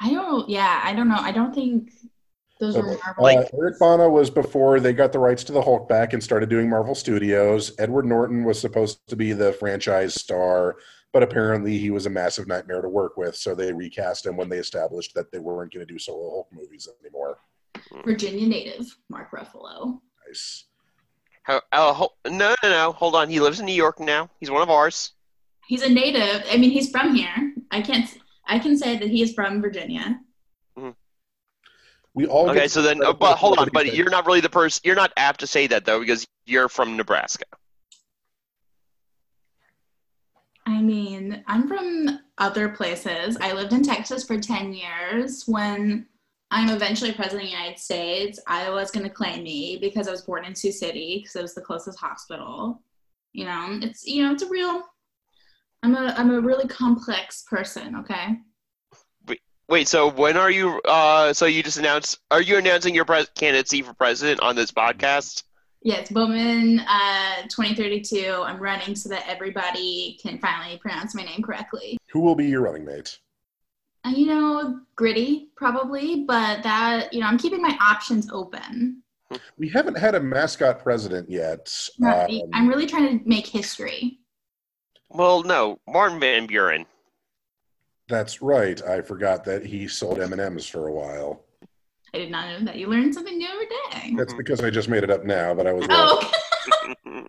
I 0.00 0.10
don't. 0.10 0.48
Yeah, 0.48 0.80
I 0.82 0.94
don't 0.94 1.08
know. 1.08 1.18
I 1.18 1.30
don't 1.32 1.54
think 1.54 1.92
those 2.58 2.76
are 2.76 2.80
Okay. 2.88 2.98
Marvel. 3.04 3.26
Uh, 3.26 3.44
Eric 3.58 3.78
Bana 3.78 4.08
was 4.08 4.30
before 4.30 4.80
they 4.80 4.92
got 4.92 5.12
the 5.12 5.18
rights 5.18 5.44
to 5.44 5.52
the 5.52 5.62
Hulk 5.62 5.88
back 5.88 6.12
and 6.14 6.22
started 6.22 6.48
doing 6.48 6.68
Marvel 6.68 6.94
Studios. 6.94 7.72
Edward 7.78 8.06
Norton 8.06 8.44
was 8.44 8.58
supposed 8.60 9.06
to 9.08 9.16
be 9.16 9.32
the 9.32 9.52
franchise 9.54 10.14
star, 10.14 10.76
but 11.12 11.22
apparently 11.22 11.78
he 11.78 11.90
was 11.90 12.06
a 12.06 12.10
massive 12.10 12.48
nightmare 12.48 12.80
to 12.82 12.88
work 12.88 13.16
with, 13.16 13.36
so 13.36 13.54
they 13.54 13.72
recast 13.72 14.26
him 14.26 14.36
when 14.36 14.48
they 14.48 14.58
established 14.58 15.14
that 15.14 15.30
they 15.30 15.38
weren't 15.38 15.72
going 15.72 15.86
to 15.86 15.92
do 15.92 15.98
solo 15.98 16.30
Hulk 16.30 16.48
movies 16.52 16.88
anymore. 17.02 17.38
Virginia 18.04 18.46
native 18.46 18.96
Mark 19.08 19.30
Ruffalo. 19.30 20.00
Nice. 20.26 20.64
How, 21.42 21.60
uh, 21.72 21.92
ho- 21.92 22.14
no, 22.26 22.54
no, 22.62 22.70
no. 22.70 22.92
Hold 22.92 23.14
on. 23.14 23.28
He 23.28 23.40
lives 23.40 23.60
in 23.60 23.66
New 23.66 23.74
York 23.74 24.00
now. 24.00 24.30
He's 24.38 24.50
one 24.50 24.62
of 24.62 24.70
ours. 24.70 25.12
He's 25.66 25.82
a 25.82 25.88
native. 25.88 26.44
I 26.50 26.56
mean, 26.56 26.70
he's 26.70 26.90
from 26.90 27.14
here. 27.14 27.54
I 27.70 27.80
can't. 27.80 28.08
I 28.46 28.58
can 28.58 28.76
say 28.76 28.96
that 28.96 29.08
he 29.08 29.22
is 29.22 29.34
from 29.34 29.60
Virginia. 29.60 30.20
We 32.14 32.26
all 32.26 32.50
Okay, 32.50 32.68
so 32.68 32.82
then, 32.82 33.02
uh, 33.02 33.12
but 33.12 33.38
hold 33.38 33.58
on. 33.58 33.70
But 33.72 33.94
you're 33.94 34.10
not 34.10 34.26
really 34.26 34.40
the 34.40 34.50
person. 34.50 34.82
You're 34.84 34.96
not 34.96 35.12
apt 35.16 35.40
to 35.40 35.46
say 35.46 35.66
that 35.68 35.84
though, 35.84 36.00
because 36.00 36.26
you're 36.44 36.68
from 36.68 36.96
Nebraska. 36.96 37.44
I 40.66 40.80
mean, 40.80 41.42
I'm 41.46 41.66
from 41.66 42.20
other 42.38 42.68
places. 42.68 43.36
I 43.40 43.52
lived 43.52 43.72
in 43.72 43.82
Texas 43.82 44.24
for 44.24 44.38
10 44.38 44.72
years. 44.74 45.44
When 45.46 46.06
I'm 46.52 46.68
eventually 46.68 47.12
president 47.12 47.44
of 47.44 47.50
the 47.50 47.56
United 47.56 47.78
States, 47.78 48.38
Iowa's 48.46 48.90
going 48.90 49.04
to 49.04 49.10
claim 49.10 49.42
me 49.42 49.78
because 49.80 50.06
I 50.06 50.10
was 50.10 50.20
born 50.20 50.44
in 50.44 50.54
Sioux 50.54 50.70
City 50.70 51.20
because 51.20 51.34
it 51.34 51.40
was 51.40 51.54
the 51.54 51.62
closest 51.62 51.98
hospital. 51.98 52.82
You 53.32 53.46
know, 53.46 53.78
it's 53.80 54.06
you 54.06 54.22
know, 54.22 54.32
it's 54.32 54.42
a 54.42 54.48
real 54.48 54.82
I'm 55.82 55.96
a 55.96 56.14
I'm 56.16 56.30
a 56.30 56.40
really 56.40 56.68
complex 56.68 57.44
person, 57.48 57.96
okay? 57.96 58.38
Wait, 59.68 59.88
so 59.88 60.10
when 60.10 60.36
are 60.36 60.50
you? 60.50 60.78
Uh, 60.84 61.32
so 61.32 61.46
you 61.46 61.62
just 61.62 61.78
announced? 61.78 62.18
Are 62.30 62.42
you 62.42 62.58
announcing 62.58 62.94
your 62.94 63.06
pres- 63.06 63.30
candidacy 63.34 63.80
for 63.80 63.94
president 63.94 64.40
on 64.40 64.54
this 64.54 64.70
podcast? 64.70 65.44
Yes, 65.80 66.10
Bowman 66.10 66.80
uh 66.80 67.42
2032. 67.48 68.42
I'm 68.44 68.58
running 68.60 68.94
so 68.94 69.08
that 69.08 69.24
everybody 69.26 70.18
can 70.22 70.38
finally 70.38 70.76
pronounce 70.76 71.14
my 71.14 71.22
name 71.22 71.42
correctly. 71.42 71.96
Who 72.10 72.20
will 72.20 72.34
be 72.34 72.46
your 72.46 72.60
running 72.60 72.84
mate? 72.84 73.18
And 74.04 74.16
you 74.16 74.26
know, 74.26 74.80
gritty 74.96 75.48
probably, 75.56 76.24
but 76.24 76.62
that 76.64 77.12
you 77.12 77.20
know, 77.20 77.26
I'm 77.26 77.38
keeping 77.38 77.62
my 77.62 77.76
options 77.80 78.30
open. 78.32 79.02
We 79.56 79.68
haven't 79.68 79.96
had 79.96 80.14
a 80.14 80.20
mascot 80.20 80.82
president 80.82 81.30
yet. 81.30 81.72
Not- 81.98 82.28
Um, 82.30 82.40
I'm 82.52 82.68
really 82.68 82.86
trying 82.86 83.18
to 83.20 83.28
make 83.28 83.46
history. 83.46 84.18
Well, 85.08 85.42
no, 85.42 85.78
Martin 85.88 86.20
Van 86.20 86.46
Buren. 86.46 86.86
that's 88.08 88.42
right. 88.42 88.82
I 88.82 89.00
forgot 89.00 89.44
that 89.44 89.64
he 89.64 89.88
sold 89.88 90.20
M 90.20 90.32
and 90.32 90.40
M's 90.40 90.66
for 90.68 90.88
a 90.88 90.92
while. 90.92 91.44
I 92.14 92.18
did 92.18 92.30
not 92.30 92.46
know 92.60 92.64
that. 92.66 92.76
You 92.76 92.88
learn 92.88 93.10
something 93.12 93.38
new 93.38 93.48
every 93.48 93.66
day. 93.66 94.14
That's 94.18 94.34
because 94.34 94.60
I 94.62 94.68
just 94.68 94.88
made 94.88 95.02
it 95.02 95.10
up 95.10 95.24
now, 95.24 95.54
but 95.54 95.66
I 95.66 95.72
was. 95.72 95.86
Oh, 95.88 96.30
I 97.06 97.26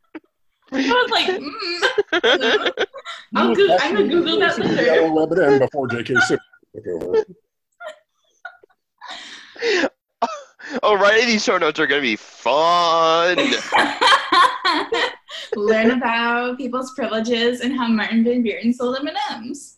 was 0.73 1.11
like, 1.11 1.27
mm. 1.39 2.85
I'll 3.35 3.55
go- 3.55 3.77
I'm 3.79 3.95
gonna 3.95 4.07
Google 4.09 4.39
that 4.39 4.57
later. 4.59 5.59
Before 5.59 5.87
J.K. 5.87 6.15
Simmons 6.21 6.41
took 6.75 6.87
over. 6.87 7.25
oh, 10.83 10.97
writing 10.97 11.27
these 11.27 11.43
show 11.43 11.57
notes 11.57 11.79
are 11.79 11.87
gonna 11.87 12.01
be 12.01 12.15
fun. 12.15 13.37
Learn 15.55 15.91
about 15.91 16.57
people's 16.57 16.93
privileges 16.93 17.61
and 17.61 17.75
how 17.75 17.87
Martin 17.87 18.23
Van 18.23 18.41
Buren 18.43 18.73
sold 18.73 18.97
M&Ms. 18.97 19.77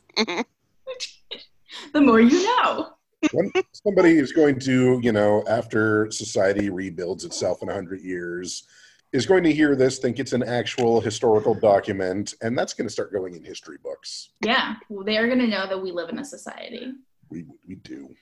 the 1.93 2.01
more 2.01 2.21
you 2.21 2.43
know. 2.43 2.91
When 3.33 3.51
somebody 3.71 4.17
is 4.17 4.31
going 4.31 4.59
to, 4.61 4.99
you 5.01 5.11
know, 5.11 5.43
after 5.49 6.11
society 6.11 6.69
rebuilds 6.69 7.25
itself 7.25 7.61
in 7.61 7.67
100 7.67 8.01
years, 8.01 8.67
is 9.15 9.25
going 9.25 9.43
to 9.43 9.53
hear 9.53 9.75
this, 9.77 9.97
think 9.97 10.19
it's 10.19 10.33
an 10.33 10.43
actual 10.43 10.99
historical 10.99 11.53
document, 11.53 12.33
and 12.41 12.57
that's 12.57 12.73
going 12.73 12.85
to 12.85 12.91
start 12.91 13.13
going 13.13 13.33
in 13.33 13.43
history 13.43 13.77
books. 13.81 14.31
Yeah, 14.41 14.75
well, 14.89 15.05
they're 15.05 15.29
gonna 15.29 15.47
know 15.47 15.67
that 15.67 15.81
we 15.81 15.91
live 15.91 16.09
in 16.09 16.19
a 16.19 16.25
society. 16.25 16.91
We, 17.29 17.45
we 17.65 17.75
do. 17.75 18.13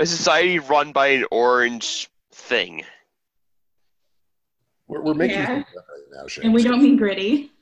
A 0.00 0.06
society 0.06 0.58
run 0.58 0.92
by 0.92 1.08
an 1.08 1.26
orange 1.30 2.08
thing. 2.32 2.84
We're, 4.88 5.02
we're 5.02 5.14
making 5.14 5.36
Yeah. 5.38 5.52
right 5.56 5.64
now, 6.14 6.26
Shane. 6.26 6.46
And 6.46 6.54
we 6.54 6.62
don't 6.62 6.82
mean 6.82 6.96
gritty. 6.96 7.52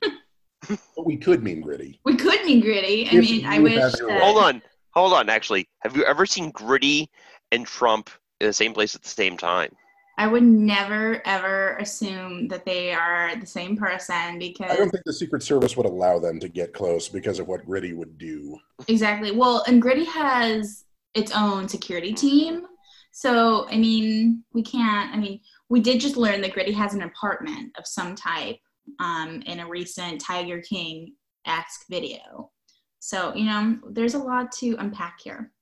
But 0.67 1.05
we 1.05 1.17
could 1.17 1.43
mean 1.43 1.61
gritty. 1.61 1.99
We 2.05 2.15
could 2.15 2.43
mean 2.45 2.61
gritty. 2.61 3.07
I 3.11 3.15
If 3.17 3.29
mean, 3.29 3.45
I 3.45 3.59
wish 3.59 3.75
that. 3.75 4.19
Hold 4.21 4.37
on, 4.37 4.61
hold 4.91 5.13
on. 5.13 5.29
Actually, 5.29 5.67
have 5.81 5.95
you 5.97 6.03
ever 6.05 6.25
seen 6.25 6.49
Gritty 6.51 7.09
and 7.51 7.65
Trump 7.67 8.09
in 8.39 8.47
the 8.47 8.53
same 8.53 8.73
place 8.73 8.95
at 8.95 9.03
the 9.03 9.09
same 9.09 9.37
time? 9.37 9.69
I 10.17 10.27
would 10.27 10.43
never 10.43 11.21
ever 11.25 11.75
assume 11.77 12.47
that 12.47 12.65
they 12.65 12.93
are 12.93 13.35
the 13.35 13.45
same 13.45 13.75
person 13.75 14.39
because 14.39 14.71
I 14.71 14.77
don't 14.77 14.89
think 14.89 15.03
the 15.05 15.13
Secret 15.13 15.43
Service 15.43 15.75
would 15.75 15.85
allow 15.85 16.19
them 16.19 16.39
to 16.39 16.47
get 16.47 16.73
close 16.73 17.09
because 17.09 17.39
of 17.39 17.47
what 17.47 17.65
Gritty 17.65 17.93
would 17.93 18.17
do. 18.17 18.57
exactly. 18.87 19.31
Well, 19.31 19.63
and 19.67 19.81
Gritty 19.81 20.05
has 20.05 20.85
its 21.13 21.31
own 21.35 21.67
security 21.67 22.13
team. 22.13 22.65
So, 23.11 23.67
I 23.69 23.77
mean, 23.77 24.43
we 24.53 24.61
can't, 24.61 25.13
I 25.13 25.17
mean, 25.17 25.39
we 25.69 25.79
did 25.79 26.01
just 26.01 26.17
learn 26.17 26.41
that 26.41 26.53
Gritty 26.53 26.73
has 26.73 26.93
an 26.93 27.03
apartment 27.03 27.73
of 27.77 27.87
some 27.87 28.15
type 28.15 28.57
um, 28.99 29.41
in 29.45 29.61
a 29.61 29.67
recent 29.67 30.21
Tiger 30.21 30.61
King 30.61 31.13
esque 31.45 31.85
video. 31.89 32.51
So, 32.99 33.33
you 33.35 33.45
know, 33.45 33.77
there's 33.91 34.15
a 34.15 34.19
lot 34.19 34.51
to 34.53 34.75
unpack 34.79 35.19
here. 35.21 35.51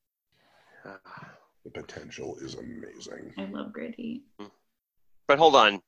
The 1.63 1.71
potential 1.71 2.35
is 2.41 2.55
amazing. 2.55 3.33
I 3.37 3.45
love 3.45 3.71
Gritty. 3.71 4.23
But 5.27 5.39
hold 5.39 5.55
on, 5.55 5.81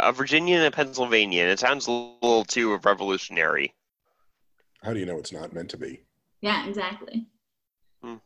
a 0.00 0.12
Virginia 0.12 0.56
and 0.56 0.66
a 0.66 0.70
Pennsylvania, 0.70 1.42
and 1.42 1.50
it 1.52 1.60
sounds 1.60 1.86
a 1.86 1.90
little 1.92 2.44
too 2.44 2.76
revolutionary. 2.78 3.72
How 4.82 4.92
do 4.92 4.98
you 4.98 5.06
know 5.06 5.18
it's 5.18 5.32
not 5.32 5.52
meant 5.52 5.70
to 5.70 5.76
be? 5.76 6.02
Yeah, 6.40 6.66
exactly. 6.68 7.26
Hmm. 8.02 8.16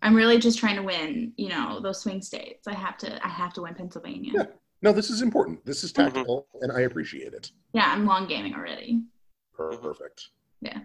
I'm 0.00 0.14
really 0.14 0.38
just 0.38 0.58
trying 0.58 0.76
to 0.76 0.82
win, 0.82 1.32
you 1.36 1.50
know, 1.50 1.78
those 1.80 2.00
swing 2.00 2.22
states. 2.22 2.66
I 2.66 2.74
have 2.74 2.96
to 2.98 3.24
I 3.24 3.28
have 3.28 3.52
to 3.54 3.62
win 3.62 3.74
Pennsylvania. 3.74 4.32
Yeah. 4.34 4.46
No, 4.80 4.92
this 4.92 5.10
is 5.10 5.22
important. 5.22 5.64
This 5.64 5.84
is 5.84 5.92
Mhm. 5.92 5.96
tactical, 6.06 6.48
and 6.62 6.72
I 6.72 6.80
appreciate 6.80 7.34
it. 7.34 7.52
Yeah, 7.72 7.92
I'm 7.92 8.04
long 8.06 8.26
gaming 8.26 8.54
already. 8.54 9.02
Perfect. 9.54 10.30
Yeah. 10.60 10.80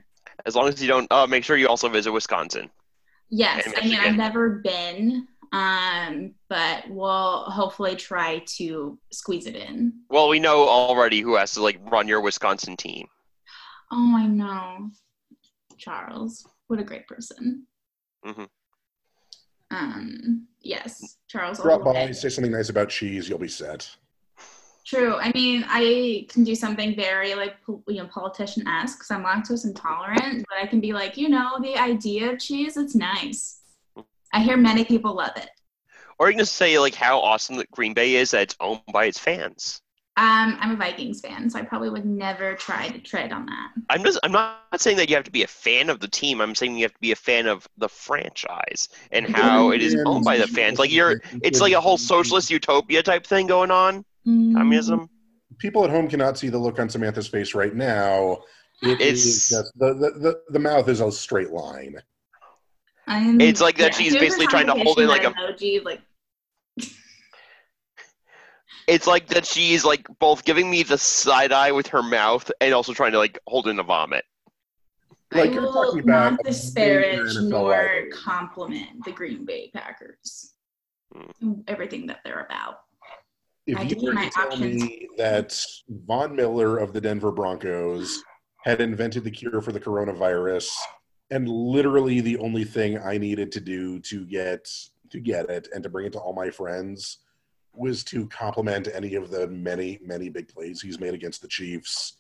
As 0.45 0.55
long 0.55 0.67
as 0.67 0.79
you 0.81 0.87
don't, 0.87 1.11
uh, 1.11 1.25
make 1.25 1.43
sure 1.43 1.57
you 1.57 1.67
also 1.67 1.89
visit 1.89 2.11
Wisconsin. 2.11 2.69
Yes, 3.29 3.71
I 3.77 3.85
mean 3.85 3.99
I've 3.99 4.15
never 4.15 4.61
been, 4.63 5.27
um, 5.51 6.33
but 6.49 6.89
we'll 6.89 7.43
hopefully 7.43 7.95
try 7.95 8.39
to 8.57 8.97
squeeze 9.11 9.47
it 9.47 9.55
in. 9.55 9.93
Well, 10.09 10.29
we 10.29 10.39
know 10.39 10.67
already 10.67 11.21
who 11.21 11.35
has 11.35 11.53
to 11.53 11.61
like 11.61 11.79
run 11.91 12.07
your 12.07 12.21
Wisconsin 12.21 12.77
team. 12.77 13.07
Oh, 13.91 14.13
I 14.15 14.27
know, 14.27 14.89
Charles. 15.77 16.47
What 16.67 16.79
a 16.79 16.83
great 16.83 17.07
person. 17.07 17.67
Mhm. 18.25 18.47
Um, 19.71 20.47
yes, 20.61 21.17
Charles. 21.27 21.59
Drop 21.59 21.83
by, 21.83 21.91
way. 21.93 22.13
say 22.13 22.29
something 22.29 22.51
nice 22.51 22.69
about 22.69 22.89
cheese, 22.89 23.27
you'll 23.27 23.39
be 23.39 23.47
set. 23.47 23.89
True. 24.87 25.15
I 25.15 25.33
mean, 25.33 25.65
I 25.67 26.25
can 26.29 26.45
do 26.45 26.55
something 26.55 26.95
very 26.95 27.35
like 27.35 27.61
pol- 27.61 27.83
you 27.89 27.97
know 27.97 28.07
politician 28.07 28.65
esque 28.65 28.99
because 28.99 29.11
I'm 29.11 29.25
lactose 29.25 29.65
intolerant, 29.65 30.45
but 30.47 30.57
I 30.63 30.65
can 30.65 30.79
be 30.79 30.93
like, 30.93 31.17
you 31.17 31.27
know, 31.27 31.59
the 31.61 31.75
idea 31.75 32.31
of 32.31 32.39
cheese, 32.39 32.77
it's 32.77 32.95
nice. 32.95 33.59
I 34.31 34.39
hear 34.39 34.55
many 34.55 34.85
people 34.85 35.13
love 35.13 35.35
it. 35.35 35.49
Or 36.19 36.27
you 36.27 36.33
can 36.33 36.39
just 36.39 36.55
say 36.55 36.79
like 36.79 36.95
how 36.95 37.19
awesome 37.19 37.57
that 37.57 37.69
Green 37.71 37.93
Bay 37.93 38.15
is 38.15 38.31
that 38.31 38.43
it's 38.43 38.55
owned 38.61 38.79
by 38.93 39.05
its 39.05 39.19
fans. 39.19 39.81
Um, 40.15 40.57
I'm 40.59 40.71
a 40.71 40.75
Vikings 40.77 41.21
fan, 41.21 41.47
so 41.49 41.59
I 41.59 41.61
probably 41.61 41.91
would 41.91 42.05
never 42.05 42.55
try 42.55 42.87
to 42.87 42.97
tread 42.97 43.31
on 43.31 43.45
that. 43.45 43.71
I'm 43.89 44.03
just 44.03 44.17
I'm 44.23 44.31
not 44.31 44.57
saying 44.77 44.97
that 44.97 45.09
you 45.09 45.15
have 45.15 45.25
to 45.25 45.31
be 45.31 45.43
a 45.43 45.47
fan 45.47 45.89
of 45.89 45.99
the 45.99 46.07
team. 46.07 46.39
I'm 46.39 46.55
saying 46.55 46.77
you 46.77 46.85
have 46.85 46.93
to 46.93 46.99
be 46.99 47.11
a 47.11 47.15
fan 47.15 47.45
of 47.45 47.67
the 47.77 47.89
franchise 47.89 48.87
and 49.11 49.27
how 49.27 49.71
it 49.71 49.83
is 49.83 49.97
owned 50.05 50.23
by 50.23 50.37
the 50.37 50.47
fans. 50.47 50.79
Like 50.79 50.93
you're 50.93 51.21
it's 51.43 51.59
like 51.59 51.73
a 51.73 51.81
whole 51.81 51.97
socialist 51.97 52.49
utopia 52.49 53.03
type 53.03 53.27
thing 53.27 53.47
going 53.47 53.69
on. 53.69 54.05
Mm, 54.27 54.53
Communism. 54.55 55.09
People 55.57 55.83
at 55.85 55.89
home 55.89 56.07
cannot 56.09 56.37
see 56.37 56.49
the 56.49 56.57
look 56.57 56.79
on 56.79 56.89
Samantha's 56.89 57.27
face 57.27 57.53
right 57.55 57.73
now. 57.73 58.39
It 58.83 58.99
It's- 59.01 59.25
is 59.25 59.49
just 59.49 59.71
the, 59.77 59.93
the, 59.93 60.11
the, 60.19 60.41
the 60.49 60.59
mouth 60.59 60.87
is 60.89 60.99
a 61.01 61.11
straight 61.11 61.51
line. 61.51 61.95
I'm- 63.07 63.39
It's 63.39 63.61
like 63.61 63.77
that 63.77 63.95
she's 63.95 64.13
basically 64.15 64.47
trying 64.47 64.67
to 64.67 64.73
hold 64.73 64.99
in, 64.99 65.07
like, 65.07 65.23
a- 65.23 65.31
emoji, 65.31 65.83
like 65.83 66.01
It's 68.87 69.07
like 69.07 69.27
that 69.27 69.45
she's 69.45 69.83
like 69.83 70.07
both 70.19 70.45
giving 70.45 70.69
me 70.69 70.83
the 70.83 70.97
side 70.97 71.51
eye 71.51 71.71
with 71.73 71.87
her 71.87 72.01
mouth 72.03 72.49
and 72.61 72.73
also 72.73 72.93
trying 72.93 73.11
to 73.13 73.17
like 73.17 73.37
hold 73.47 73.67
in 73.67 73.79
a 73.79 73.83
vomit. 73.83 74.23
Like 75.33 75.49
I 75.49 75.53
you're 75.53 75.61
will 75.63 75.73
talking 75.73 75.99
about 76.01 76.31
not 76.33 76.39
a 76.41 76.43
disparage 76.43 77.35
nor 77.41 78.05
compliment 78.13 79.03
the 79.03 79.11
Green 79.11 79.43
Bay 79.45 79.71
Packers. 79.73 80.53
Hmm. 81.13 81.53
Everything 81.67 82.07
that 82.07 82.19
they're 82.23 82.45
about. 82.45 82.75
If 83.67 83.77
I 83.77 83.81
you 83.83 84.01
were 84.01 84.13
to 84.13 84.29
tell 84.29 84.45
options. 84.45 84.81
me 84.81 85.09
that 85.17 85.61
Von 85.89 86.35
Miller 86.35 86.77
of 86.77 86.93
the 86.93 87.01
Denver 87.01 87.33
Broncos 87.33 88.23
had 88.63 88.79
invented 88.79 89.25
the 89.25 89.31
cure 89.31 89.61
for 89.61 89.73
the 89.73 89.79
coronavirus, 89.79 90.69
and 91.31 91.49
literally 91.49 92.21
the 92.21 92.37
only 92.37 92.63
thing 92.63 92.97
I 92.97 93.17
needed 93.17 93.51
to 93.51 93.59
do 93.59 93.99
to 93.99 94.25
get 94.25 94.69
to 95.09 95.19
get 95.19 95.49
it 95.49 95.67
and 95.73 95.83
to 95.83 95.89
bring 95.89 96.05
it 96.05 96.13
to 96.13 96.19
all 96.19 96.33
my 96.33 96.49
friends 96.49 97.19
was 97.73 98.03
to 98.05 98.27
compliment 98.27 98.87
any 98.93 99.15
of 99.15 99.29
the 99.29 99.47
many, 99.47 99.99
many 100.03 100.29
big 100.29 100.47
plays 100.47 100.81
he's 100.81 100.99
made 100.99 101.13
against 101.13 101.41
the 101.41 101.47
Chiefs. 101.47 102.17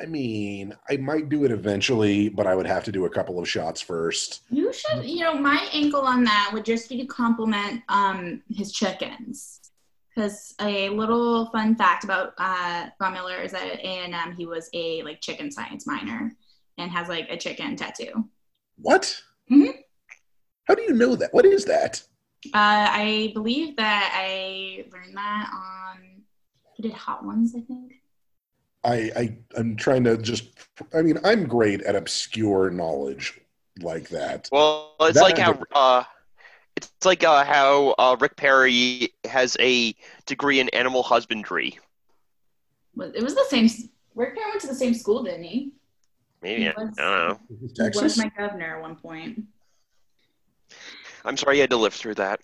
I 0.00 0.06
mean, 0.06 0.74
I 0.88 0.96
might 0.96 1.28
do 1.28 1.44
it 1.44 1.50
eventually, 1.50 2.30
but 2.30 2.46
I 2.46 2.54
would 2.54 2.66
have 2.66 2.84
to 2.84 2.92
do 2.92 3.04
a 3.04 3.10
couple 3.10 3.38
of 3.38 3.48
shots 3.48 3.80
first. 3.80 4.42
You 4.50 4.72
should, 4.72 5.04
you 5.04 5.20
know, 5.20 5.34
my 5.34 5.68
angle 5.72 6.00
on 6.00 6.24
that 6.24 6.50
would 6.52 6.64
just 6.64 6.88
be 6.88 6.96
to 6.98 7.06
compliment 7.06 7.82
um, 7.88 8.42
his 8.48 8.72
chickens. 8.72 9.60
Because 10.20 10.54
a 10.60 10.90
little 10.90 11.46
fun 11.46 11.74
fact 11.76 12.04
about 12.04 12.34
uh, 12.36 12.88
Von 12.98 13.14
Miller 13.14 13.36
is 13.36 13.52
that 13.52 13.66
at 13.66 13.80
A&M 13.80 14.36
he 14.36 14.44
was 14.44 14.68
a 14.74 15.02
like 15.02 15.22
chicken 15.22 15.50
science 15.50 15.86
minor 15.86 16.30
and 16.76 16.90
has 16.90 17.08
like 17.08 17.26
a 17.30 17.38
chicken 17.38 17.74
tattoo. 17.74 18.28
What? 18.76 19.18
Mhm. 19.50 19.72
How 20.64 20.74
do 20.74 20.82
you 20.82 20.92
know 20.92 21.16
that? 21.16 21.32
What 21.32 21.46
is 21.46 21.64
that? 21.64 22.02
Uh, 22.48 22.52
I 22.52 23.30
believe 23.32 23.76
that 23.76 24.12
I 24.14 24.84
learned 24.92 25.16
that 25.16 25.50
on 25.54 26.22
he 26.74 26.82
did 26.82 26.92
Hot 26.92 27.24
Ones, 27.24 27.54
I 27.56 27.60
think. 27.62 27.94
I, 28.84 29.10
I 29.16 29.38
I'm 29.56 29.74
trying 29.74 30.04
to 30.04 30.18
just 30.18 30.50
I 30.92 31.00
mean 31.00 31.18
I'm 31.24 31.46
great 31.46 31.80
at 31.80 31.96
obscure 31.96 32.68
knowledge 32.68 33.40
like 33.80 34.10
that. 34.10 34.50
Well, 34.52 34.96
it's 35.00 35.14
That 35.14 35.22
like 35.22 35.38
how 35.38 35.58
uh, 35.72 36.04
it's 36.84 37.06
like 37.06 37.24
uh, 37.24 37.44
how 37.44 37.94
uh, 37.98 38.16
Rick 38.18 38.36
Perry 38.36 39.12
has 39.24 39.56
a 39.60 39.94
degree 40.26 40.60
in 40.60 40.68
animal 40.70 41.02
husbandry. 41.02 41.78
It 42.98 43.22
was 43.22 43.34
the 43.34 43.44
same. 43.48 43.68
Rick 44.14 44.34
Perry 44.34 44.50
went 44.50 44.60
to 44.62 44.66
the 44.66 44.74
same 44.74 44.94
school, 44.94 45.22
didn't 45.22 45.44
he? 45.44 45.72
Maybe 46.42 46.68
I, 46.68 46.72
I 46.76 46.84
was- 46.84 46.96
don't 46.96 47.28
know. 47.28 47.40
He 47.92 48.00
was 48.00 48.18
my 48.18 48.30
governor 48.36 48.76
at 48.76 48.82
one 48.82 48.96
point. 48.96 49.42
I'm 51.24 51.36
sorry 51.36 51.56
you 51.56 51.60
had 51.62 51.70
to 51.70 51.76
live 51.76 51.94
through 51.94 52.14
that. 52.14 52.40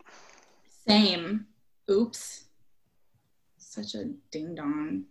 Same. 0.86 1.46
Oops. 1.90 2.44
Such 3.58 3.94
a 3.94 4.04
ding 4.30 4.54
dong. 4.54 5.04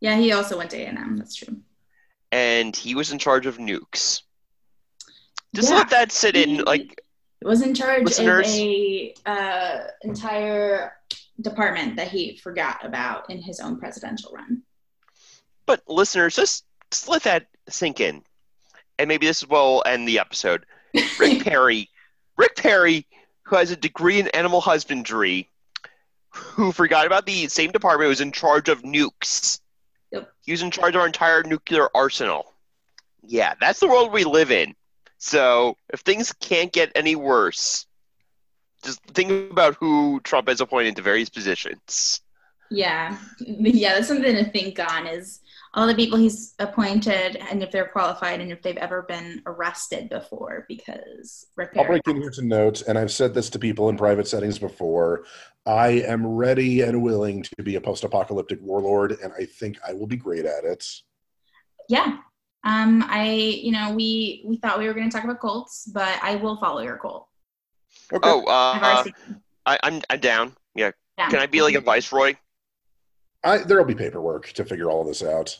Yeah, 0.00 0.16
he 0.16 0.32
also 0.32 0.56
went 0.56 0.70
to 0.70 0.78
A&M. 0.78 1.16
That's 1.18 1.34
true. 1.34 1.56
And 2.32 2.74
he 2.74 2.94
was 2.94 3.12
in 3.12 3.18
charge 3.18 3.44
of 3.46 3.58
nukes. 3.58 4.22
Just 5.54 5.68
Yeah. 5.70 5.76
let 5.76 5.90
that 5.90 6.12
sit 6.12 6.36
in. 6.36 6.64
Like, 6.64 6.80
He 6.82 6.96
was 7.42 7.62
in 7.62 7.74
charge 7.74 8.04
Listeners? 8.04 8.48
of 8.48 8.54
a 8.54 9.14
uh, 9.26 9.78
entire 10.02 10.92
department 11.40 11.96
that 11.96 12.08
he 12.08 12.36
forgot 12.36 12.84
about 12.84 13.30
in 13.30 13.40
his 13.40 13.60
own 13.60 13.78
presidential 13.78 14.32
run. 14.32 14.62
but 15.66 15.82
listeners, 15.88 16.36
just 16.36 16.64
just 16.90 17.08
let 17.08 17.22
that 17.22 17.46
sink 17.68 18.00
in. 18.00 18.22
And 18.98 19.08
maybe 19.08 19.26
this 19.26 19.46
will 19.46 19.82
end 19.86 20.06
the 20.06 20.18
episode. 20.18 20.66
Rick 21.18 21.44
Perry, 21.44 21.88
Rick 22.36 22.56
Perry, 22.56 23.06
who 23.44 23.56
has 23.56 23.70
a 23.70 23.76
degree 23.76 24.18
in 24.20 24.28
animal 24.28 24.60
husbandry, 24.60 25.48
who 26.30 26.72
forgot 26.72 27.06
about 27.06 27.24
the 27.26 27.46
same 27.48 27.70
department 27.70 28.08
was 28.08 28.20
in 28.20 28.32
charge 28.32 28.68
of 28.68 28.82
nukes. 28.82 29.60
Yep. 30.12 30.30
He 30.44 30.52
was 30.52 30.62
in 30.62 30.70
charge 30.70 30.94
of 30.94 31.00
our 31.00 31.06
entire 31.06 31.42
nuclear 31.44 31.88
arsenal. 31.94 32.52
Yeah, 33.22 33.54
that's 33.60 33.80
the 33.80 33.88
world 33.88 34.12
we 34.12 34.24
live 34.24 34.50
in. 34.50 34.74
So 35.20 35.76
if 35.92 36.00
things 36.00 36.32
can't 36.32 36.72
get 36.72 36.90
any 36.94 37.14
worse, 37.14 37.86
just 38.82 39.02
think 39.04 39.52
about 39.52 39.74
who 39.74 40.18
Trump 40.24 40.48
has 40.48 40.62
appointed 40.62 40.96
to 40.96 41.02
various 41.02 41.28
positions. 41.28 42.22
Yeah, 42.70 43.18
yeah, 43.40 43.94
that's 43.94 44.08
something 44.08 44.34
to 44.34 44.50
think 44.50 44.78
on. 44.78 45.06
Is 45.06 45.40
all 45.74 45.86
the 45.86 45.94
people 45.94 46.18
he's 46.18 46.54
appointed, 46.58 47.36
and 47.36 47.62
if 47.62 47.70
they're 47.70 47.88
qualified, 47.88 48.40
and 48.40 48.50
if 48.50 48.62
they've 48.62 48.78
ever 48.78 49.02
been 49.02 49.42
arrested 49.44 50.08
before, 50.08 50.64
because 50.68 51.46
Rick 51.54 51.72
I'll 51.76 51.84
break 51.84 52.08
in 52.08 52.16
here 52.16 52.30
to 52.30 52.42
note, 52.42 52.82
and 52.88 52.96
I've 52.96 53.12
said 53.12 53.34
this 53.34 53.50
to 53.50 53.58
people 53.58 53.90
in 53.90 53.98
private 53.98 54.26
settings 54.26 54.58
before. 54.58 55.24
I 55.66 55.88
am 56.06 56.26
ready 56.26 56.80
and 56.80 57.02
willing 57.02 57.42
to 57.42 57.62
be 57.62 57.74
a 57.74 57.80
post-apocalyptic 57.80 58.58
warlord, 58.62 59.18
and 59.22 59.34
I 59.38 59.44
think 59.44 59.76
I 59.86 59.92
will 59.92 60.06
be 60.06 60.16
great 60.16 60.46
at 60.46 60.64
it. 60.64 60.86
yeah. 61.90 62.20
Um, 62.62 63.04
I, 63.08 63.32
you 63.32 63.72
know, 63.72 63.92
we 63.94 64.42
we 64.46 64.56
thought 64.56 64.78
we 64.78 64.86
were 64.86 64.94
going 64.94 65.08
to 65.08 65.14
talk 65.14 65.24
about 65.24 65.40
cults, 65.40 65.90
but 65.92 66.18
I 66.22 66.36
will 66.36 66.56
follow 66.58 66.80
your 66.80 66.98
cult. 66.98 67.26
Okay. 68.12 68.28
Oh, 68.28 68.46
I've 68.46 68.82
uh, 68.82 68.86
already 68.86 69.14
I, 69.66 69.78
I'm 69.82 70.02
I'm 70.10 70.20
down. 70.20 70.52
Yeah, 70.74 70.90
yeah. 71.16 71.28
can 71.30 71.38
I 71.40 71.46
be 71.46 71.62
like 71.62 71.74
a 71.74 71.80
viceroy? 71.80 72.34
I, 73.42 73.58
there'll 73.58 73.86
be 73.86 73.94
paperwork 73.94 74.48
to 74.52 74.64
figure 74.64 74.90
all 74.90 75.04
this 75.04 75.22
out. 75.22 75.58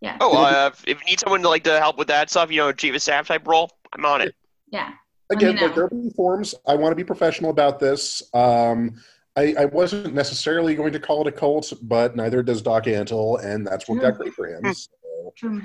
Yeah, 0.00 0.16
Oh, 0.20 0.42
uh, 0.42 0.70
if 0.86 0.98
you 1.00 1.06
need 1.06 1.20
someone 1.20 1.42
to 1.42 1.48
like 1.48 1.62
to 1.64 1.78
help 1.78 1.96
with 1.96 2.08
that 2.08 2.30
stuff, 2.30 2.50
you 2.50 2.56
know, 2.56 2.72
chief 2.72 2.94
of 2.94 3.02
staff 3.02 3.28
type 3.28 3.46
role, 3.46 3.70
I'm 3.92 4.04
on 4.04 4.20
it. 4.22 4.34
yeah. 4.70 4.92
Again, 5.30 5.54
me 5.54 5.62
like 5.62 5.74
there'll 5.74 5.88
be 5.88 6.10
forms. 6.10 6.54
I 6.66 6.74
want 6.74 6.92
to 6.92 6.96
be 6.96 7.04
professional 7.04 7.50
about 7.50 7.78
this. 7.78 8.22
Um, 8.34 8.96
I, 9.36 9.54
I 9.60 9.64
wasn't 9.66 10.12
necessarily 10.12 10.74
going 10.74 10.92
to 10.92 11.00
call 11.00 11.22
it 11.22 11.26
a 11.28 11.32
cult, 11.32 11.72
but 11.82 12.16
neither 12.16 12.42
does 12.42 12.60
Doc 12.60 12.84
Antle, 12.84 13.42
and 13.42 13.66
that's 13.66 13.88
worked 13.88 14.04
out 14.04 14.16
great 14.18 14.34
for 14.34 14.46
him. 14.46 14.74
So 14.74 14.90
True. 15.36 15.62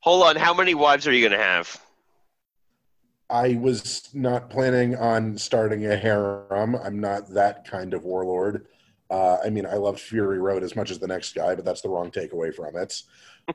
Hold 0.00 0.24
on, 0.24 0.36
how 0.36 0.54
many 0.54 0.74
wives 0.74 1.06
are 1.06 1.12
you 1.12 1.28
gonna 1.28 1.42
have? 1.42 1.80
I 3.30 3.56
was 3.56 4.08
not 4.14 4.48
planning 4.48 4.96
on 4.96 5.36
starting 5.36 5.86
a 5.86 5.96
harem. 5.96 6.76
I'm 6.76 7.00
not 7.00 7.28
that 7.34 7.68
kind 7.68 7.92
of 7.92 8.04
warlord. 8.04 8.66
Uh, 9.10 9.38
I 9.44 9.50
mean, 9.50 9.66
I 9.66 9.74
loved 9.74 10.00
Fury 10.00 10.38
Road 10.38 10.62
as 10.62 10.76
much 10.76 10.90
as 10.90 10.98
the 10.98 11.06
next 11.06 11.34
guy, 11.34 11.54
but 11.54 11.64
that's 11.64 11.82
the 11.82 11.88
wrong 11.88 12.10
takeaway 12.10 12.54
from 12.54 12.76
it. 12.76 13.02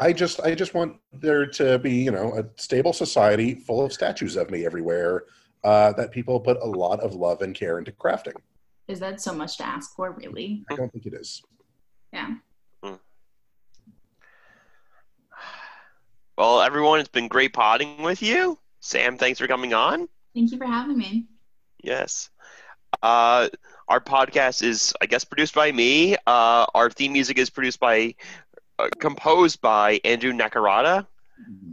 I 0.00 0.12
just, 0.12 0.40
I 0.40 0.54
just 0.54 0.74
want 0.74 0.96
there 1.12 1.46
to 1.46 1.78
be, 1.78 1.92
you 1.92 2.10
know, 2.10 2.32
a 2.38 2.44
stable 2.60 2.92
society 2.92 3.54
full 3.54 3.84
of 3.84 3.92
statues 3.92 4.36
of 4.36 4.50
me 4.50 4.64
everywhere 4.64 5.24
uh, 5.64 5.92
that 5.94 6.10
people 6.10 6.38
put 6.40 6.58
a 6.62 6.66
lot 6.66 7.00
of 7.00 7.14
love 7.14 7.42
and 7.42 7.54
care 7.54 7.78
into 7.78 7.92
crafting. 7.92 8.34
Is 8.86 9.00
that 9.00 9.20
so 9.20 9.34
much 9.34 9.58
to 9.58 9.66
ask 9.66 9.94
for, 9.96 10.12
really? 10.12 10.64
I 10.70 10.76
don't 10.76 10.90
think 10.92 11.06
it 11.06 11.14
is. 11.14 11.42
Yeah. 12.12 12.34
Well, 16.38 16.60
everyone, 16.60 17.00
it's 17.00 17.08
been 17.08 17.26
great 17.26 17.52
potting 17.52 18.00
with 18.00 18.22
you. 18.22 18.56
Sam, 18.78 19.18
thanks 19.18 19.40
for 19.40 19.48
coming 19.48 19.74
on. 19.74 20.08
Thank 20.36 20.52
you 20.52 20.56
for 20.56 20.66
having 20.66 20.96
me. 20.96 21.26
Yes. 21.82 22.30
Uh, 23.02 23.48
our 23.88 23.98
podcast 23.98 24.62
is, 24.62 24.94
I 25.00 25.06
guess, 25.06 25.24
produced 25.24 25.52
by 25.52 25.72
me. 25.72 26.14
Uh, 26.28 26.64
our 26.76 26.90
theme 26.90 27.12
music 27.12 27.38
is 27.38 27.50
produced 27.50 27.80
by, 27.80 28.14
uh, 28.78 28.88
composed 29.00 29.60
by 29.60 30.00
Andrew 30.04 30.32
Nakarada. 30.32 31.08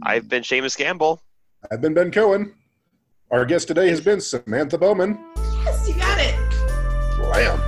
I've 0.02 0.28
been 0.28 0.42
Seamus 0.42 0.76
Gamble. 0.76 1.22
I've 1.70 1.80
been 1.80 1.94
Ben 1.94 2.10
Cohen. 2.10 2.52
Our 3.30 3.44
guest 3.44 3.68
today 3.68 3.88
has 3.90 4.00
been 4.00 4.20
Samantha 4.20 4.78
Bowman. 4.78 5.16
Yes, 5.64 5.88
you 5.88 5.94
got 5.94 6.18
it. 6.18 6.34
Lamb. 7.20 7.60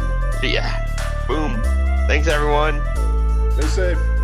Yeah. 0.42 0.84
Boom. 1.28 1.62
Thanks, 2.08 2.26
everyone. 2.26 2.82
Stay 3.52 3.68
safe. 3.68 4.17